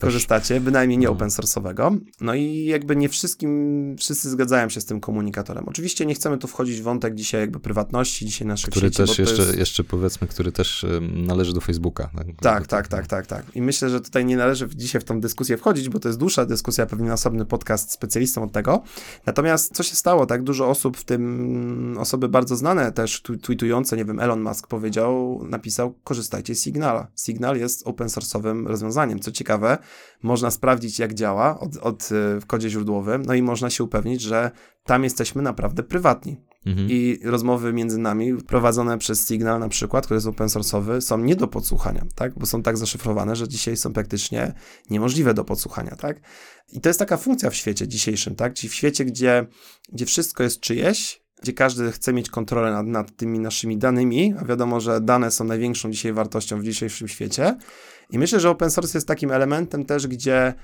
korzystacie, 0.00 0.60
bynajmniej 0.60 0.98
nie 0.98 1.06
no. 1.06 1.12
open 1.12 1.28
source'owego. 1.28 1.98
No 2.20 2.34
i 2.34 2.64
jakby 2.64 2.96
nie 2.96 3.08
wszystkim, 3.08 3.96
wszyscy 3.98 4.30
zgadzają 4.30 4.68
się 4.68 4.80
z 4.80 4.84
tym 4.84 5.00
komunikatorem. 5.00 5.64
Oczywiście 5.68 6.06
nie 6.06 6.14
chcemy 6.14 6.38
tu 6.38 6.48
wchodzić 6.48 6.80
w 6.80 6.82
wątek 6.82 7.14
dzisiaj 7.14 7.40
jakby 7.40 7.60
prywatności, 7.60 8.26
dzisiaj 8.26 8.48
naszych 8.48 8.70
który 8.70 8.86
sieci, 8.86 8.96
też 8.96 9.18
jeszcze, 9.18 9.42
jest... 9.42 9.58
jeszcze 9.58 9.84
powiedzmy, 9.84 10.28
który 10.28 10.52
też 10.52 10.86
należy 11.14 11.54
do 11.54 11.60
Facebooka. 11.60 12.10
Tak, 12.16 12.26
tak, 12.40 12.66
tak, 12.66 12.88
tak, 12.88 13.06
tak, 13.06 13.26
tak. 13.26 13.56
I 13.56 13.62
myślę, 13.62 13.90
że 13.90 14.00
tutaj 14.00 14.24
nie 14.24 14.36
należy 14.36 14.71
dzisiaj 14.74 15.00
w 15.00 15.04
tą 15.04 15.20
dyskusję 15.20 15.56
wchodzić, 15.56 15.88
bo 15.88 15.98
to 15.98 16.08
jest 16.08 16.18
dłuższa 16.18 16.46
dyskusja, 16.46 16.86
pewnie 16.86 17.12
osobny 17.12 17.44
podcast 17.44 17.92
specjalistą 17.92 18.42
od 18.42 18.52
tego. 18.52 18.82
Natomiast 19.26 19.74
co 19.76 19.82
się 19.82 19.96
stało, 19.96 20.26
tak 20.26 20.42
dużo 20.42 20.68
osób, 20.68 20.96
w 20.96 21.04
tym 21.04 21.96
osoby 21.98 22.28
bardzo 22.28 22.56
znane 22.56 22.92
też 22.92 23.22
tweetujące, 23.22 23.96
nie 23.96 24.04
wiem, 24.04 24.20
Elon 24.20 24.42
Musk 24.42 24.66
powiedział, 24.66 25.40
napisał, 25.48 25.94
korzystajcie 26.04 26.54
z 26.54 26.62
Signala. 26.62 27.06
Signal 27.16 27.56
jest 27.56 27.86
open 27.86 28.08
source'owym 28.08 28.66
rozwiązaniem. 28.66 29.20
Co 29.20 29.32
ciekawe, 29.32 29.78
można 30.22 30.50
sprawdzić, 30.50 30.98
jak 30.98 31.14
działa 31.14 31.60
od, 31.60 31.76
od, 31.76 32.08
w 32.40 32.46
kodzie 32.46 32.70
źródłowym, 32.70 33.22
no 33.26 33.34
i 33.34 33.42
można 33.42 33.70
się 33.70 33.84
upewnić, 33.84 34.20
że 34.20 34.50
tam 34.84 35.04
jesteśmy 35.04 35.42
naprawdę 35.42 35.82
prywatni. 35.82 36.40
Mhm. 36.66 36.88
I 36.90 37.18
rozmowy 37.24 37.72
między 37.72 37.98
nami 37.98 38.34
prowadzone 38.34 38.98
przez 38.98 39.28
Signal 39.28 39.60
na 39.60 39.68
przykład, 39.68 40.04
który 40.04 40.16
jest 40.16 40.26
open 40.26 40.48
source'owy, 40.48 41.00
są 41.00 41.18
nie 41.18 41.36
do 41.36 41.48
podsłuchania, 41.48 42.04
tak? 42.14 42.38
Bo 42.38 42.46
są 42.46 42.62
tak 42.62 42.76
zaszyfrowane, 42.76 43.36
że 43.36 43.48
dzisiaj 43.48 43.76
są 43.76 43.92
praktycznie 43.92 44.54
niemożliwe 44.90 45.34
do 45.34 45.44
podsłuchania, 45.44 45.96
tak? 45.96 46.20
I 46.72 46.80
to 46.80 46.88
jest 46.88 46.98
taka 46.98 47.16
funkcja 47.16 47.50
w 47.50 47.54
świecie 47.54 47.88
dzisiejszym, 47.88 48.34
tak? 48.34 48.54
Czyli 48.54 48.68
w 48.68 48.74
świecie, 48.74 49.04
gdzie, 49.04 49.46
gdzie 49.92 50.06
wszystko 50.06 50.42
jest 50.42 50.60
czyjeś, 50.60 51.22
gdzie 51.42 51.52
każdy 51.52 51.92
chce 51.92 52.12
mieć 52.12 52.30
kontrolę 52.30 52.72
nad, 52.72 52.86
nad 52.86 53.16
tymi 53.16 53.38
naszymi 53.38 53.78
danymi, 53.78 54.34
a 54.38 54.44
wiadomo, 54.44 54.80
że 54.80 55.00
dane 55.00 55.30
są 55.30 55.44
największą 55.44 55.90
dzisiaj 55.90 56.12
wartością 56.12 56.60
w 56.60 56.64
dzisiejszym 56.64 57.08
świecie. 57.08 57.56
I 58.10 58.18
myślę, 58.18 58.40
że 58.40 58.50
open 58.50 58.70
source 58.70 58.98
jest 58.98 59.08
takim 59.08 59.30
elementem 59.30 59.84
też, 59.84 60.06
gdzie 60.06 60.54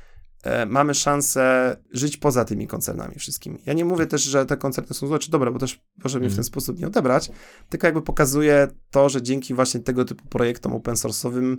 mamy 0.67 0.95
szansę 0.95 1.77
żyć 1.93 2.17
poza 2.17 2.45
tymi 2.45 2.67
koncernami 2.67 3.15
wszystkimi. 3.15 3.59
Ja 3.67 3.73
nie 3.73 3.85
mówię 3.85 4.07
też, 4.07 4.23
że 4.23 4.47
te 4.47 4.57
koncerny 4.57 4.95
są 4.95 5.07
złe 5.07 5.19
czy 5.19 5.31
dobre, 5.31 5.51
bo 5.51 5.59
też 5.59 5.81
proszę 6.01 6.19
mnie 6.19 6.29
w 6.29 6.33
ten 6.33 6.41
mhm. 6.41 6.45
sposób 6.45 6.79
nie 6.79 6.87
odebrać, 6.87 7.31
tylko 7.69 7.87
jakby 7.87 8.03
pokazuje 8.03 8.69
to, 8.91 9.09
że 9.09 9.23
dzięki 9.23 9.55
właśnie 9.55 9.81
tego 9.81 10.05
typu 10.05 10.29
projektom 10.29 10.73
open 10.73 10.95
source'owym 10.95 11.57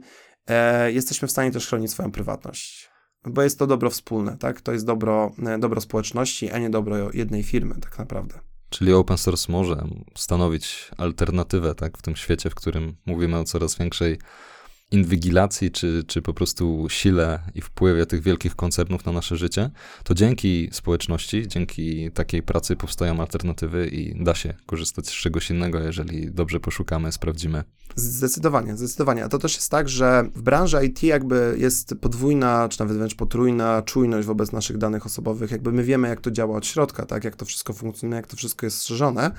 e, 0.47 0.91
jesteśmy 0.91 1.27
w 1.27 1.31
stanie 1.31 1.51
też 1.51 1.67
chronić 1.67 1.91
swoją 1.91 2.11
prywatność. 2.11 2.89
Bo 3.25 3.41
jest 3.41 3.59
to 3.59 3.67
dobro 3.67 3.89
wspólne, 3.89 4.37
tak? 4.37 4.61
To 4.61 4.71
jest 4.71 4.85
dobro, 4.85 5.31
e, 5.45 5.59
dobro 5.59 5.81
społeczności, 5.81 6.51
a 6.51 6.59
nie 6.59 6.69
dobro 6.69 7.11
jednej 7.13 7.43
firmy, 7.43 7.75
tak 7.81 7.97
naprawdę. 7.97 8.39
Czyli 8.69 8.93
open 8.93 9.17
source 9.17 9.51
może 9.51 9.87
stanowić 10.17 10.91
alternatywę, 10.97 11.75
tak? 11.75 11.97
W 11.97 12.01
tym 12.01 12.15
świecie, 12.15 12.49
w 12.49 12.55
którym 12.55 12.95
mówimy 13.05 13.37
o 13.37 13.43
coraz 13.43 13.77
większej 13.77 14.17
inwigilacji, 14.91 15.71
czy, 15.71 16.03
czy 16.07 16.21
po 16.21 16.33
prostu 16.33 16.87
sile 16.89 17.39
i 17.55 17.61
wpływie 17.61 18.05
tych 18.05 18.21
wielkich 18.21 18.55
koncernów 18.55 19.05
na 19.05 19.11
nasze 19.11 19.37
życie, 19.37 19.69
to 20.03 20.13
dzięki 20.13 20.69
społeczności, 20.71 21.47
dzięki 21.47 22.11
takiej 22.11 22.43
pracy 22.43 22.75
powstają 22.75 23.19
alternatywy 23.19 23.87
i 23.87 24.23
da 24.23 24.35
się 24.35 24.53
korzystać 24.65 25.07
z 25.07 25.11
czegoś 25.11 25.49
innego, 25.49 25.79
jeżeli 25.79 26.31
dobrze 26.31 26.59
poszukamy, 26.59 27.11
sprawdzimy. 27.11 27.63
Zdecydowanie, 27.95 28.77
zdecydowanie. 28.77 29.23
A 29.25 29.29
to 29.29 29.37
też 29.37 29.55
jest 29.55 29.71
tak, 29.71 29.89
że 29.89 30.23
w 30.35 30.41
branży 30.41 30.85
IT 30.85 31.03
jakby 31.03 31.55
jest 31.57 31.95
podwójna, 32.01 32.69
czy 32.69 32.79
nawet 32.79 32.97
wręcz 32.97 33.15
potrójna 33.15 33.81
czujność 33.81 34.27
wobec 34.27 34.51
naszych 34.51 34.77
danych 34.77 35.05
osobowych. 35.05 35.51
Jakby 35.51 35.71
my 35.71 35.83
wiemy, 35.83 36.07
jak 36.07 36.21
to 36.21 36.31
działa 36.31 36.57
od 36.57 36.65
środka, 36.65 37.05
tak, 37.05 37.23
jak 37.23 37.35
to 37.35 37.45
wszystko 37.45 37.73
funkcjonuje, 37.73 38.17
jak 38.17 38.27
to 38.27 38.37
wszystko 38.37 38.65
jest 38.65 38.77
strzeżone. 38.77 39.31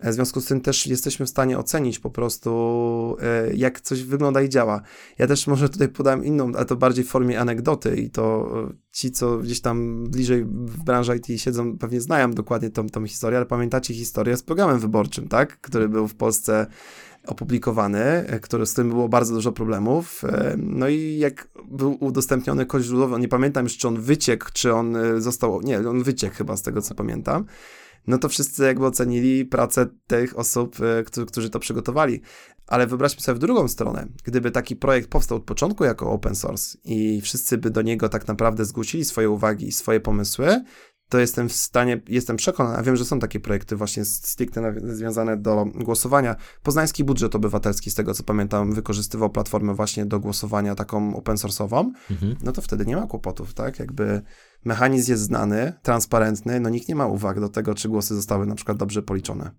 W 0.00 0.12
związku 0.12 0.40
z 0.40 0.44
tym 0.44 0.60
też 0.60 0.86
jesteśmy 0.86 1.26
w 1.26 1.28
stanie 1.28 1.58
ocenić 1.58 1.98
po 1.98 2.10
prostu, 2.10 3.16
e, 3.20 3.54
jak 3.54 3.80
coś 3.80 4.02
wygląda 4.02 4.42
i 4.42 4.48
działa. 4.48 4.82
Ja 5.18 5.26
też 5.26 5.46
może 5.46 5.68
tutaj 5.68 5.88
podam 5.88 6.24
inną, 6.24 6.52
ale 6.56 6.64
to 6.64 6.76
bardziej 6.76 7.04
w 7.04 7.08
formie 7.08 7.40
anegdoty 7.40 7.96
i 7.96 8.10
to 8.10 8.52
e, 8.70 8.72
ci, 8.92 9.10
co 9.10 9.38
gdzieś 9.38 9.60
tam 9.60 10.06
bliżej 10.10 10.44
w 10.44 10.84
branży 10.84 11.16
IT 11.16 11.40
siedzą, 11.40 11.78
pewnie 11.78 12.00
znają 12.00 12.30
dokładnie 12.30 12.70
tą, 12.70 12.88
tą 12.88 13.06
historię, 13.06 13.36
ale 13.36 13.46
pamiętacie 13.46 13.94
historię 13.94 14.36
z 14.36 14.42
programem 14.42 14.78
wyborczym, 14.78 15.28
tak? 15.28 15.60
Który 15.60 15.88
był 15.88 16.08
w 16.08 16.14
Polsce 16.14 16.66
opublikowany, 17.26 18.00
e, 18.00 18.40
który, 18.40 18.66
z 18.66 18.74
tym 18.74 18.88
było 18.88 19.08
bardzo 19.08 19.34
dużo 19.34 19.52
problemów. 19.52 20.22
No 20.56 20.88
i 20.88 21.18
jak 21.18 21.48
był 21.70 22.04
udostępniony 22.04 22.66
kod 22.66 22.82
źródłowy, 22.82 23.20
nie 23.20 23.28
pamiętam 23.28 23.64
już, 23.64 23.76
czy 23.76 23.88
on 23.88 24.00
wyciekł, 24.00 24.46
czy 24.52 24.74
on 24.74 24.96
został, 25.18 25.62
nie, 25.62 25.78
on 25.78 26.02
wyciekł 26.02 26.36
chyba 26.36 26.56
z 26.56 26.62
tego, 26.62 26.82
co 26.82 26.94
pamiętam. 26.94 27.44
No 28.08 28.18
to 28.18 28.28
wszyscy 28.28 28.64
jakby 28.64 28.86
ocenili 28.86 29.44
pracę 29.44 29.86
tych 30.06 30.38
osób, 30.38 30.76
e, 30.80 31.24
którzy 31.26 31.50
to 31.50 31.58
przygotowali. 31.58 32.20
Ale 32.66 32.86
wyobraźmy 32.86 33.20
sobie 33.20 33.36
w 33.36 33.38
drugą 33.38 33.68
stronę. 33.68 34.06
Gdyby 34.24 34.50
taki 34.50 34.76
projekt 34.76 35.08
powstał 35.10 35.38
od 35.38 35.44
początku 35.44 35.84
jako 35.84 36.10
open 36.10 36.34
source 36.34 36.78
i 36.84 37.20
wszyscy 37.20 37.58
by 37.58 37.70
do 37.70 37.82
niego 37.82 38.08
tak 38.08 38.28
naprawdę 38.28 38.64
zgłosili 38.64 39.04
swoje 39.04 39.30
uwagi 39.30 39.68
i 39.68 39.72
swoje 39.72 40.00
pomysły, 40.00 40.64
to 41.08 41.18
jestem 41.18 41.48
w 41.48 41.52
stanie, 41.52 42.00
jestem 42.08 42.36
przekonany, 42.36 42.76
a 42.76 42.82
wiem, 42.82 42.96
że 42.96 43.04
są 43.04 43.18
takie 43.18 43.40
projekty 43.40 43.76
właśnie 43.76 44.04
stricte 44.04 44.74
związane 44.82 45.36
do 45.36 45.64
głosowania. 45.74 46.36
Poznański 46.62 47.04
budżet 47.04 47.34
obywatelski, 47.34 47.90
z 47.90 47.94
tego 47.94 48.14
co 48.14 48.22
pamiętam, 48.22 48.72
wykorzystywał 48.72 49.30
platformę 49.30 49.74
właśnie 49.74 50.06
do 50.06 50.20
głosowania 50.20 50.74
taką 50.74 51.16
open 51.16 51.36
source'ową, 51.36 51.90
mhm. 52.10 52.36
no 52.44 52.52
to 52.52 52.62
wtedy 52.62 52.86
nie 52.86 52.96
ma 52.96 53.06
kłopotów, 53.06 53.54
tak? 53.54 53.78
Jakby 53.78 54.22
mechanizm 54.68 55.10
jest 55.10 55.22
znany, 55.22 55.72
transparentny, 55.82 56.60
no 56.60 56.68
nikt 56.68 56.88
nie 56.88 56.94
ma 56.94 57.06
uwag 57.06 57.40
do 57.40 57.48
tego, 57.48 57.74
czy 57.74 57.88
głosy 57.88 58.14
zostały 58.14 58.46
na 58.46 58.54
przykład 58.54 58.78
dobrze 58.78 59.02
policzone. 59.02 59.50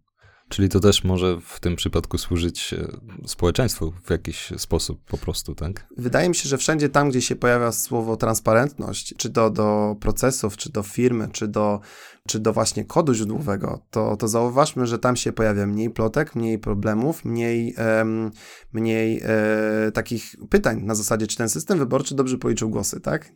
Czyli 0.50 0.70
to 0.70 0.80
też 0.80 1.04
może 1.04 1.38
w 1.42 1.60
tym 1.60 1.76
przypadku 1.76 2.18
służyć 2.18 2.74
e, 2.74 2.88
społeczeństwu 3.28 3.94
w 4.04 4.10
jakiś 4.10 4.54
sposób 4.58 5.02
po 5.06 5.18
prostu, 5.18 5.56
tak? 5.56 5.88
Wydaje 5.98 6.30
mi 6.30 6.36
się, 6.36 6.50
że 6.50 6.58
wszędzie 6.58 6.90
tam, 6.90 7.10
gdzie 7.10 7.22
się 7.22 7.36
pojawia 7.36 7.72
słowo 7.72 8.18
transparentność, 8.18 9.14
czy 9.18 9.30
to 9.30 9.50
do 9.50 9.96
procesów, 10.00 10.58
czy 10.58 10.72
do 10.72 10.84
firmy, 10.84 11.30
czy 11.32 11.48
do 11.48 11.80
czy 12.30 12.40
do 12.40 12.54
właśnie 12.54 12.86
kodu 12.86 13.14
źródłowego, 13.14 13.86
to, 13.90 14.18
to 14.18 14.28
zauważmy, 14.28 14.88
że 14.88 15.00
tam 15.00 15.16
się 15.16 15.32
pojawia 15.32 15.66
mniej 15.66 15.90
plotek, 15.90 16.36
mniej 16.36 16.60
problemów, 16.60 17.26
mniej, 17.26 17.76
mniej 18.74 19.22
e, 19.24 19.92
takich 19.92 20.36
pytań 20.50 20.82
na 20.84 20.96
zasadzie, 20.96 21.28
czy 21.28 21.38
ten 21.38 21.50
system 21.50 21.78
wyborczy 21.80 22.16
dobrze 22.16 22.38
policzył 22.38 22.70
głosy, 22.70 23.00
tak? 23.00 23.32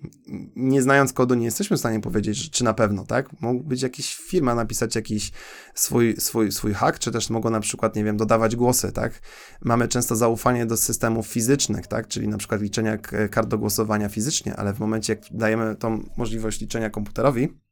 Nie 0.55 0.81
znając 0.81 1.13
kodu 1.13 1.35
nie 1.35 1.45
jesteśmy 1.45 1.77
w 1.77 1.79
stanie 1.79 1.99
powiedzieć, 1.99 2.49
czy 2.49 2.63
na 2.63 2.73
pewno, 2.73 3.05
tak? 3.05 3.41
Mógł 3.41 3.63
być 3.63 3.81
jakiś 3.81 4.15
firma 4.15 4.55
napisać 4.55 4.95
jakiś 4.95 5.31
swój, 5.75 6.15
swój, 6.17 6.51
swój 6.51 6.73
hack, 6.73 6.99
czy 6.99 7.11
też 7.11 7.29
mogło 7.29 7.51
na 7.51 7.59
przykład, 7.59 7.95
nie 7.95 8.03
wiem, 8.03 8.17
dodawać 8.17 8.55
głosy, 8.55 8.91
tak? 8.91 9.21
Mamy 9.61 9.87
często 9.87 10.15
zaufanie 10.15 10.65
do 10.65 10.77
systemów 10.77 11.27
fizycznych, 11.27 11.87
tak? 11.87 12.07
Czyli 12.07 12.27
na 12.27 12.37
przykład 12.37 12.61
liczenia 12.61 12.97
kart 13.31 13.47
do 13.47 13.57
głosowania 13.57 14.09
fizycznie, 14.09 14.55
ale 14.55 14.73
w 14.73 14.79
momencie, 14.79 15.13
jak 15.13 15.23
dajemy 15.31 15.75
tą 15.75 16.03
możliwość 16.17 16.61
liczenia 16.61 16.89
komputerowi, 16.89 17.62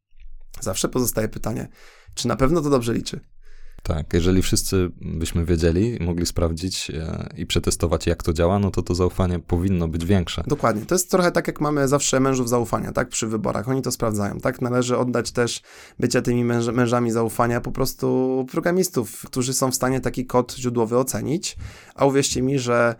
Zawsze 0.60 0.88
pozostaje 0.88 1.28
pytanie, 1.28 1.68
czy 2.14 2.28
na 2.28 2.36
pewno 2.36 2.60
to 2.60 2.70
dobrze 2.70 2.94
liczy? 2.94 3.20
Tak, 3.82 4.12
jeżeli 4.12 4.42
wszyscy 4.42 4.90
byśmy 5.00 5.44
wiedzieli, 5.44 5.98
mogli 6.00 6.26
sprawdzić 6.26 6.90
e, 6.90 7.28
i 7.36 7.46
przetestować, 7.46 8.06
jak 8.06 8.22
to 8.22 8.32
działa, 8.32 8.58
no 8.58 8.70
to 8.70 8.82
to 8.82 8.94
zaufanie 8.94 9.38
powinno 9.38 9.88
być 9.88 10.04
większe. 10.04 10.42
Dokładnie. 10.46 10.86
To 10.86 10.94
jest 10.94 11.10
trochę 11.10 11.32
tak, 11.32 11.46
jak 11.46 11.60
mamy 11.60 11.88
zawsze 11.88 12.20
mężów 12.20 12.48
zaufania, 12.48 12.92
tak, 12.92 13.08
przy 13.08 13.26
wyborach. 13.26 13.68
Oni 13.68 13.82
to 13.82 13.92
sprawdzają, 13.92 14.40
tak? 14.40 14.60
Należy 14.60 14.98
oddać 14.98 15.32
też 15.32 15.62
bycia 15.98 16.22
tymi 16.22 16.44
męż 16.44 16.66
mężami 16.66 17.10
zaufania 17.10 17.60
po 17.60 17.72
prostu 17.72 18.46
programistów, 18.50 19.22
którzy 19.26 19.54
są 19.54 19.70
w 19.70 19.74
stanie 19.74 20.00
taki 20.00 20.26
kod 20.26 20.54
źródłowy 20.56 20.98
ocenić, 20.98 21.56
a 21.94 22.06
uwierzcie 22.06 22.42
mi, 22.42 22.58
że 22.58 22.94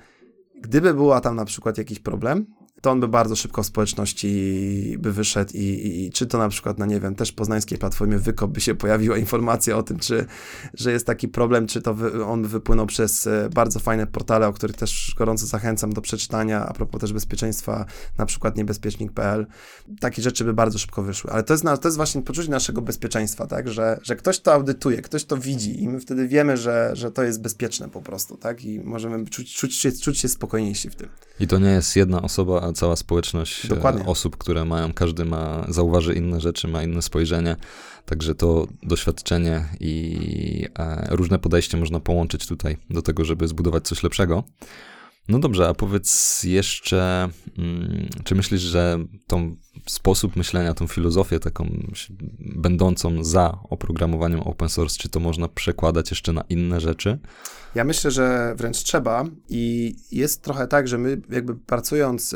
gdyby 0.63 0.95
była 0.95 1.21
tam 1.21 1.37
na 1.37 1.45
przykład 1.45 1.79
jakiś 1.79 1.99
problem, 1.99 2.47
to 2.83 2.91
on 2.91 3.01
by 3.01 3.09
bardzo 3.09 3.37
szybko 3.37 3.63
w 3.63 3.67
społeczności 3.67 4.97
by 4.99 5.13
wyszedł 5.13 5.53
i, 5.55 5.59
i, 5.59 6.05
i, 6.05 6.11
czy 6.11 6.27
to 6.27 6.39
na 6.39 6.49
przykład 6.49 6.79
na, 6.79 6.87
nie 6.87 7.01
wiem, 7.01 7.15
też 7.15 7.33
poznańskiej 7.33 7.79
platformie 7.79 8.19
Wykop 8.19 8.51
by 8.51 8.61
się 8.61 8.75
pojawiła 8.75 9.19
informacja 9.19 9.77
o 9.77 9.83
tym, 9.83 9.99
czy, 9.99 10.27
że 10.75 10.93
jest 10.93 11.07
taki 11.07 11.29
problem, 11.29 11.67
czy 11.67 11.83
to 11.83 11.95
wy, 11.95 12.25
on 12.25 12.47
wypłynął 12.47 12.87
przez 12.87 13.27
e, 13.27 13.49
bardzo 13.55 13.81
fajne 13.81 14.07
portale, 14.07 14.49
o 14.49 14.53
których 14.53 14.77
też 14.77 15.15
gorąco 15.19 15.47
zachęcam 15.47 15.93
do 15.93 16.01
przeczytania, 16.01 16.67
a 16.67 16.73
propos 16.73 17.01
też 17.01 17.13
bezpieczeństwa, 17.13 17.87
na 18.19 18.27
przykład 18.27 18.57
niebezpiecznik.pl. 18.57 19.47
Takie 20.01 20.23
rzeczy 20.23 20.45
by 20.45 20.55
bardzo 20.55 20.79
szybko 20.79 21.03
wyszły, 21.03 21.31
ale 21.31 21.43
to 21.43 21.55
jest, 21.55 21.65
to 21.65 21.89
jest 21.89 21.97
właśnie 21.97 22.23
poczucie 22.23 22.51
naszego 22.51 22.83
bezpieczeństwa, 22.83 23.47
tak, 23.47 23.69
że, 23.69 24.01
że 24.03 24.17
ktoś 24.17 24.41
to 24.41 24.53
audytuje, 24.53 25.03
ktoś 25.03 25.25
to 25.25 25.37
widzi 25.37 25.83
i 25.83 25.89
my 25.89 26.01
wtedy 26.01 26.29
wiemy, 26.29 26.57
że, 26.57 26.91
że 26.93 27.11
to 27.11 27.23
jest 27.23 27.43
bezpieczne 27.43 27.89
po 27.89 28.03
prostu, 28.03 28.37
tak, 28.37 28.65
i 28.65 28.81
możemy 28.81 29.27
czuć, 29.27 29.55
czuć, 29.57 30.01
czuć 30.01 30.19
się 30.19 30.29
spokojniejsi 30.29 30.91
w 30.91 30.95
tym. 30.95 31.09
I 31.41 31.47
to 31.47 31.59
nie 31.59 31.71
jest 31.71 31.97
jedna 31.97 32.23
osoba, 32.23 32.72
cała 32.73 32.97
społeczność 32.97 33.65
e, 33.65 33.69
Dokładnie. 33.69 34.07
osób, 34.07 34.37
które 34.37 34.65
mają, 34.65 34.93
każdy 34.93 35.25
ma, 35.25 35.67
zauważy 35.69 36.15
inne 36.15 36.41
rzeczy, 36.41 36.69
ma 36.69 36.83
inne 36.83 37.03
spojrzenie, 37.03 37.57
także 38.07 38.35
to 38.35 38.67
doświadczenie 38.83 39.65
i 39.81 40.67
e, 40.79 41.07
różne 41.11 41.39
podejście 41.39 41.77
można 41.77 42.01
połączyć 42.01 42.47
tutaj 42.47 42.77
do 42.91 43.03
tego, 43.03 43.25
żeby 43.25 43.49
zbudować 43.49 43.89
coś 43.89 44.03
lepszego. 44.03 44.45
No 45.29 45.39
dobrze, 45.39 45.69
a 45.69 45.75
powiedz 45.75 46.43
jeszcze, 46.45 47.29
mm, 47.59 48.09
czy 48.25 48.35
myślisz, 48.35 48.61
że 48.61 48.99
tą 49.27 49.57
sposób 49.87 50.37
myślenia, 50.37 50.75
tą 50.75 50.87
filozofię 50.87 51.41
taką 51.41 51.71
będącą 52.39 53.25
za 53.25 53.59
oprogramowaniem 53.71 54.41
open 54.41 54.69
source, 54.69 54.99
czy 54.99 55.09
to 55.09 55.21
można 55.21 55.49
przekładać 55.49 56.11
jeszcze 56.11 56.33
na 56.33 56.45
inne 56.49 56.81
rzeczy? 56.81 57.19
Ja 57.75 57.85
myślę, 57.85 58.11
że 58.11 58.55
wręcz 58.57 58.77
trzeba 58.77 59.25
i 59.49 59.95
jest 60.13 60.43
trochę 60.43 60.67
tak, 60.67 60.89
że 60.89 60.99
my 60.99 61.21
jakby 61.31 61.55
pracując 61.55 62.35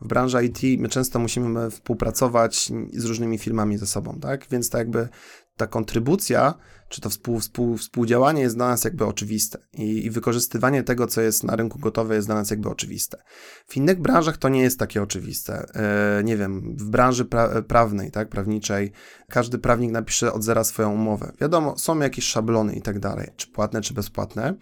w 0.00 0.08
branży 0.08 0.44
IT, 0.44 0.80
my 0.80 0.88
często 0.88 1.18
musimy 1.18 1.70
współpracować 1.70 2.72
z 2.92 3.04
różnymi 3.04 3.38
firmami 3.38 3.78
ze 3.78 3.86
sobą, 3.86 4.20
tak? 4.20 4.46
Więc 4.50 4.70
tak 4.70 4.78
jakby 4.78 5.08
ta 5.56 5.66
kontrybucja, 5.66 6.54
czy 6.88 7.00
to 7.00 7.10
współ, 7.10 7.40
współ, 7.40 7.76
współdziałanie 7.76 8.42
jest 8.42 8.56
dla 8.56 8.68
nas 8.68 8.84
jakby 8.84 9.04
oczywiste 9.04 9.58
I, 9.72 10.06
i, 10.06 10.10
wykorzystywanie 10.10 10.82
tego, 10.82 11.06
co 11.06 11.20
jest 11.20 11.44
na 11.44 11.56
rynku 11.56 11.78
gotowe, 11.78 12.14
jest 12.14 12.28
dla 12.28 12.34
nas 12.34 12.50
jakby 12.50 12.68
oczywiste. 12.68 13.22
W 13.66 13.76
innych 13.76 14.00
branżach 14.00 14.36
to 14.36 14.48
nie 14.48 14.60
jest 14.60 14.78
takie 14.78 15.02
oczywiste. 15.02 15.66
E, 15.74 16.24
nie 16.24 16.36
wiem, 16.36 16.76
w 16.76 16.84
branży 16.84 17.24
pra 17.24 17.62
prawnej, 17.62 18.10
tak, 18.10 18.28
prawniczej, 18.28 18.92
każdy 19.28 19.58
prawnik 19.58 19.90
napisze 19.90 20.32
od 20.32 20.42
zera 20.42 20.64
swoją 20.64 20.92
umowę. 20.92 21.32
Wiadomo, 21.40 21.78
są 21.78 21.98
jakieś 21.98 22.24
szablony 22.24 22.74
i 22.74 22.82
tak 22.82 22.98
dalej, 22.98 23.30
czy 23.36 23.46
płatne, 23.48 23.80
czy 23.80 23.94
bezpłatne. 23.94 24.54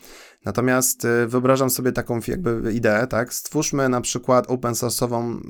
Natomiast 0.45 1.05
e, 1.05 1.27
wyobrażam 1.27 1.70
sobie 1.70 1.93
taką 1.93 2.20
jakby 2.29 2.72
ideę, 2.72 3.07
tak, 3.07 3.35
stwórzmy 3.35 3.89
na 3.89 4.01
przykład 4.01 4.51
open 4.51 4.72
source'ową 4.72 5.41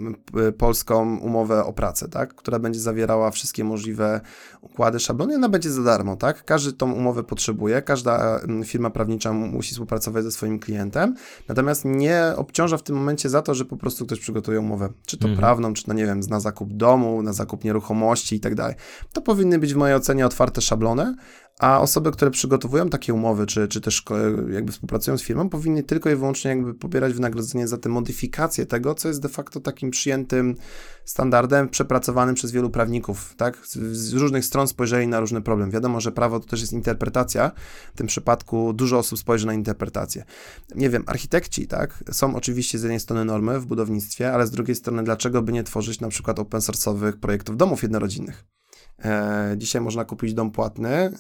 polską 0.58 1.18
umowę 1.18 1.64
o 1.64 1.72
pracę, 1.72 2.08
tak, 2.08 2.34
która 2.34 2.58
będzie 2.58 2.80
zawierała 2.80 3.30
wszystkie 3.30 3.64
możliwe 3.64 4.20
układy, 4.60 5.00
szablony, 5.00 5.34
ona 5.34 5.48
będzie 5.48 5.70
za 5.70 5.82
darmo, 5.82 6.16
tak, 6.16 6.44
każdy 6.44 6.63
tą 6.72 6.92
umowę 6.92 7.24
potrzebuje, 7.24 7.82
każda 7.82 8.40
firma 8.64 8.90
prawnicza 8.90 9.32
musi 9.32 9.72
współpracować 9.72 10.24
ze 10.24 10.32
swoim 10.32 10.58
klientem, 10.58 11.14
natomiast 11.48 11.84
nie 11.84 12.32
obciąża 12.36 12.76
w 12.76 12.82
tym 12.82 12.96
momencie 12.96 13.28
za 13.28 13.42
to, 13.42 13.54
że 13.54 13.64
po 13.64 13.76
prostu 13.76 14.06
ktoś 14.06 14.20
przygotuje 14.20 14.60
umowę, 14.60 14.88
czy 15.06 15.16
to 15.16 15.28
mhm. 15.28 15.38
prawną, 15.38 15.74
czy 15.74 15.84
to, 15.84 15.92
nie 15.92 16.06
wiem, 16.06 16.20
na 16.20 16.40
zakup 16.40 16.72
domu, 16.72 17.22
na 17.22 17.32
zakup 17.32 17.64
nieruchomości 17.64 18.36
i 18.36 18.40
tak 18.40 18.54
dalej. 18.54 18.74
To 19.12 19.20
powinny 19.20 19.58
być 19.58 19.74
w 19.74 19.76
mojej 19.76 19.96
ocenie 19.96 20.26
otwarte 20.26 20.60
szablony, 20.60 21.14
a 21.58 21.80
osoby, 21.80 22.12
które 22.12 22.30
przygotowują 22.30 22.90
takie 22.90 23.14
umowy, 23.14 23.46
czy, 23.46 23.68
czy 23.68 23.80
też 23.80 24.04
jakby 24.50 24.72
współpracują 24.72 25.18
z 25.18 25.22
firmą, 25.22 25.48
powinny 25.48 25.82
tylko 25.82 26.10
i 26.10 26.16
wyłącznie 26.16 26.48
jakby 26.48 26.74
pobierać 26.74 27.12
wynagrodzenie 27.12 27.68
za 27.68 27.78
te 27.78 27.88
modyfikacje 27.88 28.66
tego, 28.66 28.94
co 28.94 29.08
jest 29.08 29.22
de 29.22 29.28
facto 29.28 29.60
takim 29.60 29.90
przyjętym 29.90 30.54
standardem, 31.04 31.68
przepracowanym 31.68 32.34
przez 32.34 32.52
wielu 32.52 32.70
prawników, 32.70 33.34
tak? 33.36 33.66
Z 33.66 34.12
różnych 34.12 34.44
stron 34.44 34.68
spojrzeli 34.68 35.08
na 35.08 35.20
różny 35.20 35.42
problem. 35.42 35.70
Wiadomo, 35.70 36.00
że 36.00 36.12
prawo 36.12 36.40
to 36.40 36.46
też 36.46 36.60
jest 36.60 36.72
interpretacja. 36.72 37.50
W 37.94 37.96
tym 37.96 38.06
przypadku 38.06 38.72
dużo 38.72 38.98
osób 38.98 39.18
spojrzy 39.18 39.46
na 39.46 39.54
interpretację. 39.54 40.24
Nie 40.74 40.90
wiem, 40.90 41.04
architekci, 41.06 41.66
tak? 41.66 42.04
Są 42.12 42.36
oczywiście 42.36 42.78
z 42.78 42.82
jednej 42.82 43.00
strony 43.00 43.24
normy 43.24 43.60
w 43.60 43.66
budownictwie, 43.66 44.32
ale 44.32 44.46
z 44.46 44.50
drugiej 44.50 44.76
strony 44.76 45.04
dlaczego 45.04 45.42
by 45.42 45.52
nie 45.52 45.64
tworzyć 45.64 46.00
na 46.00 46.08
przykład 46.08 46.38
open 46.38 46.60
source'owych 46.60 47.12
projektów 47.12 47.56
domów 47.56 47.82
jednorodzinnych? 47.82 48.44
E, 49.04 49.54
dzisiaj 49.58 49.82
można 49.82 50.04
kupić 50.04 50.34
dom 50.34 50.50
płatny 50.50 51.12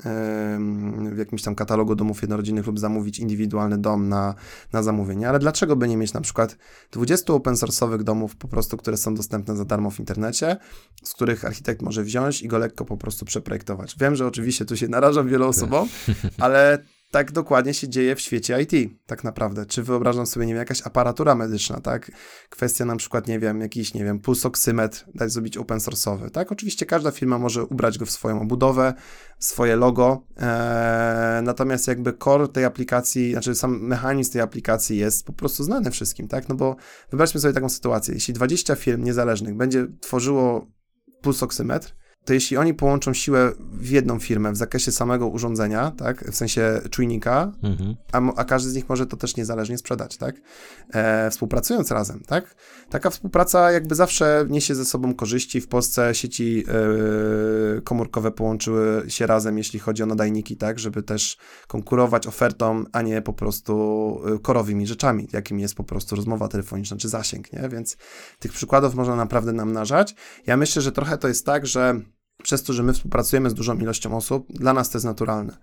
w 1.12 1.18
jakimś 1.18 1.42
tam 1.42 1.54
katalogu 1.54 1.94
domów 1.94 2.22
jednorodzinnych 2.22 2.66
lub 2.66 2.78
zamówić 2.78 3.18
indywidualny 3.18 3.78
dom 3.78 4.08
na, 4.08 4.34
na 4.72 4.82
zamówienie, 4.82 5.28
ale 5.28 5.38
dlaczego 5.38 5.76
by 5.76 5.88
nie 5.88 5.96
mieć 5.96 6.12
na 6.12 6.20
przykład 6.20 6.56
20 6.92 7.32
open 7.32 7.54
source'owych 7.54 8.02
domów 8.02 8.36
po 8.36 8.48
prostu, 8.48 8.76
które 8.76 8.96
są 8.96 9.14
dostępne 9.14 9.56
za 9.56 9.64
darmo 9.64 9.90
w 9.90 10.00
internecie, 10.00 10.56
z 11.02 11.12
których 11.12 11.44
architekt 11.44 11.82
może 11.82 12.02
wziąć 12.02 12.42
i 12.42 12.48
go 12.48 12.58
lekko 12.58 12.84
po 12.84 12.96
prostu 12.96 13.24
przeprojektować. 13.24 13.96
Wiem, 14.00 14.16
że 14.16 14.26
oczywiście 14.26 14.64
tu 14.64 14.76
się 14.76 14.88
narażam 14.88 15.28
wielu 15.28 15.48
osobom, 15.48 15.88
ale 16.38 16.78
tak 17.14 17.32
dokładnie 17.32 17.74
się 17.74 17.88
dzieje 17.88 18.16
w 18.16 18.20
świecie 18.20 18.62
IT, 18.62 18.90
tak 19.06 19.24
naprawdę. 19.24 19.66
Czy 19.66 19.82
wyobrażam 19.82 20.26
sobie, 20.26 20.46
nie 20.46 20.52
wiem, 20.52 20.58
jakaś 20.58 20.86
aparatura 20.86 21.34
medyczna, 21.34 21.80
tak? 21.80 22.10
Kwestia 22.50 22.84
na 22.84 22.96
przykład, 22.96 23.28
nie 23.28 23.38
wiem, 23.38 23.60
jakiś, 23.60 23.94
nie 23.94 24.04
wiem, 24.04 24.18
pulsoksymetr, 24.18 25.04
dać 25.14 25.32
zrobić 25.32 25.56
open 25.56 25.78
source'owy, 25.78 26.30
tak? 26.30 26.52
Oczywiście 26.52 26.86
każda 26.86 27.10
firma 27.10 27.38
może 27.38 27.64
ubrać 27.64 27.98
go 27.98 28.06
w 28.06 28.10
swoją 28.10 28.40
obudowę, 28.40 28.94
swoje 29.38 29.76
logo, 29.76 30.26
ee, 30.36 31.42
natomiast 31.42 31.88
jakby 31.88 32.12
core 32.12 32.48
tej 32.48 32.64
aplikacji, 32.64 33.32
znaczy 33.32 33.54
sam 33.54 33.80
mechanizm 33.80 34.32
tej 34.32 34.42
aplikacji 34.42 34.98
jest 34.98 35.26
po 35.26 35.32
prostu 35.32 35.64
znany 35.64 35.90
wszystkim, 35.90 36.28
tak? 36.28 36.48
No 36.48 36.54
bo 36.54 36.76
wyobraźmy 37.10 37.40
sobie 37.40 37.54
taką 37.54 37.68
sytuację, 37.68 38.14
jeśli 38.14 38.34
20 38.34 38.74
firm 38.76 39.04
niezależnych 39.04 39.56
będzie 39.56 39.86
tworzyło 40.00 40.66
pulsoksymetr, 41.22 41.94
to 42.24 42.32
jeśli 42.32 42.56
oni 42.56 42.74
połączą 42.74 43.14
siłę 43.14 43.52
w 43.58 43.90
jedną 43.90 44.18
firmę 44.18 44.52
w 44.52 44.56
zakresie 44.56 44.92
samego 44.92 45.28
urządzenia, 45.28 45.90
tak, 45.90 46.30
w 46.30 46.36
sensie 46.36 46.80
czujnika, 46.90 47.52
mhm. 47.62 47.96
a, 48.12 48.20
a, 48.36 48.44
każdy 48.44 48.70
z 48.70 48.74
nich 48.74 48.88
może 48.88 49.06
to 49.06 49.16
też 49.16 49.36
niezależnie 49.36 49.78
sprzedać, 49.78 50.16
tak, 50.16 50.36
e, 50.92 51.30
współpracując 51.30 51.90
razem, 51.90 52.20
tak. 52.26 52.54
Taka 52.90 53.10
współpraca 53.10 53.72
jakby 53.72 53.94
zawsze 53.94 54.46
niesie 54.48 54.74
ze 54.74 54.84
sobą 54.84 55.14
korzyści. 55.14 55.60
W 55.60 55.68
Polsce 55.68 56.14
sieci 56.14 56.64
e, 56.68 57.80
komórkowe 57.80 58.30
połączyły 58.30 59.04
się 59.08 59.26
razem, 59.26 59.58
jeśli 59.58 59.78
chodzi 59.78 60.02
o 60.02 60.06
nadajniki, 60.06 60.56
tak, 60.56 60.78
żeby 60.78 61.02
też 61.02 61.36
konkurować 61.68 62.26
ofertą, 62.26 62.84
a 62.92 63.02
nie 63.02 63.22
po 63.22 63.32
prostu 63.32 63.74
e, 64.34 64.38
korowymi 64.38 64.86
rzeczami, 64.86 65.28
jakim 65.32 65.60
jest 65.60 65.74
po 65.74 65.84
prostu 65.84 66.16
rozmowa 66.16 66.48
telefoniczna 66.48 66.96
czy 66.96 67.08
zasięg, 67.08 67.52
nie, 67.52 67.68
więc 67.68 67.96
tych 68.38 68.52
przykładów 68.52 68.94
można 68.94 69.16
naprawdę 69.16 69.52
namnażać. 69.52 70.14
Ja 70.46 70.56
myślę, 70.56 70.82
że 70.82 70.92
trochę 70.92 71.18
to 71.18 71.28
jest 71.28 71.46
tak, 71.46 71.66
że 71.66 72.00
przez 72.42 72.62
to, 72.62 72.72
że 72.72 72.82
my 72.82 72.92
współpracujemy 72.92 73.50
z 73.50 73.54
dużą 73.54 73.78
ilością 73.78 74.16
osób, 74.16 74.46
dla 74.52 74.72
nas 74.72 74.90
to 74.90 74.98
jest 74.98 75.06
naturalne. 75.06 75.56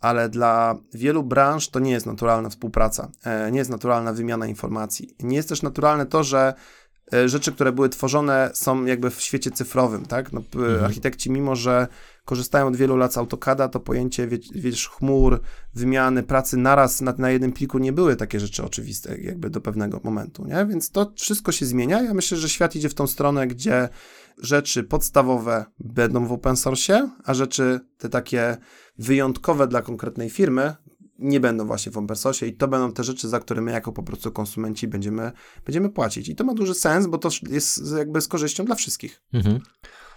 Ale 0.00 0.28
dla 0.28 0.74
wielu 0.94 1.22
branż 1.22 1.68
to 1.68 1.80
nie 1.80 1.90
jest 1.90 2.06
naturalna 2.06 2.48
współpraca, 2.48 3.10
e, 3.24 3.50
nie 3.50 3.58
jest 3.58 3.70
naturalna 3.70 4.12
wymiana 4.12 4.46
informacji. 4.46 5.16
Nie 5.20 5.36
jest 5.36 5.48
też 5.48 5.62
naturalne 5.62 6.06
to, 6.06 6.24
że 6.24 6.54
e, 7.14 7.28
rzeczy, 7.28 7.52
które 7.52 7.72
były 7.72 7.88
tworzone 7.88 8.50
są 8.54 8.84
jakby 8.84 9.10
w 9.10 9.20
świecie 9.20 9.50
cyfrowym, 9.50 10.06
tak? 10.06 10.32
No, 10.32 10.42
mhm. 10.54 10.84
Architekci, 10.84 11.30
mimo 11.30 11.56
że 11.56 11.88
korzystają 12.24 12.66
od 12.66 12.76
wielu 12.76 12.96
lat 12.96 13.12
z 13.12 13.18
AutoCADa, 13.18 13.68
to 13.68 13.80
pojęcie, 13.80 14.28
wiesz, 14.54 14.88
chmur, 14.88 15.40
wymiany, 15.74 16.22
pracy 16.22 16.56
naraz 16.56 17.00
na, 17.00 17.14
na 17.18 17.30
jednym 17.30 17.52
pliku 17.52 17.78
nie 17.78 17.92
były 17.92 18.16
takie 18.16 18.40
rzeczy 18.40 18.64
oczywiste 18.64 19.18
jakby 19.18 19.50
do 19.50 19.60
pewnego 19.60 20.00
momentu, 20.04 20.46
nie? 20.46 20.66
Więc 20.66 20.90
to 20.90 21.12
wszystko 21.16 21.52
się 21.52 21.66
zmienia. 21.66 22.02
Ja 22.02 22.14
myślę, 22.14 22.38
że 22.38 22.48
świat 22.48 22.76
idzie 22.76 22.88
w 22.88 22.94
tą 22.94 23.06
stronę, 23.06 23.46
gdzie 23.46 23.88
rzeczy 24.42 24.84
podstawowe 24.84 25.64
będą 25.80 26.26
w 26.26 26.32
open 26.32 26.56
source, 26.56 27.10
a 27.24 27.34
rzeczy 27.34 27.80
te 27.98 28.08
takie 28.08 28.56
wyjątkowe 28.98 29.68
dla 29.68 29.82
konkretnej 29.82 30.30
firmy 30.30 30.74
nie 31.18 31.40
będą 31.40 31.66
właśnie 31.66 31.92
w 31.92 31.98
open 31.98 32.16
source 32.16 32.46
i 32.46 32.56
to 32.56 32.68
będą 32.68 32.92
te 32.92 33.04
rzeczy, 33.04 33.28
za 33.28 33.40
które 33.40 33.62
my 33.62 33.72
jako 33.72 33.92
po 33.92 34.02
prostu 34.02 34.32
konsumenci 34.32 34.88
będziemy, 34.88 35.32
będziemy 35.64 35.90
płacić. 35.90 36.28
I 36.28 36.36
to 36.36 36.44
ma 36.44 36.54
duży 36.54 36.74
sens, 36.74 37.06
bo 37.06 37.18
to 37.18 37.28
jest 37.48 37.94
jakby 37.96 38.20
z 38.20 38.28
korzyścią 38.28 38.64
dla 38.64 38.74
wszystkich. 38.74 39.22
Mhm. 39.32 39.60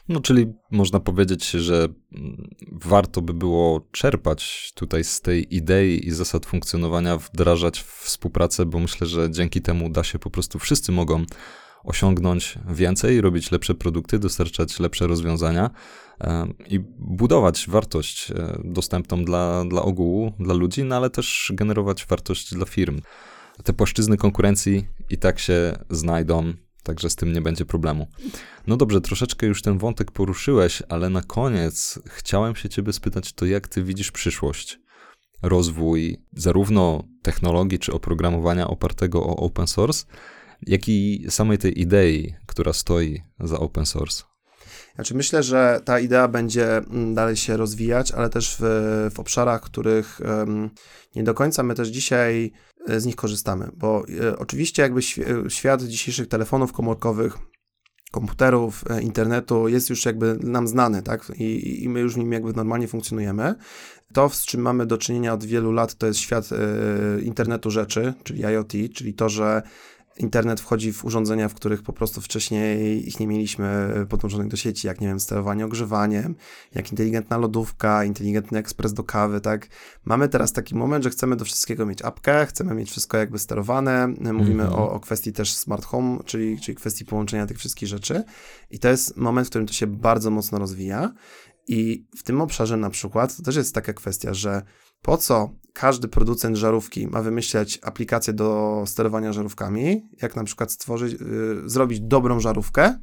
No, 0.09 0.19
czyli 0.19 0.53
można 0.71 0.99
powiedzieć, 0.99 1.49
że 1.49 1.87
mm, 2.15 2.49
warto 2.71 3.21
by 3.21 3.33
było 3.33 3.87
czerpać 3.91 4.71
tutaj 4.75 5.03
z 5.03 5.21
tej 5.21 5.55
idei 5.55 6.07
i 6.07 6.11
zasad 6.11 6.45
funkcjonowania, 6.45 7.17
wdrażać 7.17 7.81
współpracę, 7.81 8.65
bo 8.65 8.79
myślę, 8.79 9.07
że 9.07 9.31
dzięki 9.31 9.61
temu 9.61 9.89
da 9.89 10.03
się 10.03 10.19
po 10.19 10.29
prostu, 10.29 10.59
wszyscy 10.59 10.91
mogą 10.91 11.25
osiągnąć 11.83 12.59
więcej, 12.69 13.21
robić 13.21 13.51
lepsze 13.51 13.73
produkty, 13.73 14.19
dostarczać 14.19 14.79
lepsze 14.79 15.07
rozwiązania 15.07 15.69
i 16.67 16.79
budować 16.99 17.65
wartość 17.69 18.31
e, 18.31 18.61
dostępną 18.63 19.25
dla, 19.25 19.65
dla 19.65 19.81
ogółu, 19.81 20.33
dla 20.39 20.53
ludzi, 20.53 20.83
no 20.83 20.95
ale 20.95 21.09
też 21.09 21.51
generować 21.55 22.05
wartość 22.05 22.53
dla 22.53 22.65
firm. 22.65 23.01
Te 23.63 23.73
płaszczyzny 23.73 24.17
konkurencji 24.17 24.87
i 25.09 25.17
tak 25.17 25.39
się 25.39 25.77
znajdą, 25.89 26.53
także 26.83 27.09
z 27.09 27.15
tym 27.15 27.33
nie 27.33 27.41
będzie 27.41 27.65
problemu. 27.65 28.07
No 28.67 28.77
dobrze, 28.77 29.01
troszeczkę 29.01 29.47
już 29.47 29.61
ten 29.61 29.77
wątek 29.77 30.11
poruszyłeś, 30.11 30.83
ale 30.89 31.09
na 31.09 31.21
koniec 31.21 31.99
chciałem 32.05 32.55
się 32.55 32.69
ciebie 32.69 32.93
spytać, 32.93 33.33
to 33.33 33.45
jak 33.45 33.67
ty 33.67 33.83
widzisz 33.83 34.11
przyszłość? 34.11 34.79
Rozwój 35.41 36.17
zarówno 36.33 37.03
technologii 37.21 37.79
czy 37.79 37.93
oprogramowania 37.93 38.67
opartego 38.67 39.23
o 39.23 39.35
open 39.35 39.67
source, 39.67 40.05
jak 40.67 40.89
i 40.89 41.25
samej 41.29 41.57
tej 41.57 41.81
idei, 41.81 42.35
która 42.45 42.73
stoi 42.73 43.21
za 43.39 43.59
open 43.59 43.85
source. 43.85 44.23
Znaczy 44.95 45.15
myślę, 45.15 45.43
że 45.43 45.81
ta 45.85 45.99
idea 45.99 46.27
będzie 46.27 46.77
mm, 46.77 47.13
dalej 47.13 47.35
się 47.35 47.57
rozwijać, 47.57 48.11
ale 48.11 48.29
też 48.29 48.57
w, 48.59 48.63
w 49.13 49.19
obszarach, 49.19 49.61
których 49.61 50.21
nie 51.15 51.23
do 51.23 51.33
końca 51.33 51.63
my 51.63 51.75
też 51.75 51.87
dzisiaj 51.87 52.51
e, 52.87 52.99
z 52.99 53.05
nich 53.05 53.15
korzystamy, 53.15 53.69
bo 53.75 54.03
e, 54.21 54.37
oczywiście 54.39 54.81
jakby 54.81 55.01
świat 55.49 55.83
dzisiejszych 55.83 56.27
telefonów 56.27 56.73
komórkowych 56.73 57.37
komputerów, 58.11 58.83
e, 58.89 59.01
internetu 59.01 59.67
jest 59.67 59.89
już 59.89 60.05
jakby 60.05 60.37
nam 60.41 60.67
znany, 60.67 61.03
tak? 61.03 61.31
I, 61.35 61.83
I, 61.83 61.89
my 61.89 61.99
już 61.99 62.13
w 62.13 62.17
nim 62.17 62.31
jakby 62.31 62.53
normalnie 62.53 62.87
funkcjonujemy. 62.87 63.55
To, 64.13 64.29
z 64.29 64.45
czym 64.45 64.61
mamy 64.61 64.85
do 64.85 64.97
czynienia 64.97 65.33
od 65.33 65.43
wielu 65.43 65.71
lat, 65.71 65.95
to 65.95 66.07
jest 66.07 66.19
świat 66.19 66.49
internetu 67.21 67.71
rzeczy, 67.71 68.13
czyli 68.23 68.41
IoT, 68.41 68.73
czyli 68.93 69.13
to, 69.13 69.29
że 69.29 69.61
internet 70.17 70.61
wchodzi 70.61 70.93
w 70.93 71.05
urządzenia, 71.05 71.49
w 71.49 71.53
których 71.53 71.83
po 71.83 71.93
prostu 71.93 72.21
wcześniej 72.21 73.07
ich 73.07 73.19
nie 73.19 73.27
mieliśmy 73.27 73.93
podłączonych 74.09 74.47
do 74.47 74.57
sieci, 74.57 74.87
jak 74.87 75.01
nie 75.01 75.07
wiem, 75.07 75.19
sterowanie 75.19 75.65
ogrzewaniem, 75.65 76.35
jak 76.75 76.91
inteligentna 76.91 77.37
lodówka, 77.37 78.03
inteligentny 78.03 78.59
ekspres 78.59 78.93
do 78.93 79.03
kawy, 79.03 79.41
tak. 79.41 79.67
Mamy 80.05 80.29
teraz 80.29 80.53
taki 80.53 80.75
moment, 80.75 81.03
że 81.03 81.09
chcemy 81.09 81.35
do 81.35 81.45
wszystkiego 81.45 81.85
mieć 81.85 82.01
apkę, 82.01 82.45
chcemy 82.45 82.75
mieć 82.75 82.91
wszystko 82.91 83.17
jakby 83.17 83.39
sterowane, 83.39 84.07
mówimy 84.07 84.63
mm 84.63 84.73
-hmm. 84.73 84.79
o, 84.79 84.91
o 84.91 84.99
kwestii 84.99 85.33
też 85.33 85.53
smart 85.53 85.85
home, 85.85 86.19
czyli, 86.25 86.59
czyli 86.59 86.75
kwestii 86.75 87.05
połączenia 87.05 87.45
tych 87.45 87.57
wszystkich 87.57 87.89
rzeczy 87.89 88.23
i 88.71 88.79
to 88.79 88.89
jest 88.89 89.17
moment, 89.17 89.47
w 89.47 89.49
którym 89.49 89.67
to 89.67 89.73
się 89.73 89.87
bardzo 89.87 90.31
mocno 90.31 90.59
rozwija 90.59 91.13
i 91.67 92.05
w 92.17 92.23
tym 92.23 92.41
obszarze 92.41 92.77
na 92.77 92.89
przykład 92.89 93.37
to 93.37 93.43
też 93.43 93.55
jest 93.55 93.75
taka 93.75 93.93
kwestia, 93.93 94.33
że 94.33 94.61
po 95.03 95.17
co 95.17 95.49
każdy 95.73 96.07
producent 96.07 96.57
żarówki 96.57 97.07
ma 97.07 97.21
wymyśleć 97.21 97.79
aplikację 97.81 98.33
do 98.33 98.83
sterowania 98.85 99.33
żarówkami, 99.33 100.09
jak 100.21 100.35
na 100.35 100.43
przykład 100.43 100.71
stworzyć, 100.71 101.13
yy, 101.13 101.61
zrobić 101.65 101.99
dobrą 101.99 102.39
żarówkę, 102.39 102.99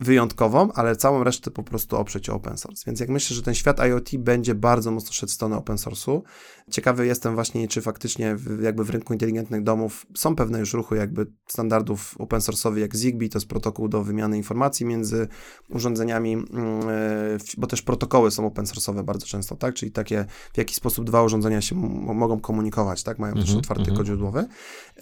wyjątkową, 0.00 0.72
ale 0.72 0.96
całą 0.96 1.24
resztę 1.24 1.50
po 1.50 1.62
prostu 1.62 1.96
oprzeć 1.96 2.30
o 2.30 2.34
open 2.34 2.58
source. 2.58 2.82
Więc 2.86 3.00
jak 3.00 3.08
myślę, 3.08 3.36
że 3.36 3.42
ten 3.42 3.54
świat 3.54 3.80
IoT 3.80 4.10
będzie 4.18 4.54
bardzo 4.54 4.90
mocno 4.90 5.12
szedł 5.12 5.30
w 5.30 5.34
stronę 5.34 5.56
open 5.56 5.76
source'u. 5.76 6.22
Ciekawy 6.70 7.06
jestem 7.06 7.34
właśnie, 7.34 7.68
czy 7.68 7.82
faktycznie 7.82 8.36
w, 8.36 8.62
jakby 8.62 8.84
w 8.84 8.90
rynku 8.90 9.12
inteligentnych 9.12 9.62
domów 9.62 10.06
są 10.16 10.36
pewne 10.36 10.58
już 10.58 10.72
ruchy 10.72 10.96
jakby 10.96 11.26
standardów 11.48 12.14
open 12.18 12.40
source'owych 12.40 12.76
jak 12.76 12.96
Zigbee, 12.96 13.28
to 13.28 13.38
jest 13.38 13.48
protokół 13.48 13.88
do 13.88 14.04
wymiany 14.04 14.36
informacji 14.36 14.86
między 14.86 15.28
urządzeniami, 15.68 16.32
mm, 16.32 16.48
e, 16.88 17.38
bo 17.58 17.66
też 17.66 17.82
protokoły 17.82 18.30
są 18.30 18.46
open 18.46 18.64
source'owe 18.64 19.02
bardzo 19.04 19.26
często, 19.26 19.56
tak? 19.56 19.74
Czyli 19.74 19.92
takie, 19.92 20.24
w 20.54 20.58
jaki 20.58 20.74
sposób 20.74 21.04
dwa 21.04 21.22
urządzenia 21.22 21.60
się 21.60 21.74
mogą 22.14 22.40
komunikować, 22.40 23.02
tak? 23.02 23.18
Mają 23.18 23.34
też 23.34 23.44
mm 23.44 23.54
-hmm, 23.54 23.58
otwarty 23.58 23.82
mm 23.82 23.94
-hmm. 23.94 23.96
kod 23.96 24.06
źródłowy. 24.06 24.44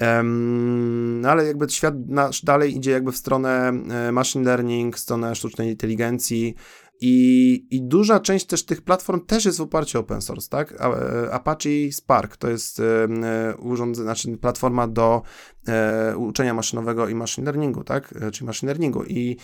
Um, 0.00 1.22
ale 1.28 1.46
jakby 1.46 1.70
świat 1.70 1.94
nasz 2.06 2.44
dalej 2.44 2.76
idzie 2.76 2.90
jakby 2.90 3.12
w 3.12 3.16
stronę 3.16 3.72
e, 3.90 4.12
machine 4.12 4.44
learning, 4.44 4.96
w 4.96 5.00
stronę 5.00 5.34
sztucznej 5.34 5.70
inteligencji, 5.70 6.54
i, 7.00 7.66
I 7.70 7.82
duża 7.82 8.20
część 8.20 8.46
też 8.46 8.64
tych 8.64 8.82
platform 8.82 9.20
też 9.20 9.44
jest 9.44 9.58
w 9.58 9.60
oparciu 9.60 9.98
o 9.98 10.00
open 10.00 10.22
source, 10.22 10.48
tak? 10.48 10.72
E, 10.72 11.32
Apache 11.32 11.92
Spark 11.92 12.36
to 12.36 12.48
jest 12.50 12.80
e, 12.80 13.56
urządzenie, 13.56 14.04
znaczy 14.04 14.36
platforma 14.36 14.88
do 14.88 15.22
e, 15.68 16.16
uczenia 16.16 16.54
maszynowego 16.54 17.08
i 17.08 17.14
machine 17.14 17.44
learningu, 17.44 17.84
tak? 17.84 18.14
Czyli 18.32 18.46
machine 18.46 18.72
learningu. 18.72 19.04
I 19.04 19.36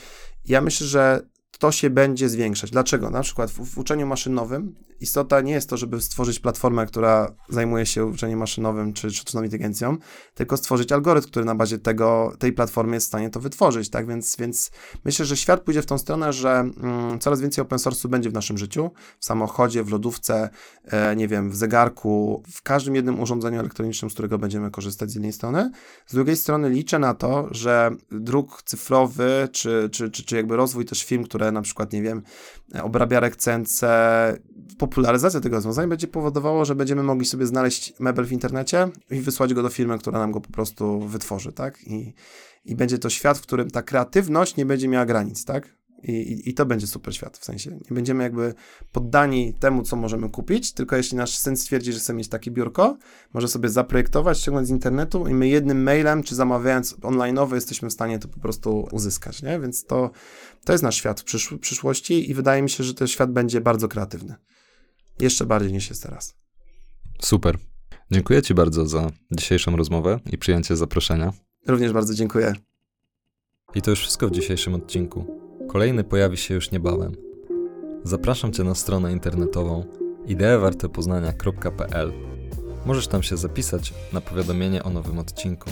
ja 0.44 0.60
myślę, 0.60 0.86
że 0.86 1.20
to 1.58 1.72
się 1.72 1.90
będzie 1.90 2.28
zwiększać. 2.28 2.70
Dlaczego? 2.70 3.10
Na 3.10 3.22
przykład 3.22 3.50
w, 3.50 3.64
w, 3.64 3.78
uczeniu 3.78 4.06
maszynowym 4.06 4.74
istota 5.00 5.40
nie 5.40 5.52
jest 5.52 5.70
to, 5.70 5.76
żeby 5.76 6.00
stworzyć 6.00 6.40
platformę, 6.40 6.86
która 6.86 7.34
zajmuje 7.48 7.86
się 7.86 8.06
uczeniem 8.06 8.38
maszynowym 8.38 8.92
czy 8.92 9.10
sztuczną 9.10 9.42
inteligencją, 9.42 9.96
tylko 10.34 10.56
stworzyć 10.56 10.92
algorytm, 10.92 11.28
który 11.28 11.44
na 11.44 11.54
bazie 11.54 11.78
tego, 11.78 12.32
tej 12.38 12.52
platformy 12.52 12.96
jest 12.96 13.06
w 13.06 13.08
stanie 13.08 13.30
to 13.30 13.40
wytworzyć, 13.40 13.90
tak? 13.90 14.06
Więc, 14.06 14.36
więc 14.36 14.70
myślę, 15.04 15.24
że 15.24 15.36
świat 15.36 15.60
pójdzie 15.60 15.82
w 15.82 15.86
tą 15.86 15.98
stronę, 15.98 16.32
że 16.32 16.50
mm, 16.50 17.18
coraz 17.18 17.40
więcej 17.40 17.62
open 17.62 17.78
source'u 17.78 18.08
będzie 18.08 18.30
w 18.30 18.32
naszym 18.32 18.58
życiu, 18.58 18.90
w 19.18 19.24
samochodzie, 19.24 19.84
w 19.84 19.90
lodówce, 19.90 20.50
e, 20.84 21.16
nie 21.16 21.28
wiem, 21.28 21.50
w 21.50 21.56
zegarku, 21.56 22.42
w 22.52 22.62
każdym 22.62 22.94
jednym 22.94 23.20
urządzeniu 23.20 23.60
elektronicznym, 23.60 24.10
z 24.10 24.14
którego 24.14 24.38
będziemy 24.38 24.70
korzystać 24.70 25.10
z 25.10 25.14
jednej 25.14 25.32
strony. 25.32 25.70
Z 26.06 26.14
drugiej 26.14 26.36
strony 26.36 26.70
liczę 26.70 26.98
na 26.98 27.14
to, 27.14 27.48
że 27.50 27.90
druk 28.10 28.62
cyfrowy, 28.62 29.48
czy, 29.52 29.88
czy, 29.92 30.10
czy, 30.10 30.24
czy 30.24 30.36
jakby 30.36 30.56
rozwój 30.56 30.84
też 30.84 31.04
firm, 31.04 31.24
które 31.24 31.43
na 31.52 31.62
przykład, 31.62 31.92
nie 31.92 32.02
wiem, 32.02 32.22
obrabiarek 32.82 33.36
CNC, 33.36 33.80
popularyzacja 34.78 35.40
tego 35.40 35.56
rozwiązania 35.56 35.88
będzie 35.88 36.08
powodowało, 36.08 36.64
że 36.64 36.74
będziemy 36.74 37.02
mogli 37.02 37.26
sobie 37.26 37.46
znaleźć 37.46 37.92
mebel 38.00 38.24
w 38.24 38.32
internecie 38.32 38.88
i 39.10 39.20
wysłać 39.20 39.54
go 39.54 39.62
do 39.62 39.68
firmy, 39.68 39.98
która 39.98 40.18
nam 40.18 40.32
go 40.32 40.40
po 40.40 40.50
prostu 40.50 41.00
wytworzy, 41.00 41.52
tak? 41.52 41.78
I, 41.86 42.14
i 42.64 42.76
będzie 42.76 42.98
to 42.98 43.10
świat, 43.10 43.38
w 43.38 43.42
którym 43.42 43.70
ta 43.70 43.82
kreatywność 43.82 44.56
nie 44.56 44.66
będzie 44.66 44.88
miała 44.88 45.06
granic, 45.06 45.44
tak? 45.44 45.83
I, 46.04 46.12
i, 46.12 46.50
I, 46.50 46.54
to 46.54 46.66
będzie 46.66 46.86
super 46.86 47.14
świat, 47.14 47.38
w 47.38 47.44
sensie 47.44 47.70
nie 47.70 47.94
będziemy 47.94 48.22
jakby 48.22 48.54
poddani 48.92 49.54
temu, 49.54 49.82
co 49.82 49.96
możemy 49.96 50.30
kupić, 50.30 50.72
tylko 50.72 50.96
jeśli 50.96 51.16
nasz 51.16 51.36
syn 51.36 51.56
stwierdzi, 51.56 51.92
że 51.92 51.98
chce 51.98 52.14
mieć 52.14 52.28
takie 52.28 52.50
biurko, 52.50 52.96
może 53.34 53.48
sobie 53.48 53.68
zaprojektować, 53.68 54.38
ściągnąć 54.38 54.68
z 54.68 54.70
internetu 54.70 55.26
i 55.28 55.34
my 55.34 55.48
jednym 55.48 55.82
mailem, 55.82 56.22
czy 56.22 56.34
zamawiając 56.34 56.94
online'owo 56.94 57.54
jesteśmy 57.54 57.90
w 57.90 57.92
stanie 57.92 58.18
to 58.18 58.28
po 58.28 58.40
prostu 58.40 58.88
uzyskać, 58.92 59.42
nie? 59.42 59.60
Więc 59.60 59.84
to, 59.84 60.10
to 60.64 60.72
jest 60.72 60.84
nasz 60.84 60.96
świat 60.96 61.20
w 61.20 61.24
przysz 61.24 61.54
przyszłości 61.60 62.30
i 62.30 62.34
wydaje 62.34 62.62
mi 62.62 62.70
się, 62.70 62.84
że 62.84 62.94
ten 62.94 63.08
świat 63.08 63.32
będzie 63.32 63.60
bardzo 63.60 63.88
kreatywny. 63.88 64.34
Jeszcze 65.20 65.46
bardziej 65.46 65.72
niż 65.72 65.88
jest 65.90 66.02
teraz. 66.02 66.34
Super. 67.22 67.58
Dziękuję 68.10 68.42
Ci 68.42 68.54
bardzo 68.54 68.86
za 68.86 69.10
dzisiejszą 69.30 69.76
rozmowę 69.76 70.20
i 70.32 70.38
przyjęcie 70.38 70.76
zaproszenia. 70.76 71.32
Również 71.66 71.92
bardzo 71.92 72.14
dziękuję. 72.14 72.54
I 73.74 73.82
to 73.82 73.90
już 73.90 74.00
wszystko 74.00 74.28
w 74.28 74.30
dzisiejszym 74.30 74.74
odcinku. 74.74 75.43
Kolejny 75.74 76.04
pojawi 76.04 76.36
się 76.36 76.54
już 76.54 76.70
niebawem. 76.70 77.12
Zapraszam 78.04 78.52
Cię 78.52 78.64
na 78.64 78.74
stronę 78.74 79.12
internetową 79.12 79.84
ideewartepoznania.pl. 80.26 82.12
Możesz 82.86 83.08
tam 83.08 83.22
się 83.22 83.36
zapisać 83.36 83.94
na 84.12 84.20
powiadomienie 84.20 84.82
o 84.82 84.90
nowym 84.90 85.18
odcinku. 85.18 85.70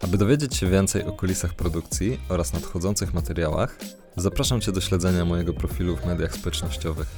Aby 0.00 0.18
dowiedzieć 0.18 0.56
się 0.56 0.66
więcej 0.66 1.04
o 1.04 1.12
kulisach 1.12 1.54
produkcji 1.54 2.20
oraz 2.28 2.52
nadchodzących 2.52 3.14
materiałach, 3.14 3.78
zapraszam 4.16 4.60
Cię 4.60 4.72
do 4.72 4.80
śledzenia 4.80 5.24
mojego 5.24 5.52
profilu 5.52 5.96
w 5.96 6.06
mediach 6.06 6.34
społecznościowych. 6.34 7.08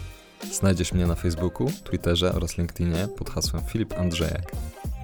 Znajdziesz 0.53 0.93
mnie 0.93 1.07
na 1.07 1.15
Facebooku, 1.15 1.69
Twitterze 1.85 2.35
oraz 2.35 2.59
LinkedInie 2.59 3.09
pod 3.17 3.31
hasłem 3.31 3.63
Filip 3.65 3.93
Andrzejak. 3.99 4.53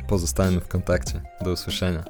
Pozostajemy 0.08 0.60
w 0.60 0.68
kontakcie. 0.68 1.22
Do 1.40 1.52
usłyszenia. 1.52 2.04